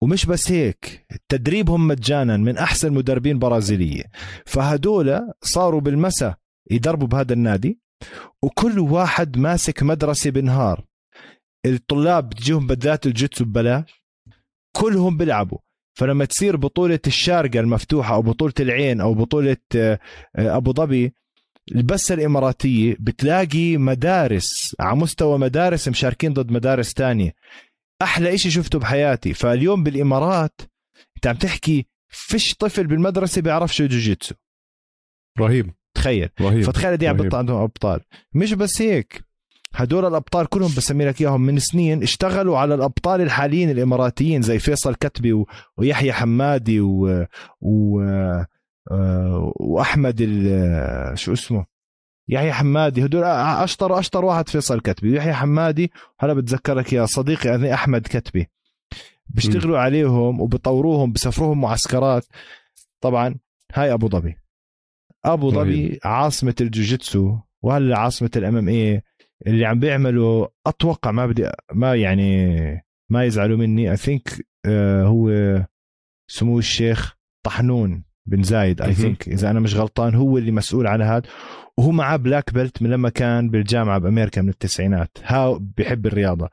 ومش 0.02 0.26
بس 0.26 0.52
هيك 0.52 1.06
تدريبهم 1.28 1.88
مجانا 1.88 2.36
من 2.36 2.58
أحسن 2.58 2.92
مدربين 2.92 3.38
برازيلية. 3.38 4.04
فهدول 4.46 5.20
صاروا 5.42 5.80
بالمساء 5.80 6.34
يدربوا 6.70 7.08
بهذا 7.08 7.32
النادي 7.32 7.80
وكل 8.42 8.78
واحد 8.78 9.38
ماسك 9.38 9.82
مدرسة 9.82 10.30
بنهار. 10.30 10.84
الطلاب 11.66 12.28
بتجيهم 12.28 12.66
بدلات 12.66 13.06
الجيتسو 13.06 13.44
ببلاش 13.44 14.02
كلهم 14.76 15.16
بيلعبوا. 15.16 15.58
فلما 15.98 16.24
تصير 16.24 16.56
بطولة 16.56 17.00
الشارقة 17.06 17.60
المفتوحة 17.60 18.14
أو 18.14 18.22
بطولة 18.22 18.52
العين 18.60 19.00
أو 19.00 19.14
بطولة 19.14 19.56
آه، 19.76 19.98
أبو 20.36 20.72
ظبي 20.72 21.14
بس 21.74 22.12
الإماراتية 22.12 22.96
بتلاقي 23.00 23.76
مدارس 23.76 24.76
على 24.80 24.96
مستوى 24.96 25.38
مدارس 25.38 25.88
مشاركين 25.88 26.32
ضد 26.32 26.50
مدارس 26.50 26.94
تانية. 26.94 27.34
أحلى 28.02 28.34
إشي 28.34 28.50
شفته 28.50 28.78
بحياتي. 28.78 29.34
فاليوم 29.34 29.84
بالإمارات 29.84 30.60
أنت 31.16 31.26
عم 31.26 31.36
تحكي 31.36 31.86
فيش 32.08 32.54
طفل 32.54 32.86
بالمدرسة 32.86 33.42
بيعرف 33.42 33.74
شو 33.74 33.86
جوجيتسو. 33.86 34.34
رهيب. 35.38 35.70
تخيل. 35.94 36.28
رهيب. 36.40 36.62
فتخيل 36.62 36.96
دي 36.96 37.08
عم 37.08 37.16
بيطلع 37.16 37.38
عندهم 37.38 37.62
أبطال. 37.62 38.00
مش 38.34 38.52
بس 38.52 38.82
هيك. 38.82 39.26
هدول 39.74 40.06
الأبطال 40.06 40.46
كلهم 40.46 40.70
بسمي 40.76 41.04
لك 41.04 41.20
إياهم 41.20 41.40
من 41.40 41.58
سنين 41.58 42.02
اشتغلوا 42.02 42.58
على 42.58 42.74
الأبطال 42.74 43.20
الحاليين 43.20 43.70
الإماراتيين 43.70 44.42
زي 44.42 44.58
فيصل 44.58 44.94
كتبي 44.94 45.32
و... 45.32 45.46
ويحيى 45.76 46.12
حمادي 46.12 46.80
و... 46.80 47.26
و... 47.60 48.00
آه، 48.90 49.52
وأحمد 49.56 50.16
ال... 50.20 51.18
شو 51.18 51.32
اسمه؟ 51.32 51.66
يحيى 52.28 52.52
حمادي 52.52 53.04
هدول 53.04 53.24
اشطر 53.24 53.98
أشطر 53.98 54.24
واحد 54.24 54.48
فيصل 54.48 54.80
كتبي. 54.80 55.16
يحيى 55.16 55.32
حمادي 55.32 55.92
هلا 56.20 56.32
بتذكرك 56.32 56.92
يا 56.92 57.06
صديقي 57.06 57.48
يعني 57.48 57.74
أحمد 57.74 58.02
كتبي. 58.02 58.50
بيشتغلوا. 59.28 59.78
عليهم 59.78 60.40
وبطوروهم 60.40 61.12
بسفروهم 61.12 61.60
معسكرات. 61.60 62.26
طبعا 63.00 63.34
هاي 63.74 63.92
أبو 63.92 64.08
ظبي. 64.08 64.36
أبو 65.24 65.50
ظبي 65.50 66.00
عاصمة 66.04 66.54
الجوجيتسو 66.60 67.38
وهلا 67.62 67.98
عاصمة 67.98 68.30
الام 68.36 68.56
إم 68.56 68.68
اي 68.68 69.02
اللي 69.46 69.66
عم 69.66 69.80
بيعملوا 69.80 70.46
أتوقع 70.66 71.10
ما 71.10 71.26
بدي 71.26 71.50
ما 71.72 71.94
يعني 71.94 72.46
ما 73.10 73.24
يزعلوا 73.24 73.56
مني. 73.56 73.90
I 73.90 73.96
think 73.96 74.28
uh, 74.30 74.70
هو 75.04 75.30
سمو 76.30 76.58
الشيخ 76.58 77.16
طحنون. 77.46 78.04
بن 78.26 78.42
زايد 78.42 78.82
I 78.82 78.94
think 78.94 79.28
إذا 79.28 79.50
أنا 79.50 79.60
مش 79.60 79.74
غلطان 79.74 80.14
هو 80.14 80.38
اللي 80.38 80.50
مسؤول 80.50 80.86
عن 80.86 81.02
هذا. 81.02 81.22
وهو 81.78 81.90
معاه 81.90 82.16
black 82.16 82.54
belt 82.54 82.82
من 82.82 82.90
لما 82.90 83.08
كان 83.08 83.50
بالجامعة 83.50 83.98
بأمريكا 83.98 84.42
من 84.42 84.48
التسعينات. 84.48 85.18
ها 85.24 85.60
بحب 85.78 86.06
الرياضة. 86.06 86.48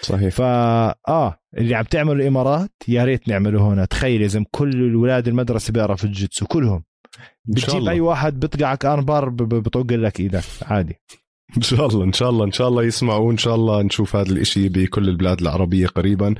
صحيح. 0.00 0.34
فا 0.34 0.94
آه 1.08 1.38
اللي 1.58 1.74
عم 1.74 1.84
تعمله 1.84 2.12
الإمارات 2.12 2.70
يا 2.88 3.04
ريت 3.04 3.28
نعمله 3.28 3.68
هنا. 3.68 3.84
تخيل 3.84 4.22
إذا 4.22 4.44
كل 4.50 4.70
الولاد 4.70 5.28
المدرسة 5.28 5.72
بيعرفوا 5.72 6.08
الجيتسو 6.08 6.46
كلهم. 6.46 6.84
بتجيب 7.44 7.88
أي 7.88 8.00
واحد 8.00 8.40
بيطقعك 8.40 8.84
armbar 8.84 9.28
بطق 9.28 9.92
لك 9.92 10.20
إيدك. 10.20 10.44
عادي. 10.62 11.00
إن 11.56 11.62
شاء 11.62 11.86
الله 11.86 12.04
إن 12.04 12.12
شاء 12.12 12.28
الله 12.30 12.44
إن 12.44 12.52
شاء 12.52 12.68
الله 12.68 12.82
يسمعوا 12.84 13.28
وإن 13.28 13.36
شاء 13.36 13.54
الله 13.54 13.82
نشوف 13.82 14.16
هذا 14.16 14.32
الإشي 14.32 14.68
بكل 14.68 15.08
البلاد 15.08 15.40
العربية 15.40 15.86
قريبا. 15.86 16.34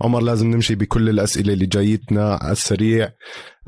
عمر 0.00 0.20
لازم 0.20 0.50
نمشي 0.50 0.74
بكل 0.74 1.08
الأسئلة 1.08 1.52
اللي 1.52 1.66
جايتنا 1.66 2.38
على 2.42 2.52
السريع. 2.52 3.12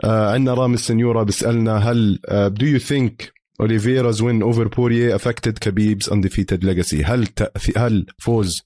آه 0.05 0.33
عندنا 0.33 0.55
رامي 0.55 0.75
السنيورا 0.75 1.23
بيسألنا 1.23 1.77
هل 1.77 2.19
do 2.33 2.67
you 2.67 2.79
think 2.79 3.33
Oliveira's 3.61 4.17
win 4.21 4.43
over 4.43 4.69
Poirier 4.69 5.15
affected 5.19 5.61
Khabib's 5.61 6.09
undefeated 6.09 6.65
legacy 6.65 7.05
هل 7.05 7.29
هل 7.77 8.07
فوز 8.19 8.63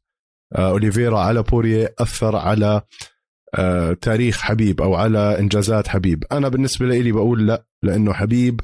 آه 0.57 0.71
اوليفيرا 0.71 1.19
على 1.19 1.43
بوريه 1.43 1.95
أثر 1.99 2.37
على 2.37 2.83
آه 3.55 3.93
تاريخ 3.93 4.41
حبيب 4.41 4.81
أو 4.81 4.95
على 4.95 5.39
إنجازات 5.39 5.89
حبيب؟ 5.89 6.25
أنا 6.33 6.49
بالنسبة 6.49 6.87
لي 6.87 7.13
بقول 7.13 7.47
لا 7.47 7.67
لأنه 7.83 8.13
حبيب 8.13 8.61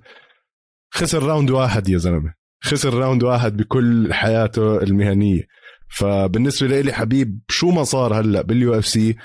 خسر 0.94 1.22
round 1.22 1.50
واحد 1.50 1.88
يا 1.88 1.98
زلمة. 1.98 2.39
خسر 2.60 2.94
round 2.94 3.22
واحد 3.22 3.56
بكل 3.56 4.14
حياته 4.14 4.82
المهنية. 4.82 5.42
فبالنسبة 5.88 6.80
لي 6.80 6.92
حبيب 6.92 7.40
شو 7.48 7.70
ما 7.70 7.84
صار 7.84 8.20
هلأ 8.20 8.42
بال 8.42 8.78
UFC 8.78 9.16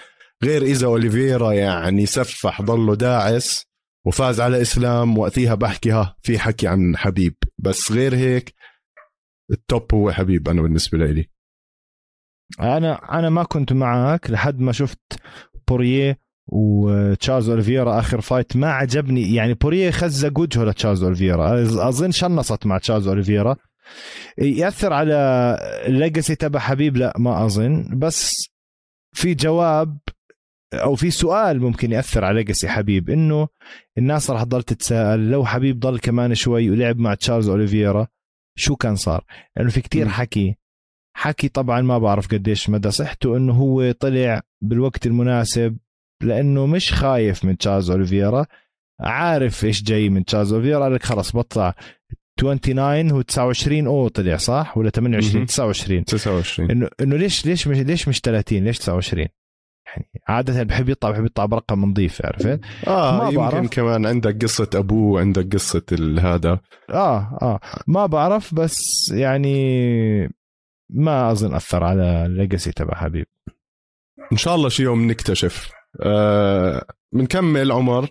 غير 0.44 0.62
إذا 0.62 0.86
أوليفيرا 0.86 1.52
يعني 1.52 2.06
سفح 2.06 2.62
ضله 2.62 2.96
داعس 2.96 3.66
وفاز 4.06 4.42
على 4.42 4.62
إسلام 4.62 5.18
وقتها 5.18 5.56
بحكي 5.56 5.92
ها 5.92 6.16
في 6.22 6.40
حكي 6.40 6.68
عن 6.68 6.98
حبيب. 6.98 7.36
بس 7.58 7.92
غير 7.92 8.16
هيك 8.16 8.54
ال 9.52 9.62
top 9.62 9.94
هو 9.94 10.12
حبيب 10.12 10.50
أنا 10.50 10.62
بالنسبة 10.62 10.98
لي 10.98 11.30
أنا 12.60 13.20
أنا 13.20 13.30
ما 13.30 13.44
كنت 13.44 13.74
معك 13.74 14.30
لحد 14.30 14.60
ما 14.60 14.72
شفت 14.72 15.20
بوريه 15.68 16.20
وتشارلز 16.48 17.50
أوليفيرا 17.50 18.00
آخر 18.00 18.22
fight 18.22 18.56
ما 18.56 18.72
عجبني 18.72 19.36
يعني 19.36 19.54
بوريه 19.54 19.92
خزق 19.92 20.40
وجهه 20.40 20.64
لتشارلز 20.64 21.04
أوليفيرا؟ 21.04 21.64
أظن 21.88 22.12
شنصت 22.12 22.66
مع 22.66 22.78
تشارلز 22.78 23.08
أوليفيرا. 23.08 23.56
يأثر 24.38 24.94
على 24.94 25.14
ال 25.88 25.95
legacy 25.95 26.36
تبع 26.36 26.60
حبيب؟ 26.60 26.98
لا 26.98 27.14
ما 27.18 27.46
أظن. 27.46 27.90
بس 28.00 28.32
في 29.16 29.34
جواب 29.34 29.98
أو 30.74 30.96
في 30.96 31.12
سؤال 31.12 31.60
ممكن 31.62 31.92
يأثر 31.92 32.26
على 32.26 32.36
legacy 32.36 32.68
حبيب 32.68 33.10
إنه 33.10 33.48
الناس 33.98 34.32
راح 34.32 34.44
تضل 34.44 34.64
تتساءل 34.64 35.32
لو 35.32 35.46
حبيب 35.46 35.80
ضل 35.80 36.00
كمان 36.00 36.36
شوي 36.36 36.70
ولعب 36.70 36.98
مع 36.98 37.14
تشارلز 37.14 37.50
أوليفيرا 37.50 38.08
شو 38.58 38.76
كان 38.76 38.96
صار؟ 38.96 39.24
لأنه 39.58 39.70
في 39.70 39.82
كتير 39.82 40.10
حكي. 40.10 40.56
حكي 41.18 41.48
طبعا 41.48 41.82
ما 41.82 41.98
بعرف 41.98 42.28
قديش 42.28 42.70
مدى 42.70 42.92
صحته 42.92 43.38
إنه 43.38 43.54
هو 43.54 43.92
طلع 43.92 44.42
بالوقت 44.62 45.06
المناسب 45.06 45.78
لأنه 46.24 46.66
مش 46.66 46.94
خايف 46.94 47.46
من 47.46 47.58
تشارلز 47.58 47.92
أوليفيرا. 47.92 48.46
عارف 49.00 49.66
إيش 49.66 49.84
جاي 49.84 50.10
من 50.10 50.26
تشارلز 50.26 50.54
أوليفيرا؟ 50.54 50.84
قال 50.84 50.94
لك 50.94 51.04
خلص 51.04 51.36
بطلع. 51.36 51.76
29 52.40 53.12
هو 53.12 53.22
29 53.22 53.88
أو 53.88 54.08
طلع 54.08 54.38
صح؟ 54.38 54.78
ولا 54.78 54.90
28 54.90 55.46
29 55.46 56.06
29 56.06 56.72
إنه 56.72 56.90
إنه 57.02 57.16
ليش 57.16 57.46
ليش 57.46 57.68
مش 57.68 57.78
ليش 57.78 58.08
مش 58.08 58.20
30 58.20 58.64
ليش 58.64 58.80
29 58.80 59.28
يعني 59.88 60.08
عادة 60.28 60.64
بحب 60.64 60.90
يطلع 60.90 61.12
بحب 61.12 61.26
يطلع 61.26 61.46
برقم 61.46 61.86
نظيف 61.86 62.26
عرفت؟ 62.26 62.60
آه 62.88 63.18
ما 63.18 63.26
يمكن 63.26 63.38
بعرف. 63.38 63.70
كمان 63.70 64.06
عندك 64.06 64.44
قصة 64.44 64.70
أبوه 64.76 65.20
عندك 65.20 65.54
قصة 65.54 65.86
هذا. 66.20 66.60
آه 66.90 67.38
آه. 67.42 67.60
ما 67.88 68.06
بعرف 68.06 68.54
بس 68.54 69.12
يعني 69.16 69.56
ما 70.90 71.32
أظن 71.32 71.54
أثر 71.54 71.84
على 71.84 72.26
الليجاسي 72.26 72.72
تبع 72.72 72.96
حبيب. 72.96 73.26
إن 74.32 74.38
شاء 74.38 74.56
الله 74.56 74.70
شي 74.70 74.84
يوم 74.84 75.08
نكتشف. 75.12 75.72
آه 76.02 76.86
بنكمل 77.14 77.72
عمر. 77.72 78.10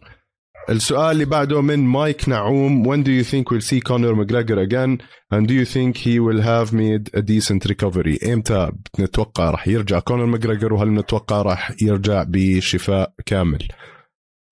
السؤال 0.71 1.11
اللي 1.13 1.25
بعده 1.25 1.61
من 1.61 1.79
مايك 1.79 2.29
نعوم. 2.29 2.85
When 2.85 3.05
do 3.07 3.11
you 3.11 3.25
think 3.31 3.51
we'll 3.51 3.69
see 3.71 3.81
Conor 3.81 4.15
McGregor 4.15 4.59
again? 4.59 5.03
And 5.35 5.47
do 5.49 5.55
you 5.55 5.67
think 5.67 5.97
he 5.97 6.19
will 6.19 6.43
have 6.43 6.73
made 6.73 7.11
a 7.15 7.23
decent 7.23 7.67
recovery? 7.67 8.29
إمتى 8.33 8.73
نتوقع 9.01 9.51
راح 9.51 9.69
يرجع 9.69 9.99
كونر 9.99 10.27
ماجريجر 10.27 10.73
وهل 10.73 10.95
نتوقع 10.95 11.43
راح 11.43 11.73
يرجع 11.83 12.25
بشفاء 12.29 13.15
كامل؟ 13.27 13.69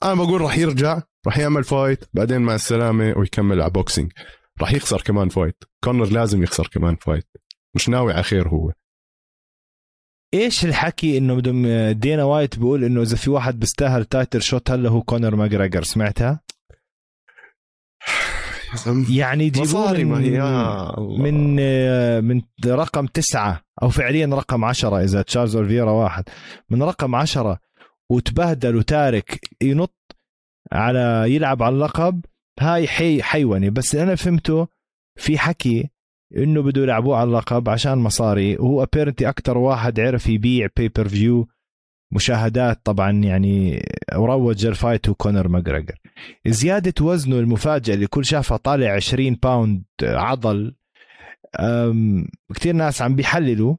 أنا 0.03 0.15
بقول 0.15 0.41
راح 0.41 0.59
يرجع 0.59 1.03
راح 1.27 1.39
يعمل 1.39 1.65
fight 1.65 2.05
بعدين 2.15 2.41
مع 2.41 2.55
السلامة 2.55 3.15
ويكمل 3.17 3.63
على 3.63 3.71
boxing 3.71 4.13
راح 4.61 4.73
يخسر 4.73 5.03
كمان 5.03 5.29
fight 5.29 5.65
كونر 5.85 6.07
لازم 6.07 6.43
يخسر 6.43 6.67
كمان 6.67 6.97
فايت 6.97 7.27
مش 7.75 7.89
ناوي 7.89 8.13
على 8.13 8.23
خير 8.23 8.49
هو. 8.49 8.73
إيش 10.35 10.65
الحكي 10.65 11.19
إنه 11.19 11.35
بدهم 11.35 11.91
دينا 11.91 12.25
وايت 12.25 12.59
بيقول 12.59 12.85
إنه 12.85 13.03
إذا 13.03 13.17
في 13.17 13.31
واحد 13.31 13.59
بيستاهل 13.59 14.05
title 14.05 14.43
shot 14.43 14.71
هلا 14.71 14.89
هو 14.89 15.03
كونر 15.03 15.37
ماجريجر 15.37 15.83
سمعتها؟ 15.83 16.41
يعني 19.19 19.45
يجيبوه 19.45 19.93
من, 19.93 20.41
من 21.21 21.57
من 22.25 22.43
رقم 22.67 23.07
تسعة 23.07 23.61
أو 23.83 23.89
فعليا 23.89 24.27
رقم 24.27 24.65
عشرة 24.65 25.05
إذا 25.05 25.23
تشارلز 25.23 25.57
اولفيرا 25.57 25.91
واحد. 25.91 26.25
من 26.71 26.83
رقم 26.83 27.15
عشرة 27.15 27.59
وتبهدل 28.11 28.77
وتارك 28.77 29.41
ينط 29.63 30.17
على 30.73 31.25
يلعب 31.27 31.63
على 31.63 31.75
اللقب 31.75 32.25
هاي 32.61 32.89
حي 32.89 33.23
حيواني. 33.23 33.71
بس 33.71 33.95
أنا 33.95 34.15
فهمته 34.15 34.69
في 35.19 35.39
حكي 35.39 35.91
إنه 36.37 36.63
بده 36.63 36.83
يلعبوه 36.83 37.17
على 37.17 37.29
اللقب 37.29 37.69
عشان 37.69 37.99
مصاري. 37.99 38.57
وهو 38.57 38.83
apparently 38.83 39.29
أكثر 39.29 39.59
واحد 39.59 40.01
عرف 40.01 40.27
يبيع 40.27 40.69
pay-per-view 40.77 41.49
مشاهدات 42.13 42.81
طبعا 42.85 43.11
يعني 43.11 43.83
وروج 44.17 44.67
ال 44.67 44.74
fight 44.74 45.09
هو 45.09 45.15
كونر 45.15 45.49
ماجريجر. 45.49 45.99
زيادة 46.47 47.05
وزنه 47.05 47.39
المفاجئة 47.39 47.95
اللي 47.95 48.07
كل 48.07 48.25
شافها 48.25 48.57
طالع 48.57 48.95
20 48.95 49.35
باوند 49.43 49.83
عضل 50.03 50.75
كثير 52.55 52.75
ناس 52.75 53.03
عم 53.03 53.17
بيحللوا 53.17 53.77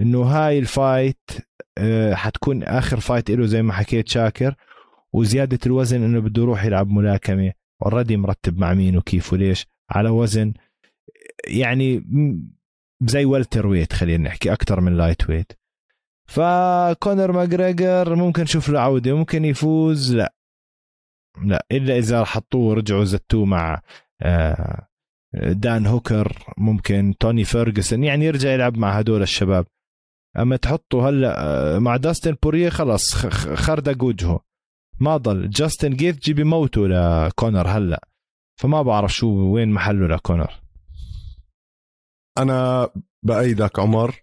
إنه 0.00 0.22
هاي 0.22 0.58
ال 0.58 0.70
fight 0.70 1.30
أه، 1.78 2.14
حتكون 2.14 2.62
آخر 2.62 3.00
فايت 3.00 3.30
له 3.30 3.46
زي 3.46 3.62
ما 3.62 3.72
حكيت 3.72 4.08
شاكر. 4.08 4.54
وزيادة 5.12 5.58
الوزن 5.66 6.02
إنه 6.02 6.20
بده 6.20 6.42
يروح 6.42 6.64
يلعب 6.64 6.90
ملاكمة. 6.90 7.52
already 7.82 8.16
مرتب 8.16 8.58
مع 8.58 8.74
مين 8.74 8.96
وكيف 8.96 9.32
وليش. 9.32 9.66
على 9.90 10.08
وزن 10.08 10.52
يعني 11.46 12.04
زي 13.02 13.24
welterweight 13.24 13.92
خلينا 13.92 14.28
نحكي 14.28 14.52
أكثر 14.52 14.80
من 14.80 14.96
lightweight 14.96 15.52
فكونر 16.26 17.32
ماجريجر 17.32 18.14
ممكن 18.14 18.42
نشوف 18.42 18.68
له 18.68 18.80
عودة 18.80 19.16
ممكن 19.16 19.44
يفوز 19.44 20.14
لا. 20.14 20.34
لا 21.44 21.66
إلا 21.72 21.98
إذا 21.98 22.24
حطوه 22.24 22.60
ورجعوا 22.60 23.04
زتوه 23.04 23.44
مع 23.44 23.82
آه، 24.22 24.86
دان 25.34 25.86
هوكر 25.86 26.38
ممكن 26.58 27.14
توني 27.20 27.44
فيرجسون 27.44 28.04
يعني 28.04 28.24
يرجع 28.24 28.50
يلعب 28.50 28.78
مع 28.78 28.98
هدول 28.98 29.22
الشباب. 29.22 29.66
أما 30.38 30.56
تحطه 30.56 31.08
هلا 31.08 31.34
آه، 31.38 31.78
مع 31.78 31.96
داستن 31.96 32.36
بوريه 32.42 32.68
خلص 32.68 33.14
خردق 33.54 34.04
وجهه. 34.04 34.40
ما 35.00 35.16
ضل. 35.16 35.50
جاستن 35.50 35.96
جيت 35.96 36.30
بموته 36.30 36.88
لكونر 36.88 37.68
هلا. 37.68 38.00
فما 38.60 38.82
بعرف 38.82 39.14
شو 39.14 39.28
وين 39.28 39.70
محله 39.70 40.06
لكونر. 40.06 40.60
أنا 42.42 42.90
بايدك 43.22 43.78
عمر. 43.78 44.14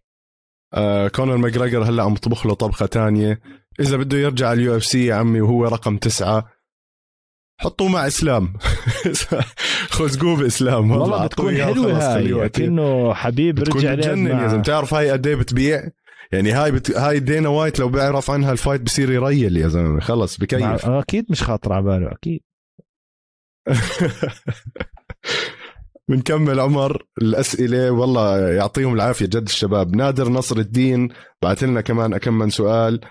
آه 0.74 1.08
كونر 1.08 1.38
ماجريجر 1.38 1.84
هلأ 1.84 2.04
عم 2.04 2.16
طبخ 2.16 2.46
له 2.48 2.54
طبخة 2.54 2.86
تانية. 2.86 3.42
إذا 3.80 3.98
بده 3.98 4.18
يرجع 4.18 4.54
ال 4.54 4.78
UFC 4.78 5.06
يا 5.06 5.16
عمي 5.16 5.42
وهو 5.42 5.66
رقم 5.66 5.98
تسعة 5.98 6.50
حطوه 7.62 7.88
مع 7.88 8.08
إسلام. 8.08 8.54
خزقوه 9.98 10.38
باسلام 10.38 10.92
والله 10.92 11.26
بتكون 11.26 11.64
حلوة 11.64 12.16
هاي 12.16 12.50
كأنه 12.50 13.14
حبيب 13.14 13.60
رجع 13.60 13.94
بتجنن 13.94 14.28
يا 14.28 14.48
زلمة. 14.48 14.62
بتعرف 14.62 14.94
هاي 14.94 15.12
قد 15.12 15.28
إيه 15.28 15.36
بتبيع؟ 15.36 15.90
يعني 16.32 16.52
هاي 16.52 16.72
بت... 16.72 16.92
هاي 16.92 17.20
دينا 17.20 17.50
وايت 17.50 17.80
لو 17.80 17.90
بيعرف 17.90 18.32
عنها 18.32 18.52
ال 18.52 18.57
fight 18.57 18.82
بصير 18.82 19.12
يريل 19.12 19.58
يا 19.58 19.68
زلمة. 19.68 20.00
خلص 20.00 20.38
بكيف. 20.38 20.86
أكيد 20.86 21.26
مش 21.30 21.44
خاطر 21.44 21.74
على 21.74 21.84
باله 21.84 22.12
أكيد. 22.12 22.42
بنكمل 26.10 26.60
عمر 26.60 27.06
الأسئلة. 27.22 27.92
والله 27.92 28.40
يعطيهم 28.40 28.94
العافية 28.94 29.26
جد 29.26 29.48
الشباب. 29.48 29.96
نادر 29.96 30.30
نصر 30.30 30.58
الدين 30.58 31.10
بعث 31.42 31.64
لنا 31.64 31.82
كمان 31.82 32.14
اكمل 32.14 32.52
سؤال. 32.52 33.02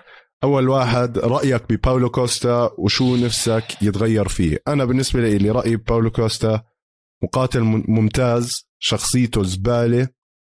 أول 0.43 0.69
واحد 0.69 1.17
رأيك 1.17 1.63
بباولو 1.69 2.09
كوستا 2.09 2.71
وشو 2.77 3.15
نفسك 3.15 3.63
يتغير 3.81 4.27
فيه؟ 4.27 4.59
أنا 4.67 4.85
بالنسبة 4.85 5.19
لي 5.21 5.51
رايي 5.51 5.75
بباولو 5.75 6.11
كوستا 6.11 6.63
مقاتل 7.23 7.61
ممتاز 7.87 8.67
شخصيته 8.79 9.43
زبالة 9.43 10.07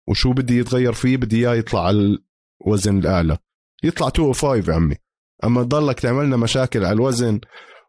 وشو 0.09 0.33
بدي 0.33 0.59
يتغير 0.59 0.93
فيه؟ 0.93 1.17
بدي 1.17 1.37
إياه 1.37 1.55
يطلع 1.55 1.87
على 1.87 2.19
الوزن 2.67 2.99
الأعلى. 2.99 3.39
يطلع 3.85 4.07
205 4.07 4.71
يا 4.71 4.75
عمي. 4.75 4.97
أما 5.45 5.63
تضلك 5.63 6.01
تعملنا 6.01 6.37
مشاكل 6.37 6.85
على 6.85 6.93
الوزن 6.93 7.41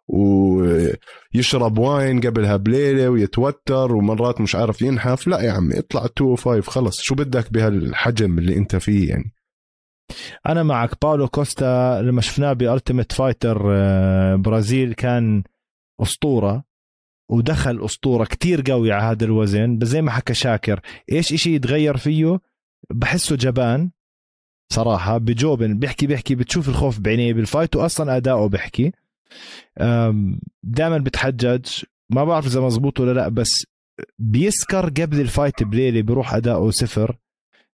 ويشرب 0.10 1.78
wine 1.78 2.20
قبلها 2.20 2.57
بليلة 2.57 3.10
ويتوتر 3.10 3.95
ومرات 3.95 4.41
مش 4.41 4.55
عارف 4.55 4.82
ينحف. 4.82 5.28
لا 5.28 5.41
يا 5.41 5.51
عمي 5.51 5.80
اطلع 5.80 6.01
205 6.01 6.72
خلص. 6.72 7.01
شو 7.01 7.16
بدك 7.16 7.53
بهالحجم 7.53 8.38
اللي 8.38 8.57
انت 8.57 8.76
فيه 8.76 9.10
يعني؟ 9.10 9.34
أنا 10.47 10.64
معك. 10.64 10.89
باولو 11.01 11.28
كوستا 11.28 12.01
لما 12.01 12.22
شفناه 12.22 12.53
ب 12.53 12.60
Ultimate 12.60 13.12
Fighter 13.12 13.57
Brazil 14.36 14.93
كان 14.93 15.43
أسطورة 16.01 16.64
ودخل 17.32 17.86
أسطورة 17.86 18.26
كتير 18.26 18.62
قوي 18.62 18.91
على 18.91 19.03
هذا 19.03 19.26
الوزن. 19.26 19.78
بس 19.78 19.88
زي 19.88 20.01
ما 20.01 20.12
حكى 20.12 20.34
شاكر 20.34 20.80
إيش 21.12 21.34
إشي 21.34 21.55
يتغير 21.55 21.97
فيه؟ 21.97 22.39
بحسه 22.89 23.36
جبان 23.36 23.91
صراحة 24.74 25.18
بجوبن. 25.18 25.80
بيحكي 25.80 26.07
بيحكي 26.07 26.36
بتشوف 26.36 26.70
الخوف 26.70 26.99
بعينيه. 26.99 27.34
بال 27.34 27.45
fight 27.45 27.76
واصلا 27.76 28.18
أداؤه 28.18 28.49
بيحكي. 28.49 28.91
دائما 30.63 30.97
بتحجج 30.97 31.65
ما 32.09 32.23
بعرف 32.23 32.45
إذا 32.47 32.61
مزبوط 32.61 32.99
ولا 32.99 33.13
لأ 33.13 33.27
بس 33.30 33.65
بيسكر 34.19 34.89
قبل 34.89 35.19
ال 35.20 35.27
fight 35.27 35.64
بليلة 35.63 36.01
بيروح 36.01 36.34
اداؤه 36.34 36.71
صفر. 36.71 37.17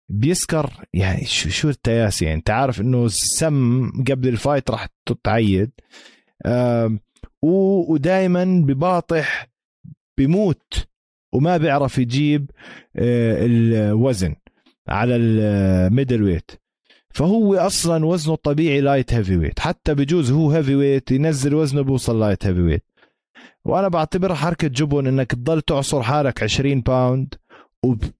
بيسكر 0.09 0.69
يعني 0.93 1.25
شو 1.25 1.49
شو 1.49 1.69
التياسي 1.69 2.25
يعني؟ 2.25 2.37
أنت 2.37 2.49
عارف 2.49 2.81
إنه 2.81 3.05
السم 3.05 3.91
قبل 4.11 4.27
ال 4.27 4.35
fight 4.35 4.71
راح 4.71 4.87
تتعيد. 5.05 5.71
ودائما 7.41 8.63
بباطح 8.67 9.47
بموت 10.17 10.87
وما 11.33 11.57
بيعرف 11.57 11.97
يجيب 11.97 12.51
آه، 12.95 13.45
الوزن 13.45 14.35
على 14.87 15.15
ال 15.15 16.23
middleweight 16.23 16.51
فهو 17.15 17.55
أصلا 17.55 18.05
وزنه 18.05 18.33
الطبيعي 18.33 18.81
light 18.81 19.13
heavyweight 19.13 19.59
حتى 19.59 19.93
بجوز 19.93 20.31
هو 20.31 20.51
heavyweight 20.51 21.11
ينزل 21.11 21.55
وزنه 21.55 21.81
بيوصل 21.81 22.19
light 22.19 22.45
heavyweight 22.45 22.83
وأنا 23.65 23.87
بعتبرها 23.87 24.35
حركة 24.35 24.67
جبن 24.67 25.07
إنك 25.07 25.31
تضل 25.31 25.61
تعصر 25.61 26.03
حالك 26.03 26.43
20 26.43 26.81
pound 26.81 27.33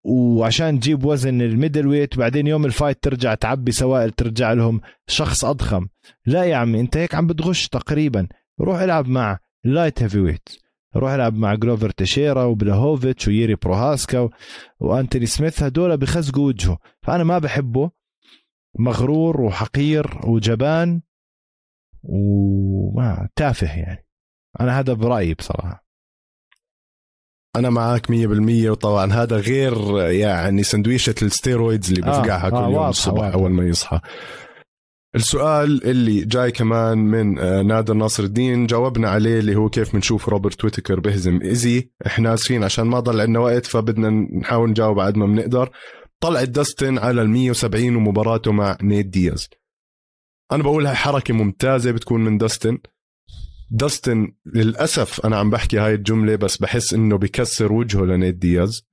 وعشان 0.03 0.79
تجيب 0.79 1.05
وزن 1.05 1.41
ال 1.41 1.87
middleweight 1.87 2.17
بعدين 2.17 2.47
يوم 2.47 2.65
ال 2.65 2.72
fight 2.72 3.03
ترجع 3.03 3.33
تعبي 3.33 3.71
سوائل 3.71 4.11
ترجع 4.11 4.53
لهم 4.53 4.81
شخص 5.07 5.45
أضخم. 5.45 5.87
لا 6.25 6.43
يا 6.43 6.55
عمي 6.55 6.79
أنت 6.79 6.97
هيك 6.97 7.15
عم 7.15 7.27
بتغش 7.27 7.67
تقريبا. 7.67 8.27
روح 8.61 8.79
العب 8.79 9.07
مع 9.07 9.39
light 9.63 10.03
heavyweight 10.03 10.49
روح 10.95 11.11
العب 11.11 11.35
مع 11.35 11.55
جلوفر 11.55 11.89
تشيرا 11.89 12.43
وبلاهوفيتش 12.43 13.27
ويري 13.27 13.55
بروهاسكا 13.55 14.29
وأنتوني 14.79 15.25
سميث 15.25 15.63
هدول 15.63 15.97
بخزقوا 15.97 16.47
وجهه. 16.47 16.77
فأنا 17.01 17.23
ما 17.23 17.39
بحبه. 17.39 17.91
مغرور 18.79 19.41
وحقير 19.41 20.19
وجبان 20.23 21.01
وما 22.03 23.29
تافه 23.35 23.79
يعني. 23.79 24.05
أنا 24.59 24.79
هذا 24.79 24.93
برأيي 24.93 25.33
بصراحة. 25.33 25.85
أنا 27.55 27.69
معك 27.69 28.11
100% 28.11 28.69
وطبعا 28.69 29.13
هذا 29.13 29.37
غير 29.37 30.01
يعني 30.11 30.63
سندويشة 30.63 31.15
ال 31.21 31.29
steroids 31.29 31.89
اللي 31.89 32.01
بفقعها 32.01 32.47
آه 32.47 32.49
كل 32.49 32.55
آه 32.55 32.69
يوم 32.69 32.87
الصبح. 32.89 33.33
أول 33.33 33.51
ما 33.51 33.63
يصحى. 33.63 33.99
السؤال 35.15 35.83
اللي 35.83 36.25
جاي 36.25 36.51
كمان 36.51 36.97
من 36.97 37.39
آه، 37.39 37.61
نادر 37.61 37.93
ناصر 37.93 38.23
الدين 38.23 38.67
جاوبنا 38.67 39.09
عليه 39.09 39.39
اللي 39.39 39.55
هو 39.55 39.69
كيف 39.69 39.93
بنشوف 39.93 40.29
روبرت 40.29 40.63
ويتكر 40.63 40.99
بهزم. 40.99 41.41
easy 41.41 41.89
إحنا 42.05 42.33
آسفين 42.33 42.63
عشان 42.63 42.85
ما 42.85 42.99
ضل 42.99 43.21
عندنا 43.21 43.39
وقت 43.39 43.65
فبدنا 43.65 44.09
نحاول 44.09 44.69
نجاوب 44.69 44.99
قد 44.99 45.17
ما 45.17 45.25
بنقدر. 45.25 45.69
طلعت 46.23 46.49
داستن 46.49 46.97
على 46.97 47.21
ال 47.21 47.29
170 47.29 47.95
ومباراته 47.95 48.51
مع 48.51 48.77
نيت 48.81 49.05
دياز. 49.05 49.49
أنا 50.51 50.63
بقول 50.63 50.85
هاي 50.85 50.95
حركة 50.95 51.33
ممتازة 51.33 51.91
بتكون 51.91 52.23
من 52.23 52.37
داستن. 52.37 52.77
داستن 53.71 54.35
للأسف 54.45 55.25
أنا 55.25 55.37
عم 55.37 55.49
بحكي 55.49 55.77
هاي 55.79 55.93
الجملة 55.93 56.35
بس 56.35 56.57
بحس 56.57 56.93
إنه 56.93 57.17
بكسر 57.17 57.73
وجهه 57.73 58.05
لنيت 58.05 58.35
دياز. 58.35 58.83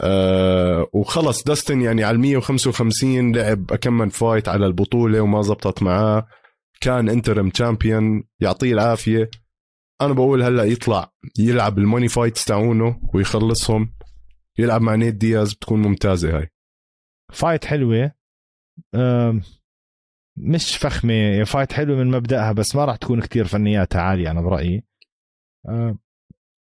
أه 0.00 0.88
وخلص 0.92 1.44
داستن 1.44 1.82
يعني 1.82 2.04
على 2.04 2.18
155 2.18 3.36
لعب 3.36 3.72
أكمل 3.72 4.10
fight 4.10 4.48
على 4.48 4.66
البطولة 4.66 5.20
وما 5.20 5.42
زبطت 5.42 5.82
معاه. 5.82 6.26
كان 6.80 7.08
interim 7.08 7.50
champion 7.50 8.24
يعطيه 8.40 8.72
العافية. 8.72 9.30
أنا 10.00 10.12
بقول 10.12 10.42
هلأ 10.42 10.64
يطلع 10.64 11.12
يلعب 11.38 11.78
ال 11.78 11.83
money 11.83 12.08
fights 12.08 12.44
تاعونه 12.44 13.00
ويخلصهم. 13.14 13.94
يلعب 14.58 14.80
مع 14.80 14.94
نيت 14.94 15.14
دياز 15.14 15.54
بتكون 15.54 15.82
ممتازة 15.82 16.38
هاي. 16.38 16.48
fight 17.32 17.64
حلوة. 17.64 18.12
مش 20.38 20.76
فخمة 20.76 21.44
fight 21.44 21.72
حلوة 21.72 21.96
من 21.96 22.10
مبدأها 22.10 22.52
بس 22.52 22.76
ما 22.76 22.84
راح 22.84 22.96
تكون 22.96 23.20
كتير 23.20 23.44
فنياتها 23.44 24.00
عالية 24.00 24.30
أنا 24.30 24.40
برأيي. 24.40 24.84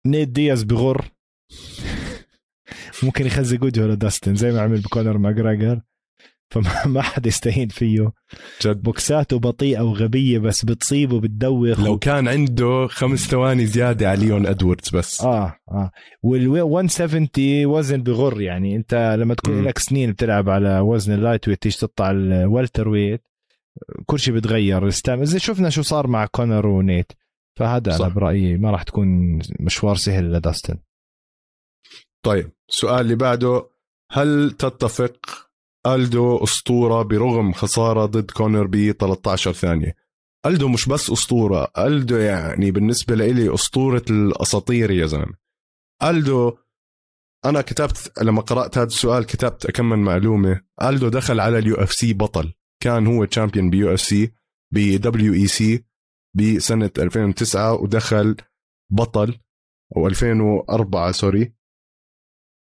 نيت 0.08 0.30
دياز 0.30 0.64
بغر. 0.64 1.12
ممكن 3.04 3.26
يخزق 3.26 3.64
وجهه 3.64 3.86
لداستن 3.86 4.36
زي 4.36 4.52
ما 4.52 4.62
عمل 4.62 4.82
بكونر 4.82 5.18
ماجراجر 5.18 5.82
فما 6.52 6.86
ما 6.96 7.02
حدا 7.02 7.28
يستهين 7.28 7.68
فيه. 7.68 8.12
جد. 8.62 8.82
بوكساته 8.82 9.40
بطيئة 9.40 9.82
وغبية 9.82 10.40
بس 10.40 10.66
بتصيب 10.66 11.12
وبتدوخ 11.14 11.80
لو 11.80 11.98
كان 11.98 12.28
عنده 12.28 12.88
خمس 12.88 13.20
ثواني 13.28 13.66
زيادة 13.66 14.10
على 14.10 14.20
ليون 14.26 14.46
إدوردز 14.48 14.90
بس. 14.90 15.22
آه 15.22 15.56
آه. 15.72 15.92
وال 16.24 16.50
170 16.50 17.30
وزن 17.66 18.04
بغر 18.04 18.42
يعني. 18.42 18.76
أنت 18.76 19.16
لما 19.20 19.34
تكون 19.34 19.64
لك 19.64 19.78
سنين 19.80 20.12
بتلعب 20.12 20.50
على 20.50 20.80
وزن 20.80 21.14
ال 21.14 21.48
lightweight 21.48 21.62
تيجي 21.62 21.78
تطلع 21.78 22.12
ال 22.12 22.90
welterweight 22.90 23.22
كل 24.06 24.20
شيء 24.20 24.34
بتغير. 24.34 24.88
ال 24.88 24.93
stamina 24.93 25.26
زي 25.26 25.40
شفنا 25.40 25.70
شو 25.70 25.82
صار 25.82 26.08
مع 26.08 26.26
كونر 26.26 26.68
ونيت 26.68 27.12
فهذا 27.60 27.92
صح. 27.92 28.06
أنا 28.06 28.14
برأيي 28.14 28.58
ما 28.58 28.72
راح 28.72 28.84
تكون 28.84 29.40
مشوار 29.60 29.96
سهل 29.96 30.34
لداستن. 30.34 30.78
طيب 32.26 32.52
السؤال 32.70 33.02
اللي 33.02 33.16
بعده 33.16 33.70
هل 34.12 34.52
تتفق 34.52 35.49
ألدو 35.96 36.44
أسطورة 36.44 37.02
برغم 37.02 37.54
خسارة 37.54 38.06
ضد 38.06 38.32
كونر 38.32 38.68
ب 38.68 38.92
13 38.92 39.54
ثانية. 39.54 39.96
ألدو 40.46 40.68
مش 40.68 40.90
بس 40.90 41.10
أسطورة 41.10 41.72
ألدو 41.78 42.16
يعني 42.16 42.72
بالنسبة 42.72 43.16
لي 43.16 43.54
أسطورة 43.54 44.06
الأساطير 44.10 44.92
يا 44.92 45.06
زلمة. 45.06 45.34
ألدو 46.04 46.58
أنا 47.46 47.62
كتبت 47.62 48.22
لما 48.22 48.42
قرأت 48.42 48.78
هذا 48.78 48.88
السؤال 48.88 49.26
كتبت 49.26 49.66
اكمل 49.66 50.00
معلومة. 50.00 50.62
ألدو 50.82 51.10
دخل 51.10 51.40
على 51.40 51.58
ال 51.58 51.76
UFC 51.76 52.14
بطل. 52.14 52.54
كان 52.84 53.08
هو 53.08 53.26
champion 53.26 53.70
ب 53.70 54.32
UFC 54.74 55.19
ب 55.19 55.34
WEC 55.34 55.86
بسنه 56.38 56.92
2009 56.98 57.74
ودخل 57.74 58.36
بطل. 58.92 59.40
أو 59.98 60.08
2004 60.08 61.12
sorry. 61.12 61.54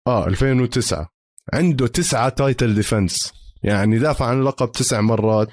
آه 0.06 0.26
2009 0.26 1.13
عنده 1.52 1.86
تسعة 1.86 2.28
title 2.28 2.74
defense 2.74 3.32
يعني 3.62 3.98
دافع 3.98 4.26
عن 4.26 4.38
اللقب 4.38 4.72
تسع 4.72 5.00
مرات. 5.00 5.48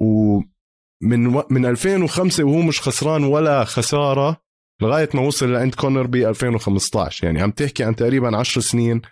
ومن 0.00 1.26
و... 1.36 1.44
من 1.50 1.66
2005 1.66 2.44
وهو 2.44 2.62
مش 2.62 2.80
خسران 2.80 3.24
ولا 3.24 3.64
خسارة 3.64 4.36
لغاية 4.82 5.08
ما 5.14 5.20
وصل 5.20 5.52
لعند 5.52 5.74
كونر 5.74 6.06
ب 6.06 6.14
2015 6.14 7.26
يعني 7.26 7.42
عم 7.42 7.50
تحكي 7.50 7.84
عن 7.84 7.96
تقريبا 7.96 8.36
10 8.36 8.62
سنين 8.62 9.02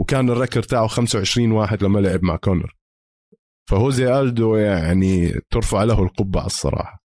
وكان 0.00 0.30
ال 0.30 0.35
record 0.35 0.64
تاعه 0.66 0.86
25 0.86 1.52
واحد 1.52 1.84
لما 1.84 2.00
لعب 2.00 2.22
مع 2.22 2.36
كونر. 2.36 2.76
فهوزي 3.70 4.20
ألدو 4.20 4.56
يعني 4.56 5.40
ترفع 5.50 5.84
له 5.84 6.02
القبعة 6.02 6.46
الصراحة. 6.46 7.02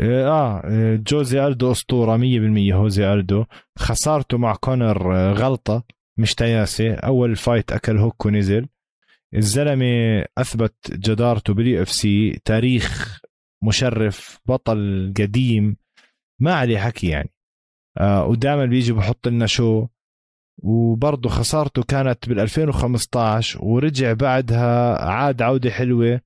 إيه، 0.00 0.28
آه 0.28 0.64
إيه، 0.64 0.96
جوزي 0.96 1.46
ألدو 1.46 1.72
أسطورة 1.72 2.16
100% 2.16 2.74
هوزي 2.74 3.12
ألدو. 3.12 3.44
خسارته 3.78 4.38
مع 4.38 4.54
كونر 4.54 5.16
آه، 5.16 5.32
غلطة. 5.32 5.84
مش 6.18 6.34
تياسه 6.34 6.94
أول 6.94 7.36
fight 7.36 7.72
أكل 7.72 7.98
hook 7.98 8.26
ونزل. 8.26 8.68
الزلمة 9.34 10.24
أثبت 10.38 10.74
جدارته 10.92 11.54
بال 11.54 11.82
UFC 11.82 12.40
تاريخ 12.44 13.20
مشرف 13.64 14.38
بطل 14.46 15.12
قديم. 15.18 15.76
ما 16.40 16.54
عليه 16.54 16.78
حكي 16.78 17.08
يعني. 17.08 17.32
آه 17.98 18.26
ودائما 18.26 18.66
بيجي 18.66 18.92
بحط 18.92 19.28
لنا 19.28 19.46
show. 19.46 19.86
وبرضه 20.62 21.28
خسارته 21.28 21.82
كانت 21.82 22.28
بال 22.28 22.40
2015 22.40 23.64
ورجع 23.64 24.12
بعدها 24.12 25.04
عاد 25.04 25.42
عودة 25.42 25.70
حلوة. 25.70 26.20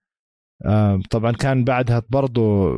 آه 0.65 1.01
طبعا 1.11 1.33
كان 1.33 1.65
بعدها 1.65 2.03
برضه 2.09 2.73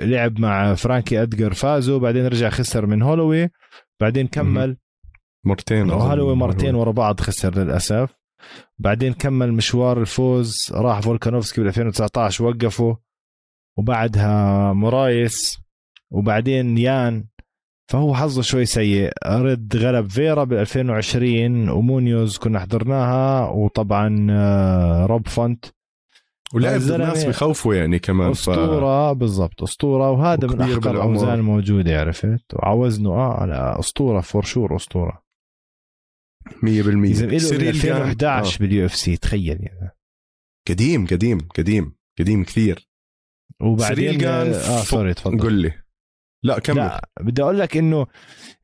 لعب 0.00 0.40
مع 0.40 0.74
فرانكي 0.74 1.22
أدجر 1.22 1.54
فازوا 1.54 1.98
بعدين 1.98 2.26
رجع 2.26 2.48
خسر 2.50 2.86
من 2.86 3.02
هولوي 3.02 3.50
بعدين 4.00 4.26
كمل. 4.26 4.76
مرتين 5.46 5.90
وهالوي 5.90 6.36
مرتين 6.36 6.74
ورا 6.74 6.90
بعض 6.92 7.20
خسر 7.20 7.58
للأسف. 7.58 8.16
بعدين 8.78 9.12
كمل 9.12 9.52
مشوار 9.52 10.00
الفوز 10.00 10.72
راح 10.74 11.00
فولكانوفسكي 11.00 11.60
بال 11.60 11.68
2019 11.68 12.44
وقفه 12.44 12.96
وبعدها 13.78 14.72
مرايس 14.72 15.58
وبعدين 16.10 16.78
يان. 16.78 17.24
فهو 17.88 18.14
حظه 18.14 18.42
شوي 18.42 18.64
سيء. 18.64 19.12
رد 19.26 19.76
غلب 19.76 20.10
فيرا 20.10 20.44
بال 20.44 20.58
2020 20.58 21.68
ومونيوز 21.68 22.38
كنا 22.38 22.60
حضرناها. 22.60 23.48
وطبعا 23.50 24.26
آه، 24.30 25.06
روب 25.06 25.28
فونت. 25.28 25.64
ولعب 26.54 26.80
الناس 26.80 27.24
بخوفوا 27.24 27.74
يعني 27.74 27.98
كمان 27.98 28.30
أسطورة 28.30 29.14
ف... 29.14 29.16
بالضبط 29.16 29.62
أسطورة. 29.62 30.10
وهذا 30.10 30.48
من 30.48 30.60
احقر 30.60 30.90
الاوزان 30.90 31.34
الموجوده 31.34 32.00
عرفت؟ 32.00 32.54
وعوزنه 32.54 33.10
آه 33.10 33.40
على 33.40 33.76
أسطورة 33.78 34.20
فور 34.20 34.42
شور 34.42 34.76
أسطورة. 34.76 35.25
100% 36.46 36.66
اذا 36.66 37.26
له 37.26 37.68
2011 37.68 38.54
آه. 38.54 38.58
بال 38.58 38.86
UFC 38.86 39.16
تخيل 39.16 39.60
يعني. 39.62 39.90
قديم 40.68 41.06
قديم 41.06 41.38
قديم 41.38 41.96
قديم 42.18 42.44
كثير. 42.44 42.88
وبعدين 43.60 44.24
آه 44.24 44.82
sorry 44.82 45.14
تفضل. 45.14 45.40
قل 45.40 45.52
لي. 45.52 45.85
لا 46.46 46.58
كمل. 46.58 46.76
لا 46.76 47.08
بدي 47.20 47.42
أقول 47.42 47.58
لك 47.58 47.76
إنه 47.76 48.06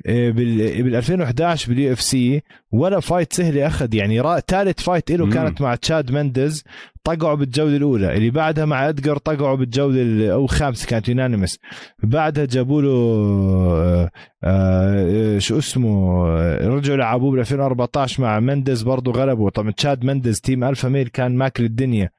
آه، 0.06 0.30
بال 0.30 0.96
2011 0.96 1.68
بال 1.68 1.92
UFC 1.92 2.42
ولا 2.72 3.00
fight 3.00 3.32
سهلة 3.32 3.66
اخذ 3.66 3.94
يعني 3.94 4.40
ثالث 4.48 4.82
fight 4.82 5.10
له 5.12 5.30
كانت 5.30 5.60
مع 5.60 5.74
تشاد 5.74 6.10
مندز 6.10 6.64
طقعوا 7.04 7.34
بالجولة 7.34 7.76
الأولى. 7.76 8.16
اللي 8.16 8.30
بعدها 8.30 8.64
مع 8.64 8.88
ادجر 8.88 9.16
طقعوا 9.16 9.56
بالجولة 9.56 10.32
أو 10.32 10.46
خامسه 10.46 10.86
كانت 10.86 11.08
unanimous 11.08 11.58
بعدها 12.02 12.44
جابوا 12.44 12.82
له 12.82 12.90
آه، 12.90 14.10
آه، 14.44 15.38
شو 15.38 15.58
اسمه 15.58 16.24
رجعوا 16.56 16.96
لعبوه 16.96 17.30
بال 17.30 17.40
2014 17.40 18.22
مع 18.22 18.40
مندز 18.40 18.82
برضه 18.82 19.12
غلبوا. 19.12 19.50
طبعا 19.50 19.70
تشاد 19.70 20.04
مندز 20.04 20.40
Team 20.40 20.64
Alpha 20.64 20.88
Male 20.88 21.08
كان 21.08 21.36
ماكل 21.36 21.64
الدنيا. 21.64 22.10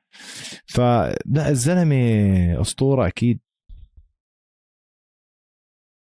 فلا 0.65 1.49
الزلمة 1.49 1.95
أسطورة 2.61 3.07
أكيد. 3.07 3.39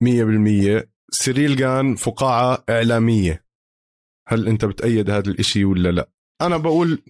100% 0.03 0.86
سيريل 1.11 1.57
جان 1.57 1.94
فقاعة 1.94 2.64
إعلامية. 2.70 3.44
هل 4.28 4.48
أنت 4.48 4.64
بتأيد 4.64 5.11
هذا 5.11 5.30
الإشي 5.30 5.64
ولا 5.64 5.88
لا؟ 5.88 6.09
أنا 6.40 6.57
بقول 6.57 7.03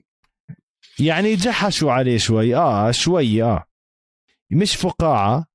يعني 0.98 1.34
جحشوا 1.34 1.92
عليه 1.92 2.18
شوي. 2.18 2.56
آه 2.56 2.90
شوي 2.90 3.42
آه. 3.42 3.64
مش 4.50 4.76
فقاعة. 4.76 5.46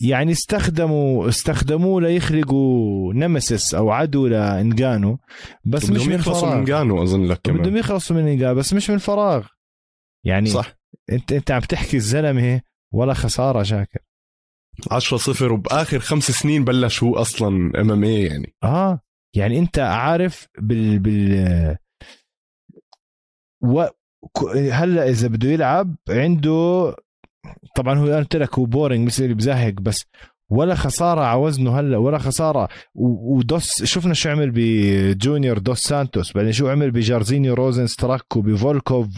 يعني 0.00 0.32
استخدموا 0.32 1.28
استخدموه 1.28 2.00
ليخلقوا 2.00 3.14
نمسس 3.14 3.74
أو 3.74 3.90
عدو 3.90 4.26
لإنجانو 4.26 5.18
بس 5.64 5.90
مش 5.90 6.06
من 6.06 6.18
فراغ. 6.18 6.46
من 6.46 6.52
إنجانو 6.52 7.02
أظن 7.02 7.24
لك 7.24 7.40
كمان. 7.44 7.62
بدهم 7.62 7.76
يخلصوا 7.76 8.16
من 8.16 8.28
انجانو 8.28 8.54
بس 8.54 8.72
مش 8.72 8.90
من 8.90 8.98
فراغ. 8.98 9.46
يعني 10.24 10.50
صح. 10.50 10.76
أنت 11.12 11.32
أنت 11.32 11.50
عم 11.50 11.60
تحكي 11.60 11.96
الزلمة 11.96 12.60
ولا 12.92 13.14
خسارة 13.14 13.62
شاكر. 13.62 14.00
10 14.90 15.16
0 15.16 15.52
وبآخر 15.52 15.98
خمس 15.98 16.30
سنين 16.30 16.64
بلش 16.64 17.02
هو 17.02 17.16
أصلا 17.16 17.48
MMA 17.80 18.22
يعني. 18.22 18.54
آه 18.62 19.00
يعني 19.36 19.58
أنت 19.58 19.78
عارف 19.78 20.48
بال 20.58 20.98
بال 20.98 21.76
و 23.62 23.84
هلأ 24.70 25.08
إذا 25.08 25.28
بده 25.28 25.48
يلعب 25.48 25.96
عنده 26.08 26.94
طبعا 27.76 27.98
هو 27.98 28.06
قلت 28.06 28.36
لك 28.36 28.58
هو 28.58 28.64
boring 28.64 29.06
بصير 29.06 29.34
بزهق 29.34 29.72
بس 29.72 30.04
ولا 30.50 30.74
خسارة 30.74 31.20
على 31.20 31.40
وزنه 31.40 31.80
هلأ 31.80 31.96
ولا 31.96 32.18
خسارة. 32.18 32.68
ودوس 32.94 33.84
شفنا 33.84 34.14
شو 34.14 34.28
عمل 34.30 34.52
بجونيور 34.54 35.58
دوس 35.58 35.80
سانتوس 35.80 36.32
بعدين 36.32 36.52
شو 36.52 36.68
عمل 36.68 36.90
بجارزينيو 36.90 37.54
روزن 37.54 37.86
ستراك 37.86 38.36
وبفولكوف 38.36 39.08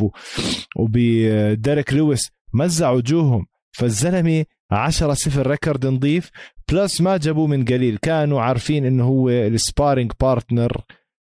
وبديريك 0.77 1.93
لويس 1.93 2.31
مزع 2.55 2.91
وجوههم. 2.91 3.47
فالزلمة 3.73 4.45
10 4.71 5.15
0 5.15 5.47
record 5.47 5.87
نظيف 5.87 6.31
plus 6.73 7.01
ما 7.01 7.17
جابوه 7.17 7.47
من 7.47 7.65
قليل 7.65 7.99
كانوا 8.03 8.41
عارفين 8.41 8.85
إنه 8.85 9.05
هو 9.05 9.29
ال 9.29 9.38
sparring 9.38 10.13
partner 10.21 10.83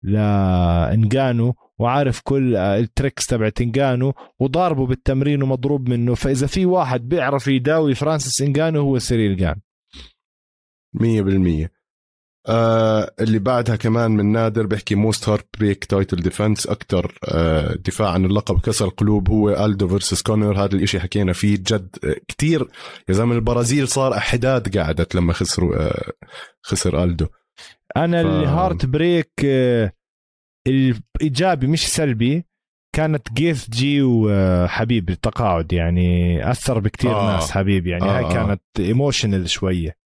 لانجانو 0.04 1.56
وعارف 1.80 2.22
كل 2.24 2.56
ال 2.56 2.66
tricks 2.66 3.28
تبع 3.28 3.50
نجانو 3.50 4.14
وضاربه 4.40 4.86
بالتمرين 4.88 5.44
ومضروب 5.44 5.90
منه 5.90 6.16
فإذا 6.16 6.48
في 6.48 6.66
واحد 6.66 7.10
بيعرف 7.10 7.48
يداوي 7.48 7.96
فرانسيس 7.96 8.42
انجانو 8.42 8.82
هو 8.82 9.00
سيريل 9.00 9.38
جان. 9.38 9.56
100% 10.96 11.04
آه 12.48 13.12
اللي 13.20 13.40
بعدها 13.40 13.76
كمان 13.76 14.12
من 14.12 14.32
نادر 14.32 14.66
بيحكي 14.66 14.96
most 14.96 15.30
heartbreak 15.30 15.86
title 15.86 16.18
defense 16.18 16.68
أكثر 16.68 17.18
آه 17.28 17.74
دفاع 17.74 18.10
عن 18.10 18.26
اللقب 18.26 18.60
كسر 18.60 18.90
قلوب 18.90 19.30
هو 19.30 19.66
ألدو 19.66 19.88
versus 19.88 20.22
كونر 20.22 20.64
هذا 20.64 20.76
الإشي 20.76 21.00
حكينا 21.00 21.34
فيه 21.34 21.56
جد 21.56 21.96
آه 22.04 22.16
كتير 22.28 22.68
يا 23.10 23.14
زلمة 23.14 23.36
البرازيل 23.36 23.88
صار 23.88 24.18
حداد 24.18 24.78
قعدت 24.78 25.16
لما 25.16 25.34
خسروا 25.34 25.76
آه 25.76 26.12
خسر 26.62 27.04
ألدو 27.04 27.28
أنا 27.98 28.24
ف... 28.24 28.26
الهارت 28.26 28.86
بريك 28.86 29.32
آه 29.46 29.94
الايجابي 30.68 31.68
مش 31.68 31.88
سلبي 31.88 32.46
كانت 32.96 33.34
جيثجي 33.34 34.02
وحبيب 34.02 35.10
التقاعد 35.10 35.74
يعني 35.74 36.52
أثر 36.52 36.80
بكثير 36.80 37.12
آه. 37.12 37.34
ناس 37.34 37.52
حبيب 37.52 37.88
يعني 37.88 38.04
آه 38.04 38.18
هاي 38.18 38.26
آه. 38.26 38.34
كانت 38.34 38.62
emotional 38.80 39.50
شوية 39.50 40.03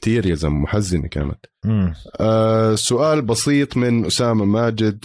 كثير 0.00 0.26
يا 0.26 0.34
زلمة 0.34 0.58
محزنة 0.58 1.08
كانت. 1.08 1.46
آه 2.20 2.74
سؤال 2.74 3.22
بسيط 3.22 3.76
من 3.76 4.06
أسامة 4.06 4.44
ماجد. 4.44 5.04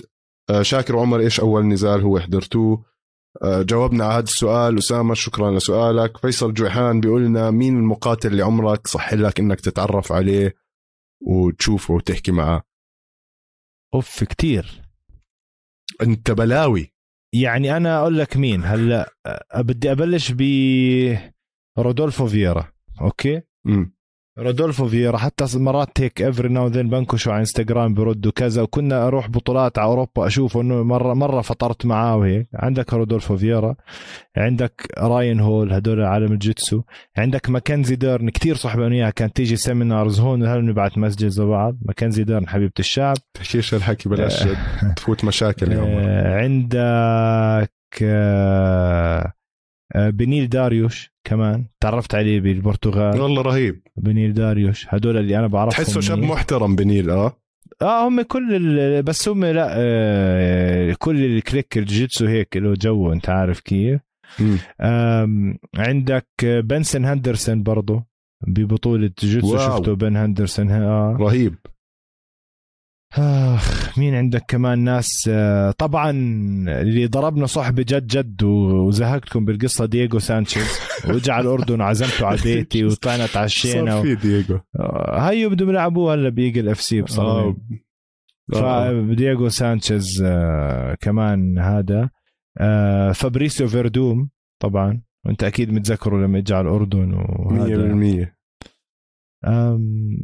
آه 0.49 0.61
شاكر 0.61 0.97
عمر 0.97 1.19
إيش 1.19 1.39
أول 1.39 1.65
نزال 1.65 2.01
هو 2.01 2.19
حضرتوه؟ 2.19 2.85
آه 3.43 3.61
جاوبنا 3.61 4.05
على 4.05 4.13
هذا 4.13 4.23
السؤال. 4.23 4.77
أسامة 4.77 5.13
شكرا 5.13 5.51
لسؤالك. 5.51 6.17
فيصل 6.17 6.53
جويحان 6.53 6.99
بيقول 7.01 7.21
لنا 7.25 7.51
مين 7.51 7.77
المقاتل 7.77 8.31
اللي 8.31 8.43
عمرك 8.43 8.87
صح 8.87 9.13
لك 9.13 9.39
إنك 9.39 9.61
تتعرف 9.61 10.11
عليه 10.11 10.55
وتشوفه 11.21 11.93
وتحكي 11.93 12.31
معه 12.31 12.63
أوف 13.93 14.23
كتير. 14.23 14.81
أنت 16.01 16.31
بلاوي. 16.31 16.93
يعني 17.33 17.77
أنا 17.77 17.99
أقول 17.99 18.17
لك 18.17 18.37
مين. 18.37 18.63
هلأ 18.63 19.13
آه، 19.25 19.61
بدي 19.61 19.91
أبلش 19.91 20.31
ب 20.35 20.41
رودولفو 21.77 22.27
فييرا. 22.27 22.71
okay؟ 23.01 23.41
امم 23.67 23.93
رودولفو 24.39 24.87
فييرا 24.87 25.17
حتى 25.17 25.45
مرات 25.55 26.01
هيك 26.01 26.21
every 26.21 26.49
now 26.49 26.67
then 26.67 26.89
بنكشوا 26.89 27.33
على 27.33 27.39
انستغرام 27.39 27.93
بردوا 27.93 28.31
كذا. 28.31 28.61
وكنا 28.61 29.07
أروح 29.07 29.29
بطولات 29.29 29.79
على 29.79 29.87
أوروبا 29.87 30.27
أشوفه 30.27 30.61
إنه 30.61 30.83
مره 30.83 31.13
مرة 31.13 31.41
فطرت 31.41 31.85
معاه 31.85 32.17
وهيك. 32.17 32.47
عندك 32.53 32.93
رودولفو 32.93 33.37
فييرا. 33.37 33.75
عندك 34.37 34.87
راين 34.97 35.39
هول 35.39 35.73
هدول 35.73 36.01
عالم 36.03 36.31
الجيتسو. 36.31 36.81
عندك 37.17 37.49
ماكنزي 37.49 37.95
ديرن. 37.95 38.29
كثير 38.29 38.55
صحبة 38.55 38.87
اياها 38.87 39.09
كانت 39.09 39.35
تيجي 39.35 39.55
seminars 39.55 40.19
هون. 40.19 40.45
هل 40.45 40.65
نبعث 40.65 40.97
messages 40.97 41.39
لبعض 41.39 41.77
ماكنزي 41.81 42.23
ديرن 42.23 42.47
حبيبة 42.47 42.73
الشعب. 42.79 43.17
تحكيش 43.33 43.73
الحكي 43.73 44.09
بلاش 44.09 44.47
تفوت 44.97 45.23
مشاكل 45.25 45.65
اليوم. 45.65 45.87
آه، 45.87 46.41
عندك 46.41 47.71
آه، 48.01 49.21
آه، 49.21 49.33
بنيل 49.95 50.49
داريوش 50.49 51.11
كمان. 51.23 51.65
تعرفت 51.79 52.15
عليه 52.15 52.39
بالبرتغال. 52.39 53.21
والله 53.21 53.41
رهيب. 53.41 53.81
بنيل 53.97 54.33
داريوش. 54.33 54.85
هدول 54.89 55.17
اللي 55.17 55.39
أنا 55.39 55.47
بعرفهم 55.47 55.83
تحسه 55.85 56.01
شاب 56.01 56.19
محترم 56.19 56.75
بنيل 56.75 57.09
آه؟ 57.09 57.37
آه 57.81 58.07
هم 58.07 58.21
كل 58.21 59.01
بس 59.03 59.29
هم 59.29 59.45
لا 59.45 59.67
آه 59.71 60.95
كل 60.99 61.25
ال 61.25 61.33
clique 61.33 61.77
الجيتسو 61.77 62.25
هيك 62.25 62.57
له 62.57 62.73
جو 62.73 63.13
أنت 63.13 63.29
عارف 63.29 63.59
كيف. 63.59 63.99
عندك 65.75 66.27
بنسن 66.43 67.05
هندرسون 67.05 67.63
برضه 67.63 68.03
ببطولة 68.47 69.11
جيتسو. 69.19 69.57
شفته 69.57 69.95
بن 69.95 70.15
هندرسون 70.17 70.71
آه. 70.71 71.17
رهيب. 71.19 71.55
آخ 73.17 73.99
مين 73.99 74.15
عندك 74.15 74.43
كمان 74.47 74.79
ناس؟ 74.79 75.29
آه، 75.33 75.71
طبعا 75.71 76.11
اللي 76.81 77.05
ضربنا 77.05 77.45
صحبة 77.45 77.85
جد 77.87 78.07
جد 78.07 78.43
وزهقتكم 78.43 79.45
بالقصة 79.45 79.85
دييغو 79.85 80.19
سانشيز. 80.19 80.79
ورجع 81.07 81.33
على 81.33 81.43
الأردن 81.43 81.81
وعزمته 81.81 82.25
على 82.27 82.37
بيتي 82.43 82.83
وطلعنا 82.85 83.27
تعشينا 83.27 83.91
صار 83.91 84.01
في 84.01 84.15
دييغو. 84.15 84.59
آه، 84.79 85.19
هيو 85.19 85.49
بدهم 85.49 85.69
يلعبوه 85.69 86.13
هلا 86.13 86.29
ب 86.29 86.69
Eagle 86.69 86.81
FC 86.81 87.01
بصراحة. 87.01 87.55
فدييغو 88.53 89.49
سانشيز 89.49 90.23
آه 90.25 90.95
كمان 91.01 91.59
هذا. 91.59 92.09
آه 92.57 93.11
فابريسيو 93.11 93.67
فيردوم 93.67 94.29
طبعا. 94.61 95.01
وأنت 95.25 95.43
أكيد 95.43 95.73
متذكره 95.73 96.17
لما 96.17 96.37
اجى 96.37 96.53
على 96.53 96.67
الأردن 96.67 97.13
وهذا. 97.13 98.25
100% 98.25 98.40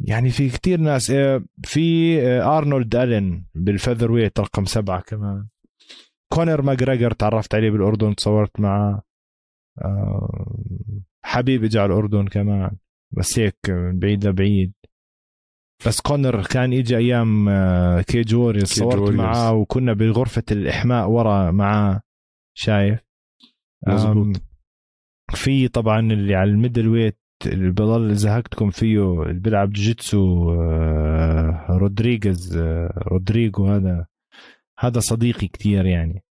يعني 0.04 0.30
في 0.30 0.48
كتير 0.48 0.80
ناس 0.80 1.10
آه، 1.10 1.44
في 1.64 2.18
آه، 2.22 2.58
أرنولد 2.58 2.96
ألين 2.96 3.46
بال 3.54 4.12
featherweight 4.12 4.40
رقم 4.40 4.64
سبعة 4.64 5.00
كمان. 5.00 5.48
كونر 6.32 6.62
ماجريجر 6.62 7.10
تعرفت 7.10 7.54
عليه 7.54 7.70
بالأردن 7.70 8.14
تصورت 8.14 8.60
معه. 8.60 9.02
حبيب 11.24 11.64
اجى 11.64 11.78
على 11.78 11.92
الأردن 11.92 12.26
كمان 12.26 12.76
بس 13.16 13.38
هيك 13.38 13.56
من 13.68 13.98
بعيد 13.98 14.26
لبعيد. 14.26 14.72
بس 15.86 16.00
كونر 16.00 16.42
كان 16.42 16.72
اجى 16.72 16.96
أيام 16.96 17.48
آه، 17.48 18.00
Cage 18.00 18.34
Warriors 18.34 18.66
صورت 18.66 19.14
معاه 19.14 19.52
وكنا 19.52 19.92
بغرفة 19.92 20.42
الإحماء 20.50 21.08
ورا 21.08 21.50
معاه 21.50 22.00
شايف؟ 22.56 23.00
مزبوط 23.86 24.42
في 25.34 25.68
طبعا 25.68 26.00
اللي 26.00 26.34
على 26.34 26.50
ال 26.50 26.88
middleweight 26.88 27.18
اللي 27.46 27.70
بضل 27.70 28.14
زهقتكم 28.14 28.70
فيه 28.70 29.22
اللي 29.22 29.40
بيلعب 29.40 29.72
جوجيتسو 29.72 30.52
آه، 30.54 31.66
رودريغيز 31.70 32.56
آه، 32.56 33.04
رودريجو 33.08 33.66
هذا 33.66 34.06
هذا 34.78 35.00
صديقي 35.00 35.48
كتير 35.48 35.86
يعني. 35.86 36.24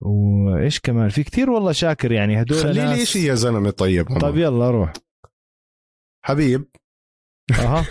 وإيش 0.00 0.80
كمان؟ 0.80 1.08
في 1.08 1.22
كتير 1.22 1.50
والله 1.50 1.72
شاكر 1.72 2.12
يعني 2.12 2.42
هدول 2.42 2.58
خلي 2.58 2.86
لي 2.96 3.06
شيء 3.06 3.22
يا 3.22 3.34
زلمة؟ 3.34 3.70
طيب 3.70 4.20
طيب 4.20 4.36
يلا 4.36 4.70
روح. 4.70 4.92
حبيب. 6.24 6.68
أها. 7.60 7.86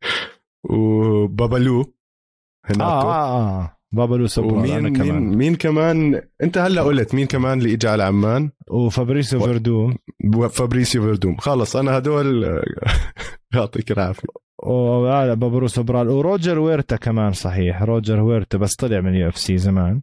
وبابالو 0.70 1.94
هناك. 2.64 2.80
آه, 2.80 3.14
آه, 3.14 3.60
آه. 3.62 3.76
بابالو 3.92 4.26
سوبرال 4.26 4.52
ومين 4.58 4.72
أنا 4.72 4.90
كمان. 4.90 5.20
مين, 5.20 5.38
مين 5.38 5.54
كمان؟ 5.54 6.22
انت 6.42 6.58
هلا 6.58 6.82
قلت 6.82 7.14
مين 7.14 7.26
كمان 7.26 7.58
اللي 7.58 7.74
اجى 7.74 7.88
على 7.88 8.02
عمان 8.02 8.50
وفابريسيو 8.70 9.40
و... 9.40 9.42
فيردوم. 9.42 9.96
فابريسيو 10.50 11.02
فيردوم. 11.02 11.36
خلص 11.36 11.76
أنا 11.76 11.98
هدول 11.98 12.62
يعطيك 13.54 13.92
العافية. 13.92 14.28
وهذا 14.62 15.34
بابالو 15.34 15.66
سوبرال 15.66 16.08
وروجر 16.08 16.58
ويرتا 16.58 16.96
كمان 16.96 17.32
صحيح. 17.32 17.82
روجر 17.82 18.20
ويرتا 18.20 18.58
بس 18.58 18.76
طلع 18.76 19.00
من 19.00 19.14
UFC 19.14 19.58
زمان. 19.58 20.02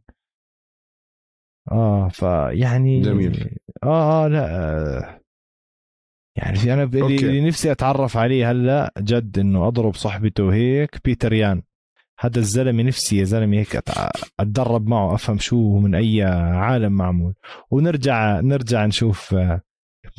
آه 1.71 2.07
فيعني 2.07 3.01
جميل. 3.01 3.57
آه 3.83 4.25
آه 4.25 4.27
لا 4.27 5.19
يعني 6.37 6.57
في 6.57 6.73
أنا 6.73 6.83
اللي 6.83 7.47
نفسي 7.47 7.71
أتعرف 7.71 8.17
عليه 8.17 8.51
هلا 8.51 8.93
جد 8.97 9.39
إنه 9.39 9.67
أضرب 9.67 9.95
صحبته 9.95 10.43
وهيك 10.43 10.97
بيتر 11.05 11.33
يان. 11.33 11.61
هذا 12.21 12.39
الزلمة 12.39 12.83
نفسي 12.83 13.17
يا 13.17 13.23
زلمة 13.23 13.57
هيك 13.57 13.83
أتدرب 14.39 14.87
معه 14.87 15.15
أفهم 15.15 15.39
شو 15.39 15.77
من 15.77 15.95
أي 15.95 16.23
عالم 16.53 16.91
معمول. 16.91 17.33
ونرجع 17.71 18.39
نرجع 18.39 18.85
نشوف 18.85 19.33
آه، 19.33 19.61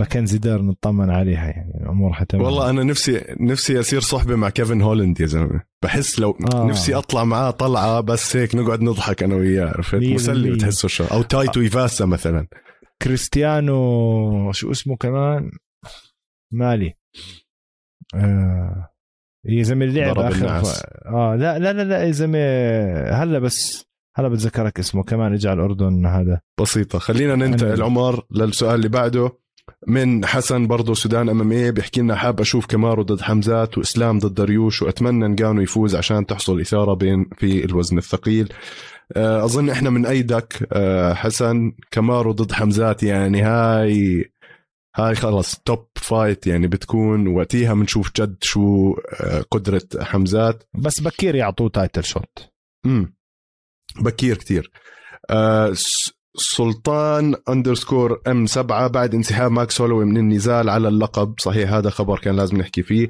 ماكنزي 0.01 0.39
ديرن 0.39 0.63
نطمن 0.63 1.11
عليها 1.11 1.47
يعني 1.47 1.73
الأمور 1.83 2.13
تمام. 2.13 2.45
والله 2.45 2.71
أنا 2.71 2.83
نفسي 2.85 3.25
نفسي 3.41 3.81
اصير 3.81 4.01
صحبة 4.01 4.37
مع 4.37 4.51
كيفن 4.51 4.83
هولند 4.83 5.21
يا 5.21 5.27
زلمة. 5.27 5.63
بحس 5.83 6.19
لو 6.21 6.39
آه. 6.55 6.67
نفسي 6.67 6.95
أطلع 6.95 7.25
معاه 7.25 7.51
طلعة 7.51 8.01
بس 8.01 8.37
هيك 8.37 8.55
نقعد 8.55 8.83
نضحك 8.83 9.23
أنا 9.23 9.35
وياه 9.35 9.67
عرفت؟ 9.67 9.95
مسلي 9.95 10.51
بتحسه 10.51 10.89
شو. 10.89 11.05
أو 11.05 11.23
تاي 11.23 11.61
تويفاسا 11.61 12.05
مثلا. 12.07 12.47
كريستيانو 13.03 14.53
شو 14.53 14.71
اسمه 14.71 14.97
كمان؟ 14.97 15.51
مالي. 16.53 16.95
آه. 18.15 18.90
يا 19.45 19.63
زلمه 19.63 19.85
اللعب 19.85 20.19
آخر 20.19 20.65
ف... 20.65 20.83
آه 21.07 21.37
لا 21.37 21.59
لا 21.59 21.73
لا 21.73 21.83
لا 21.85 22.05
يا 22.05 22.11
زلمه 22.11 22.39
هلا 23.11 23.39
بس 23.39 23.87
هلا 24.17 24.29
بتذكرك 24.29 24.79
اسمه 24.79 25.03
كمان 25.03 25.33
اجى 25.33 25.49
على 25.49 25.57
الأردن 25.57 26.07
هذا. 26.07 26.41
بسيطة. 26.61 26.99
خلينا 26.99 27.35
ننتقل 27.35 27.83
عمر 27.83 28.25
للسؤال 28.31 28.75
اللي 28.75 28.89
بعده. 28.89 29.33
من 29.87 30.27
حسن 30.27 30.67
برضه 30.67 30.95
سودان 30.95 31.29
MM 31.29 31.71
بيحكي 31.71 32.01
لنا 32.01 32.15
حاب 32.15 32.41
أشوف 32.41 32.67
كمارو 32.67 33.03
ضد 33.03 33.21
حمزات 33.21 33.79
وإسلام 33.79 34.19
ضد 34.19 34.41
داريوش 34.41 34.83
وأتمنى 34.83 35.29
نغانو 35.29 35.61
يفوز 35.61 35.97
عشان 35.97 36.27
تحصل 36.27 36.61
إثارة 36.61 36.95
بين 36.95 37.27
في 37.37 37.65
الوزن 37.65 37.99
الثقيل. 37.99 38.53
آه، 39.17 39.45
أظن 39.45 39.71
إحنا 39.71 39.91
منأيدك 39.91 40.69
آه، 40.73 41.15
حسن. 41.15 41.73
كمارو 41.91 42.33
ضد 42.33 42.53
حمزات 42.53 43.03
يعني 43.03 43.43
هاي 43.43 44.31
هاي 44.97 45.15
خلص 45.15 45.59
top 45.59 45.89
fight 45.97 46.47
يعني 46.47 46.67
بتكون 46.67 47.27
وقتها 47.29 47.75
بنشوف 47.75 48.13
جد 48.17 48.37
شو 48.43 48.95
آه، 49.21 49.41
قدرة 49.41 49.83
حمزات. 50.01 50.63
بس 50.75 51.01
بكير 51.01 51.35
يعطوه 51.35 51.69
title 51.69 52.05
shot 52.05 52.51
امم 52.87 53.15
بكير 54.01 54.37
كتير. 54.37 54.71
آه 55.31 55.73
سلطان 56.37 57.35
underscore 57.49 58.23
M 58.29 58.47
7 58.47 58.87
بعد 58.89 59.15
انسحاب 59.15 59.51
ماكس 59.53 59.81
هولواي 59.81 60.05
من 60.05 60.17
النزال 60.17 60.69
على 60.71 60.89
اللقب. 60.89 61.35
صحيح 61.41 61.73
هذا 61.73 61.91
خبر 61.91 62.19
كان 62.19 62.37
لازم 62.37 62.57
نحكي 62.57 62.83
فيه. 62.83 63.09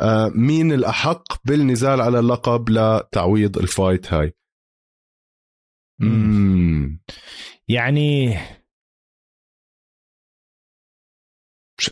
آه 0.00 0.28
مين 0.34 0.72
الأحق 0.72 1.24
بالنزال 1.44 2.00
على 2.00 2.18
اللقب 2.18 2.70
لتعويض 2.70 3.58
ال 3.58 3.67
fight 3.67 4.12
هاي؟ 4.12 4.34
مم. 6.00 7.00
يعني 7.68 8.38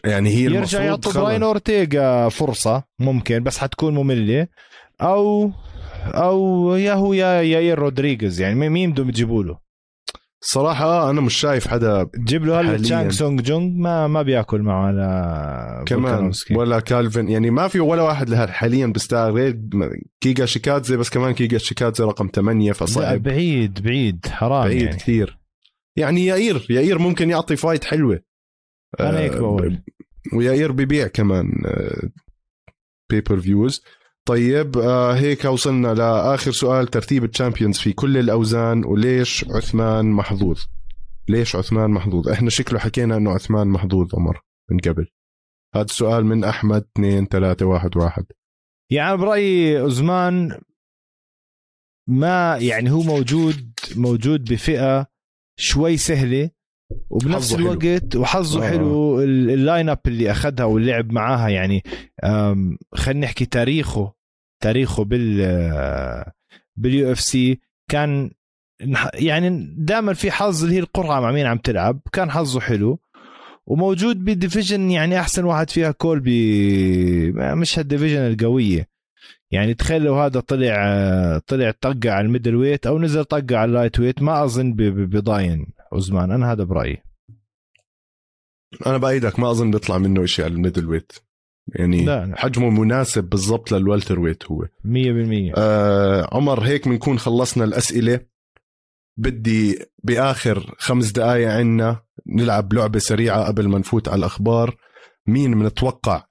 يعني 0.05 0.30
هي 0.30 0.43
يرجع 0.43 0.82
يعطوا 0.82 1.12
براين 1.12 1.43
أورتيغا 1.43 2.28
فرصة 2.28 2.84
ممكن 2.99 3.43
بس 3.43 3.59
حتكون 3.59 3.95
مملة. 3.95 4.47
أو 5.01 5.53
أو 6.07 6.74
يا 6.76 6.95
هو 6.95 7.12
يا 7.12 7.43
يائير 7.42 7.74
رودريغيز 7.74 8.41
يعني 8.41 8.68
مين 8.68 8.93
بدهم 8.93 9.09
يجيبوا 9.09 9.45
له؟ 9.45 9.70
صراحة 10.43 10.84
آه، 10.84 11.11
أنا 11.11 11.20
مش 11.20 11.34
شايف 11.34 11.68
حدا 11.68 12.09
جيب 12.16 12.45
له 12.45 12.61
هلا 12.61 12.78
تشان 12.78 13.11
سونغ 13.11 13.43
جونغ 13.43 13.70
ما 13.76 14.07
ما 14.07 14.22
بياكل 14.22 14.62
معه 14.62 14.86
على 14.86 15.84
كمان 15.86 16.32
ولا 16.51 16.80
كالفن 16.80 17.28
يعني 17.28 17.51
ما 17.51 17.68
في 17.68 17.80
ولا 17.80 18.03
واحد 18.03 18.30
لهذا 18.30 18.53
حاليا 18.53 18.86
بيستاهل 18.86 19.32
غير 19.32 19.61
غيغا 20.20 20.46
شيكادزي 20.46 20.96
بس 20.97 21.11
كمان 21.11 21.34
غيغا 21.34 21.59
شيكادزي 21.59 22.05
رقم 22.05 22.30
8 22.34 22.72
فصعب. 22.72 23.22
بعيد 23.22 23.82
بعيد 23.82 24.26
حرام 24.26 24.64
بعيد 24.64 24.82
يعني. 24.82 24.97
كثير. 24.97 25.38
يعني 25.97 26.26
يائير 26.26 26.66
يائير 26.70 26.99
ممكن 26.99 27.30
يعطي 27.30 27.57
fight 27.57 27.84
حلوة. 27.84 28.20
أنا 29.01 29.18
هيك 29.18 29.32
آه، 29.32 29.38
بقول 29.38 29.82
ويائير 30.34 30.72
ببيع 30.72 31.07
كمان 31.07 31.62
pay-per 33.11 33.36
آه، 33.36 33.41
views 33.40 33.84
طيب 34.24 34.78
آه 34.78 35.14
هيك 35.14 35.45
وصلنا 35.45 35.95
لآخر 35.95 36.53
سؤال 36.53 36.86
ترتيب 36.86 37.24
ال 37.24 37.30
champions 37.30 37.78
في 37.78 37.93
كل 37.93 38.18
الأوزان 38.18 38.84
وليش 38.84 39.45
عثمان 39.51 40.11
محظوظ؟ 40.11 40.61
ليش 41.28 41.57
عثمان 41.57 41.91
محظوظ؟ 41.91 42.28
إحنا 42.28 42.51
شكله 42.51 42.78
حكينا 42.78 43.16
إنه 43.16 43.30
عثمان 43.30 43.68
محظوظ 43.68 44.14
عمر 44.14 44.41
من 44.70 44.78
قبل. 44.78 45.07
هذا 45.74 45.84
السؤال 45.84 46.26
من 46.26 46.45
أحمد 46.45 46.86
2 46.97 47.26
3 47.26 47.66
1 47.66 47.97
1 47.97 48.24
يعني 48.91 49.16
برأيي 49.16 49.78
عثمان 49.78 50.61
ما 52.09 52.57
يعني 52.57 52.91
هو 52.91 53.03
موجود 53.03 53.72
موجود 53.97 54.53
بفئة 54.53 55.07
شوي 55.59 55.97
سهلة 55.97 56.51
وبنفس 57.11 57.55
الوقت 57.55 58.12
حلو. 58.12 58.22
وحظه 58.22 58.66
آه. 58.66 58.68
حلو 58.70 59.20
ال 59.20 59.34
line 59.34 59.88
up 59.88 59.98
اللي 60.07 60.30
أخذها 60.30 60.64
واللعب 60.64 61.12
معاها 61.12 61.49
يعني 61.49 61.82
خلينا 62.95 63.26
نحكي 63.26 63.45
تاريخه 63.47 64.12
تاريخه 64.62 65.05
بال 65.05 65.36
بال 66.76 67.12
UFC 67.12 67.61
كان 67.91 68.30
يعني 69.14 69.74
دائما 69.78 70.14
في 70.14 70.30
حظ 70.30 70.62
اللي 70.64 70.76
هي 70.76 70.80
القرعة 70.80 71.20
مع 71.20 71.32
مين 71.32 71.47
عم 71.47 71.59
تلعب 71.59 72.01
كان 72.12 72.30
حظه 72.30 72.61
حلو 72.61 72.99
وموجود 73.66 74.24
بال 74.24 74.38
division 74.38 74.90
يعني 74.91 75.20
أحسن 75.20 75.45
واحد 75.45 75.70
فيها 75.70 75.91
كولبي 75.90 76.28
مش 77.36 77.78
هال 77.78 77.86
division 77.86 78.18
القوية 78.18 78.88
يعني 79.51 79.74
تخيل 79.74 80.03
لو 80.03 80.14
هذا 80.14 80.41
طلع 80.41 81.38
طلع 81.47 81.70
طقع 81.80 82.11
على 82.12 82.26
ال 82.26 82.57
middleweight 82.57 82.86
أو 82.86 82.99
نزل 82.99 83.24
طقع 83.24 83.59
على 83.59 83.68
ال 83.68 84.01
lightweight 84.01 84.22
ما 84.22 84.45
أظن 84.45 84.74
بضاين 84.76 85.66
عثمان 85.93 86.30
أنا 86.30 86.53
هذا 86.53 86.64
برأيي. 86.64 87.03
أنا 88.86 88.99
بأيدك 88.99 89.38
ما 89.38 89.51
أظن 89.51 89.70
بيطلع 89.70 89.99
منه 89.99 90.26
شيء 90.26 90.45
على 90.45 90.55
ال 90.55 90.86
middleweight. 90.86 91.12
يعني 91.68 92.05
لا. 92.05 92.34
حجمه 92.36 92.70
مناسب 92.70 93.24
بالضبط 93.24 93.72
لل 93.72 94.20
welterweight 94.20 94.44
هو. 94.47 94.64
100% 94.84 95.53
آه 95.57 96.28
عمر 96.32 96.64
هيك 96.64 96.88
بنكون 96.88 97.18
خلصنا 97.18 97.64
الأسئلة. 97.64 98.20
بدي 99.16 99.78
بآخر 100.05 100.74
خمس 100.78 101.11
دقائق 101.11 101.51
عنا 101.51 102.03
نلعب 102.26 102.72
لعبة 102.72 102.99
سريعة 102.99 103.47
قبل 103.47 103.68
ما 103.68 103.78
نفوت 103.78 104.09
على 104.09 104.18
الأخبار. 104.18 104.76
مين 105.26 105.59
بنتوقع 105.59 106.24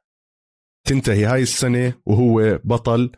تنتهي 0.88 1.26
هاي 1.26 1.42
السنة 1.42 1.94
وهو 2.06 2.60
بطل؟ 2.64 3.12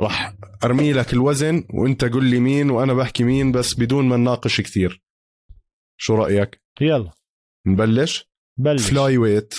راح 0.00 0.36
أرمي 0.64 0.92
لك 0.92 1.12
الوزن 1.12 1.64
وأنت 1.74 2.04
قل 2.04 2.24
لي 2.24 2.40
مين 2.40 2.70
وأنا 2.70 2.94
بحكي 2.94 3.24
مين 3.24 3.52
بس 3.52 3.74
بدون 3.74 4.08
ما 4.08 4.16
نناقش 4.16 4.60
كثير. 4.60 5.05
شو 5.96 6.14
رأيك؟ 6.14 6.62
يلا. 6.80 7.12
نبلش؟ 7.66 8.30
بلش. 8.58 8.90
flyweight. 8.90 9.54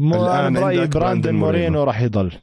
الآن 0.00 0.54
برأيي 0.54 0.86
براندن 0.86 1.34
مورينو. 1.34 1.84
راح 1.84 2.00
يضل. 2.00 2.40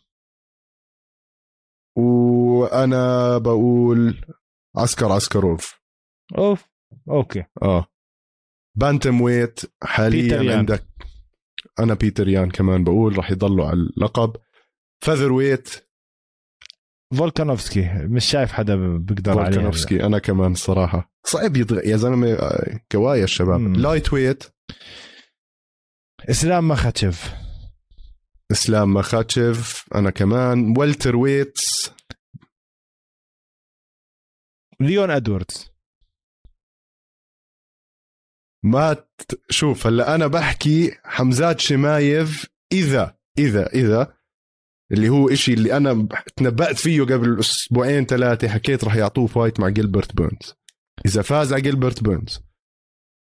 وأنا 1.98 3.38
بقول 3.38 4.22
عسكر 4.78 5.12
عسكروف. 5.12 5.82
أوف. 6.38 6.68
okay. 7.10 7.46
آه. 7.62 7.86
bantamweight 8.78 9.60
حاليا 9.84 10.58
عندك 10.58 10.88
أنا 11.80 11.94
بيتر 11.94 12.28
يان 12.28 12.52
كمان 12.52 12.84
بقول 12.84 13.18
راح 13.18 13.32
يضلوا 13.32 13.66
على 13.66 13.80
اللقب. 13.80 14.36
featherweight 15.04 15.91
فولكانوفسكي 17.18 17.90
مش 17.94 18.26
شايف 18.26 18.52
حدا 18.52 18.98
بيقدر 18.98 19.32
عليه. 19.32 19.44
فولكانوفسكي 19.44 20.04
أنا 20.04 20.20
كمان 20.20 20.54
صراحة. 20.54 21.12
صعب 21.26 21.58
يضغط 21.58 21.84
يا 21.86 21.98
زلمة 21.98 22.38
كوايا 22.92 23.24
الشباب. 23.24 23.60
مم. 23.60 23.76
lightweight. 23.76 24.44
إسلام 26.30 26.68
مخاتشف 26.68 27.34
إسلام 28.52 28.94
مخاتشف 28.94 29.86
أنا 29.96 30.10
كمان. 30.10 30.74
welterweights. 30.78 31.92
ليون 34.80 35.12
إدواردز. 35.12 35.72
ما 38.64 39.06
شوف 39.50 39.88
هلا 39.88 40.16
أنا 40.16 40.28
بحكي 40.28 40.98
حمزات 41.04 41.60
شمايف 41.60 42.46
إذا 42.72 43.18
إذا 43.38 43.68
إذا 43.74 44.18
اللي 44.92 45.10
هو 45.10 45.30
إشي 45.30 45.54
اللي 45.54 45.78
أنا 45.78 46.08
تنبأت 46.36 46.78
فيه 46.78 47.02
قبل 47.02 47.40
أسبوعين 47.40 48.06
ثلاثة 48.06 48.48
حكيت 48.48 48.84
راح 48.84 48.96
يعطوه 48.96 49.28
fight 49.28 49.60
مع 49.60 49.70
جيلبرت 49.70 50.16
بيرنز. 50.16 50.56
إذا 51.06 51.22
فاز 51.22 51.54
على 51.54 51.62
جيلبرت 51.62 52.04
بيرنز 52.04 52.42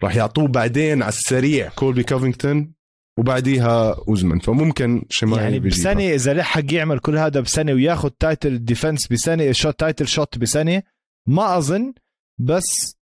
راح 0.03 0.17
يعطوه 0.17 0.49
بعدين 0.49 1.03
على 1.03 1.09
السريع 1.09 1.69
كولبي 1.69 2.03
كوفينغتون 2.03 2.75
وبعديها 3.19 3.95
أوزمان. 4.09 4.39
فممكن 4.39 5.07
شمايف 5.11 5.43
يعني 5.43 5.59
بسنة 5.59 6.03
إذا 6.03 6.35
لحق 6.35 6.73
يعمل 6.73 6.99
كل 6.99 7.17
هذا 7.17 7.41
بسنة 7.41 7.73
وياخذ 7.73 8.11
title 8.11 8.65
defense 8.65 9.13
بسنة 9.13 9.53
shot 9.53 9.81
title 9.81 10.09
shot 10.09 10.39
بسنة 10.39 10.83
ما 11.29 11.59
أظن 11.59 11.95
بس 12.41 12.97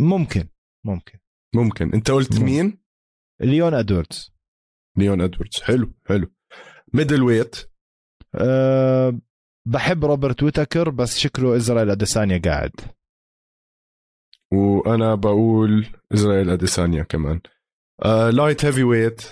ممكن 0.00 0.48
ممكن. 0.86 1.18
ممكن. 1.54 1.90
أنت 1.94 2.10
قلت 2.10 2.32
ممكن. 2.32 2.44
مين؟ 2.44 2.78
ليون 3.40 3.74
ادوردز 3.74 4.32
ليون 4.96 5.20
ادوردز 5.20 5.60
حلو 5.62 5.92
حلو. 6.06 6.32
middleweight. 6.94 7.71
أه 8.34 9.18
بحب 9.68 10.04
روبرت 10.04 10.42
ويتكر 10.42 10.90
بس 10.90 11.18
شكله 11.18 11.56
إسرائيل 11.56 11.90
أديسانيا 11.90 12.40
قاعد. 12.44 12.72
وأنا 14.52 15.14
بقول 15.14 15.86
إسرائيل 16.14 16.50
أديسانيا 16.50 17.02
كمان. 17.02 17.40
أه 18.04 18.30
light 18.30 18.64
heavyweight 18.64 19.22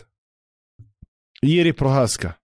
ييري 1.45 1.73
بروهاسكا. 1.73 2.35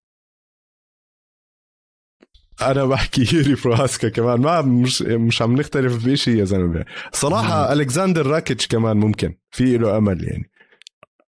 أنا 2.63 2.85
بحكي 2.85 3.37
ييري 3.37 3.55
بروهاسكا 3.65 4.09
كمان. 4.09 4.41
ما 4.41 4.63
مش 4.63 5.03
مش 5.03 5.43
عم 5.43 5.57
نختلف 5.57 6.07
بشيء 6.07 6.37
يا 6.39 6.45
زلمة. 6.45 6.85
صراحة. 7.13 7.73
ألكساندر 7.73 8.27
راكيتش 8.27 8.67
كمان 8.67 8.97
ممكن. 8.97 9.39
في 9.51 9.79
له 9.79 9.97
أمل 9.97 10.25
يعني. 10.25 10.51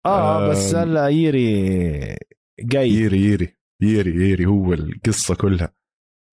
آه, 0.05 0.45
آه 0.45 0.49
بس 0.49 0.76
هلا 0.76 1.07
ييري 1.07 2.17
جاي. 2.59 2.89
ييري 2.89 3.17
ييري. 3.17 3.55
ييري 3.82 4.11
ييري 4.11 4.45
هو 4.45 4.73
القصة 4.73 5.36
كلها. 5.36 5.73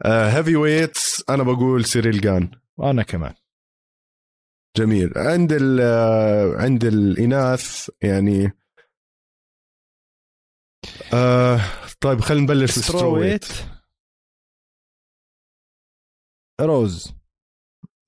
heavy 0.05 0.55
آه 0.55 0.59
weights 0.59 1.31
أنا 1.31 1.43
بقول 1.43 1.85
سيريل 1.85 2.21
جان. 2.21 2.51
وأنا 2.77 3.03
كمان. 3.03 3.35
جميل. 4.77 5.13
عند 5.17 5.53
ال 5.53 5.81
آه، 5.81 6.57
عند 6.63 6.85
الإناث 6.85 7.91
يعني 8.03 8.53
آه 11.15 11.61
طيب 12.01 12.21
خلينا 12.21 12.43
نبلش 12.43 12.79
strawweight 12.79 13.47
روز. 16.61 17.15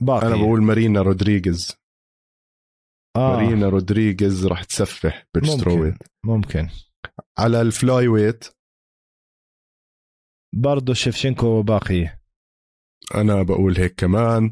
باقي. 0.03 0.27
أنا 0.27 0.37
بقول 0.37 0.63
مارينا 0.63 1.03
رودريغيز. 1.03 1.73
آه. 3.17 3.37
مارينا 3.37 3.69
رودريغيز 3.69 4.47
راح 4.47 4.65
تسفح 4.65 5.27
بال 5.35 5.44
strawweight 5.44 5.95
ممكن, 6.25 6.59
ممكن. 6.59 6.69
على 7.39 7.61
ال 7.61 8.09
flyweight 8.09 8.45
برضه 10.57 10.95
شيفشينكو 10.95 11.63
باقي 11.63 12.19
أنا 13.15 13.43
بقول 13.43 13.77
هيك 13.77 13.95
كمان. 13.95 14.51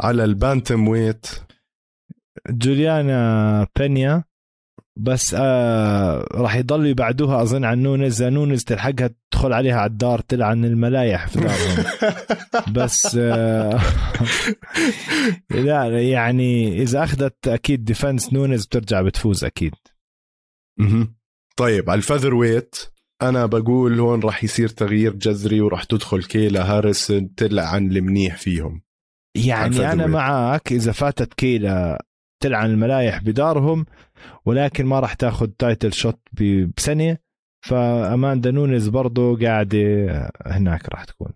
على 0.00 0.24
ال 0.24 0.88
bantamweight. 0.88 1.26
جوليانا 2.50 3.66
بينيا. 3.78 4.24
بس 4.98 5.34
آه 5.38 6.26
راح 6.34 6.56
يضلوا 6.56 6.86
يبعدوها. 6.86 7.42
أظن 7.42 7.64
عن 7.64 7.82
نونز. 7.82 8.22
نونز 8.22 8.64
تلحقها 8.64 9.10
تدخل 9.30 9.52
عليها 9.52 9.76
على 9.76 9.90
الدار 9.90 10.20
تلعن 10.20 10.64
الملايح 10.64 11.26
في 11.28 11.40
دارهم 11.40 11.84
بس 12.76 13.16
آه 13.20 13.80
لا 15.50 16.02
يعني 16.10 16.82
إذا 16.82 17.04
أخذت 17.04 17.48
أكيد 17.48 17.84
defense 17.84 18.32
نونز 18.32 18.66
بترجع 18.66 19.02
بتفوز 19.02 19.44
أكيد. 19.44 19.74
طيب 21.56 21.90
على 21.90 21.98
ال 21.98 22.34
featherweight. 22.34 22.91
أنا 23.22 23.46
بقول 23.46 24.00
هون 24.00 24.20
راح 24.20 24.44
يصير 24.44 24.68
تغيير 24.68 25.12
جذري 25.12 25.60
وراح 25.60 25.84
تدخل 25.84 26.24
كيلا 26.24 26.72
هاريسون 26.72 27.12
تلعن 27.36 27.90
المنيح 27.90 28.36
فيهم. 28.36 28.82
يعني 29.34 29.92
أنا 29.92 30.06
معك 30.06 30.72
إذا 30.72 30.92
فاتت 30.92 31.34
كيلا 31.34 32.04
تلعن 32.42 32.70
الملايح 32.70 33.22
بدارهم 33.22 33.86
ولكن 34.44 34.86
ما 34.86 35.00
راح 35.00 35.14
تاخذ 35.14 35.46
title 35.46 35.92
shot 35.92 36.20
بسنة 36.76 37.18
فأماندا 37.66 38.50
نونيز 38.50 38.88
برضه 38.88 39.38
قاعدة 39.38 40.08
هناك 40.46 40.88
راح 40.88 41.04
تكون. 41.04 41.32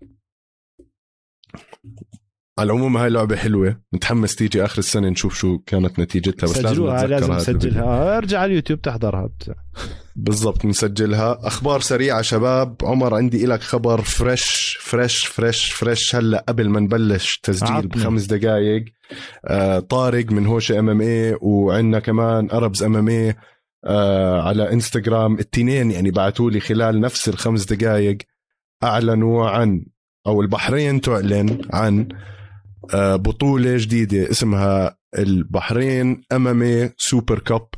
على 2.59 2.73
العموم 2.73 2.97
هاي 2.97 3.11
لعبة 3.11 3.37
حلوة. 3.37 3.81
متحمس 3.93 4.37
تيجي 4.37 4.65
آخر 4.65 4.79
السنة 4.79 5.09
نشوف 5.09 5.35
شو 5.35 5.59
كانت 5.59 5.99
نتيجتها 5.99 6.47
بس 6.47 6.59
لازم 6.59 6.87
لازم 6.87 7.33
نسجلها 7.33 8.19
ارجع 8.19 8.39
على 8.39 8.51
اليوتيوب 8.51 8.83
تحضرها. 8.83 9.31
بالضبط 10.17 10.65
نسجلها. 10.65 11.39
أخبار 11.47 11.81
سريعة 11.81 12.23
شباب. 12.23 12.77
عمر 12.83 13.15
عندي 13.15 13.47
لك 13.47 13.63
خبر 13.63 14.01
fresh 14.01 14.79
fresh 14.81 15.27
fresh 15.27 15.73
fresh. 15.73 16.17
هلأ 16.17 16.45
قبل 16.49 16.69
ما 16.69 16.81
نبلش 16.81 17.39
تسجيل 17.43 17.77
عطني. 17.77 17.89
بخمس 17.89 18.25
دقائق 18.25 18.85
آه 19.45 19.79
طارق 19.79 20.33
من 20.33 20.47
هوش 20.47 20.73
MMA 20.73 21.37
وعندنا 21.41 21.99
كمان 21.99 22.51
Arabs 22.51 22.83
MMA 22.83 23.37
آه 23.85 24.43
على 24.43 24.73
إنستغرام. 24.73 25.39
التنين 25.39 25.91
يعني 25.91 26.11
بعثوا 26.11 26.51
لي 26.51 26.61
خلال 26.61 27.01
نفس 27.01 27.29
الخمس 27.29 27.65
دقائق 27.65 28.19
أعلنوا 28.83 29.51
عن 29.51 29.87
أو 30.27 30.43
البحرين 30.43 31.01
تعلن 31.01 31.61
عن 31.73 32.09
آه، 32.13 32.36
بطولة 32.95 33.77
جديدة 33.77 34.31
اسمها 34.31 34.99
البحرين 35.19 36.23
MMA 36.33 36.91
Super 36.97 37.39
Cup 37.39 37.69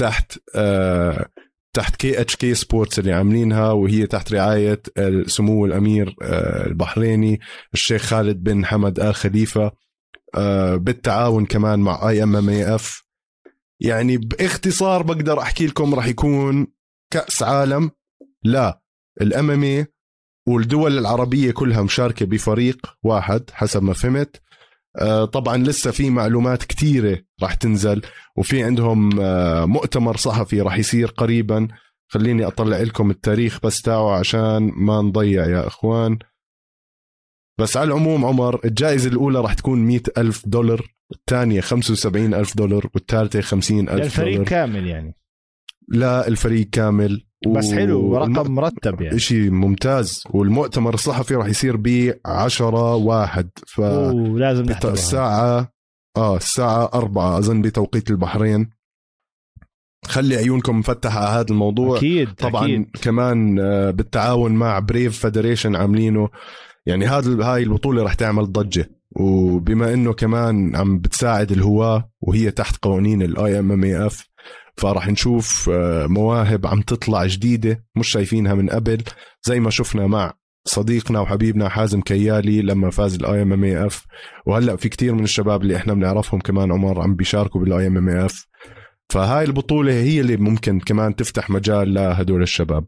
تحت 0.00 0.38
آه، 0.54 1.28
تحت 1.76 1.96
KHK 1.96 2.20
Sports 2.20 2.98
اللي 2.98 3.12
عاملينها 3.12 3.70
وهي 3.72 4.06
تحت 4.06 4.32
رعاية 4.32 4.82
سمو 5.26 5.66
الأمير 5.66 6.14
آه، 6.22 6.66
البحريني 6.66 7.40
الشيخ 7.74 8.02
خالد 8.02 8.42
بن 8.42 8.66
حمد 8.66 9.00
آل 9.00 9.14
خليفة 9.14 9.72
بالتعاون 10.74 11.46
كمان 11.46 11.78
مع 11.78 12.08
اي 12.08 12.22
ام 12.22 12.36
ام 12.36 12.48
اي 12.48 12.74
اف 12.74 13.04
يعني 13.80 14.16
باختصار 14.16 15.02
بقدر 15.02 15.40
أحكي 15.40 15.66
لكم 15.66 15.94
راح 15.94 16.06
يكون 16.06 16.66
كأس 17.12 17.42
عالم 17.42 17.90
لل 18.44 18.82
MMA 19.20 19.86
والدول 20.48 20.98
العربية 20.98 21.50
كلها 21.50 21.82
مشاركة 21.82 22.26
بفريق 22.26 22.86
واحد 23.02 23.50
حسب 23.52 23.82
ما 23.82 23.92
فهمت. 23.92 24.36
آه، 24.36 24.43
طبعا 25.32 25.56
لسه 25.56 25.90
في 25.90 26.10
معلومات 26.10 26.64
كثيره 26.64 27.18
راح 27.42 27.54
تنزل 27.54 28.02
وفي 28.36 28.62
عندهم 28.62 29.20
آه، 29.20 29.64
مؤتمر 29.64 30.16
صحفي 30.16 30.60
راح 30.60 30.78
يصير 30.78 31.08
قريبا. 31.08 31.68
خليني 32.08 32.46
أطلع 32.46 32.78
لكم 32.78 33.10
التاريخ 33.10 33.60
بس 33.62 33.82
تاعه 33.82 34.18
عشان 34.18 34.72
ما 34.76 35.02
نضيع 35.02 35.46
يا 35.46 35.66
إخوان. 35.66 36.18
بس 37.60 37.76
على 37.76 37.86
العموم 37.86 38.24
عمر 38.24 38.60
الجائزة 38.64 39.10
الأولى 39.10 39.40
راح 39.40 39.54
تكون 39.54 39.78
مئة 39.78 40.02
ألف 40.18 40.48
دولار 40.48 40.94
الثانية 41.12 41.60
خمسة 41.60 41.92
وسبعين 41.92 42.34
ألف 42.34 42.56
دولار 42.56 42.90
والثالثة 42.94 43.40
خمسين 43.40 43.80
ألف 43.80 43.90
دولار. 43.90 44.04
الفريق 44.04 44.42
كامل 44.42 44.86
يعني. 44.86 45.14
لا 45.88 46.28
الفريق 46.28 46.70
كامل. 46.70 47.26
بس 47.46 47.72
حلو 47.72 48.00
ورقم 48.00 48.54
مرتب 48.54 49.00
يعني. 49.00 49.18
شيء 49.18 49.50
ممتاز 49.50 50.24
والمؤتمر 50.30 50.94
الصحفي 50.94 51.34
راح 51.34 51.46
يصير 51.46 51.76
ب 51.76 52.12
10 52.26 52.94
واحد 52.94 53.50
ف 53.66 53.80
لازم 53.80 54.64
الساعة 54.84 55.68
آه 56.16 56.36
الساعة 56.36 56.90
أربعة 56.94 57.38
أظن 57.38 57.62
بتوقيت 57.62 58.10
البحرين. 58.10 58.70
خلي 60.04 60.36
عيونكم 60.36 60.78
مفتحة 60.78 61.20
على 61.20 61.40
هذا 61.40 61.46
الموضوع. 61.50 61.96
أكيد 61.96 62.34
طبعا 62.34 62.64
أكيد. 62.64 62.86
كمان 63.02 63.58
آه، 63.58 63.90
بالتعاون 63.90 64.52
مع 64.52 64.78
Brave 64.78 65.18
Federation 65.18 65.76
عاملينه. 65.76 66.28
يعني 66.86 67.06
هذا 67.06 67.44
هاي 67.44 67.62
البطولة 67.62 68.02
راح 68.02 68.14
تعمل 68.14 68.52
ضجة. 68.52 68.90
وبما 69.16 69.94
إنه 69.94 70.12
كمان 70.12 70.76
عم 70.76 70.98
بتساعد 70.98 71.52
الهواة 71.52 72.10
وهي 72.20 72.50
تحت 72.50 72.76
قوانين 72.84 73.22
ال 73.22 73.58
IMMAF 73.58 74.28
فراح 74.76 75.08
نشوف 75.08 75.70
آه، 75.72 76.06
مواهب 76.06 76.66
عم 76.66 76.80
تطلع 76.80 77.26
جديدة 77.26 77.84
مش 77.96 78.08
شايفينها 78.08 78.54
من 78.54 78.70
قبل. 78.70 79.02
زي 79.46 79.60
ما 79.60 79.70
شفنا 79.70 80.06
مع 80.06 80.32
صديقنا 80.66 81.20
وحبيبنا 81.20 81.68
حازم 81.68 82.00
كيالي 82.00 82.62
لما 82.62 82.90
فاز 82.90 83.14
ال 83.14 83.42
IMMAF. 83.42 84.06
وهلأ 84.46 84.76
في 84.76 84.88
كتير 84.88 85.14
من 85.14 85.24
الشباب 85.24 85.62
اللي 85.62 85.76
إحنا 85.76 85.94
بنعرفهم 85.94 86.40
كمان 86.40 86.72
عمر 86.72 87.02
عم 87.02 87.14
بيشاركوا 87.14 87.60
بال 87.60 87.86
IMMAF. 87.86 88.46
فهاي 89.12 89.44
البطولة 89.44 89.92
هي 89.92 90.20
اللي 90.20 90.36
ممكن 90.36 90.80
كمان 90.80 91.16
تفتح 91.16 91.50
مجال 91.50 91.94
لهدول 91.94 92.42
الشباب. 92.42 92.86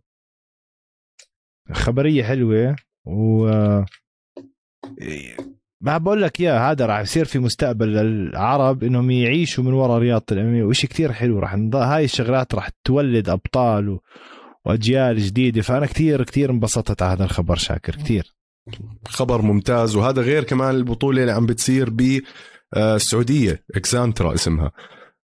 خبرية 1.73 2.25
حلوة 2.25 2.77
و 3.07 3.49
ما 5.81 5.99
بقول 5.99 6.23
لك 6.23 6.41
يا 6.41 6.71
هذا 6.71 6.87
راح 6.87 7.01
يصير 7.01 7.25
في 7.25 7.39
مستقبل 7.39 7.89
للعرب 7.89 8.85
إنهم 8.85 9.11
يعيشوا 9.11 9.65
من 9.65 9.73
وراء 9.73 9.99
رياضة 9.99 10.25
الأمامية 10.33 10.65
وشيء 10.65 10.91
كثير 10.91 11.13
حلو 11.13 11.39
راح 11.39 11.55
هاي 11.75 12.05
الشغلات 12.05 12.55
راح 12.55 12.69
تولد 12.85 13.29
أبطال 13.29 13.89
و... 13.89 14.03
وأجيال 14.65 15.19
جديدة 15.19 15.63
فأنا 15.63 15.87
كثير 15.87 16.25
كثير 16.25 16.51
انبسطت 16.51 17.03
على 17.03 17.13
هذا 17.13 17.25
الخبر 17.25 17.57
شاكر 17.57 17.97
كثير 17.97 18.37
خبر 19.09 19.43
ممتاز 19.43 19.97
وهذا 19.97 20.23
غير 20.23 20.45
كمان 20.45 20.75
البطولة 20.75 21.21
اللي 21.21 21.33
عم 21.33 21.47
بتصير 21.47 21.91
بالسعوديه 21.91 23.65
إكسانترا 23.75 24.35
اسمها. 24.35 24.73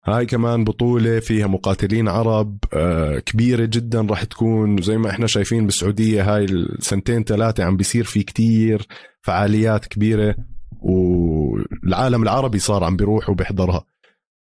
هاي 0.05 0.27
كمان 0.27 0.65
بطولة 0.65 1.21
فيها 1.21 1.47
مقاتلين 1.47 2.09
عرب 2.09 2.59
آه، 2.73 3.19
كبيرة 3.19 3.65
جدا 3.65 4.01
راح 4.01 4.25
تكون. 4.25 4.83
زي 4.83 4.99
ما 4.99 5.11
إحنا 5.11 5.27
شايفين 5.27 5.67
بالسعودية 5.67 6.35
هاي 6.35 6.45
السنتين 6.45 7.25
ثلاثة 7.25 7.65
عم 7.65 7.77
بيصير 7.77 8.05
في 8.05 8.23
كتير 8.23 8.87
فعاليات 9.21 9.87
كبيرة 9.87 10.37
والعالم 10.81 12.23
العربي 12.23 12.59
صار 12.59 12.85
عم 12.85 12.97
بيروح 12.97 13.31
وبيحضرها. 13.31 13.85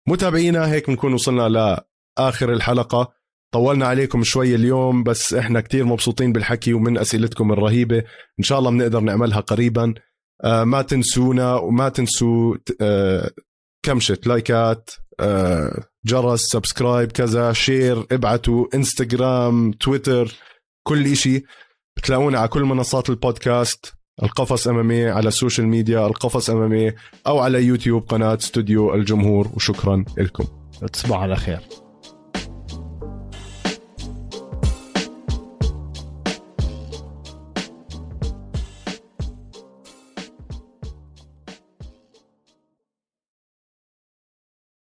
متابعينا 0.09 0.73
هيك 0.73 0.91
بنكون 0.91 1.13
وصلنا 1.13 1.49
لآخر 2.19 2.53
الحلقة. 2.53 3.13
طولنا 3.53 3.87
عليكم 3.87 4.23
شوي 4.23 4.55
اليوم 4.55 5.03
بس 5.03 5.35
إحنا 5.35 5.61
كتير 5.61 5.85
مبسوطين 5.85 6.33
بالحكي 6.33 6.75
ومن 6.75 6.99
أسئلتكم 6.99 7.53
الرهيبة. 7.53 7.99
إن 8.39 8.45
شاء 8.45 8.59
الله 8.59 8.71
بنقدر 8.71 9.01
نعملها 9.01 9.41
قريبا. 9.41 9.95
آه 10.45 10.65
ما 10.65 10.83
تنسونا 10.83 11.55
وما 11.55 11.89
تنسوا 11.89 12.57
آه 12.81 13.31
كمشة 13.83 14.19
لايكات 14.27 14.91
جرس 16.05 16.41
subscribe 16.41 17.13
كذا 17.13 17.53
share 17.53 18.07
ابعتوا 18.13 18.67
انستغرام 18.75 19.73
تويتر 19.73 20.35
كل 20.83 21.07
إشي. 21.07 21.45
بتلاقونا 21.97 22.39
على 22.39 22.49
كل 22.49 22.63
منصات 22.63 23.11
البودكاست. 23.11 23.95
القفص 24.23 24.69
MMA 24.69 25.07
على 25.07 25.29
ال 25.29 25.35
social 25.35 25.69
media 25.69 26.07
القفص 26.07 26.51
MMA 26.51 26.93
أو 27.27 27.39
على 27.39 27.65
يوتيوب 27.65 28.09
قناة 28.09 28.35
استوديو 28.35 28.95
الجمهور. 28.95 29.49
وشكرا 29.55 30.05
لكم. 30.19 30.45
تصبحوا 30.93 31.23
على 31.23 31.37
خير. 31.37 31.61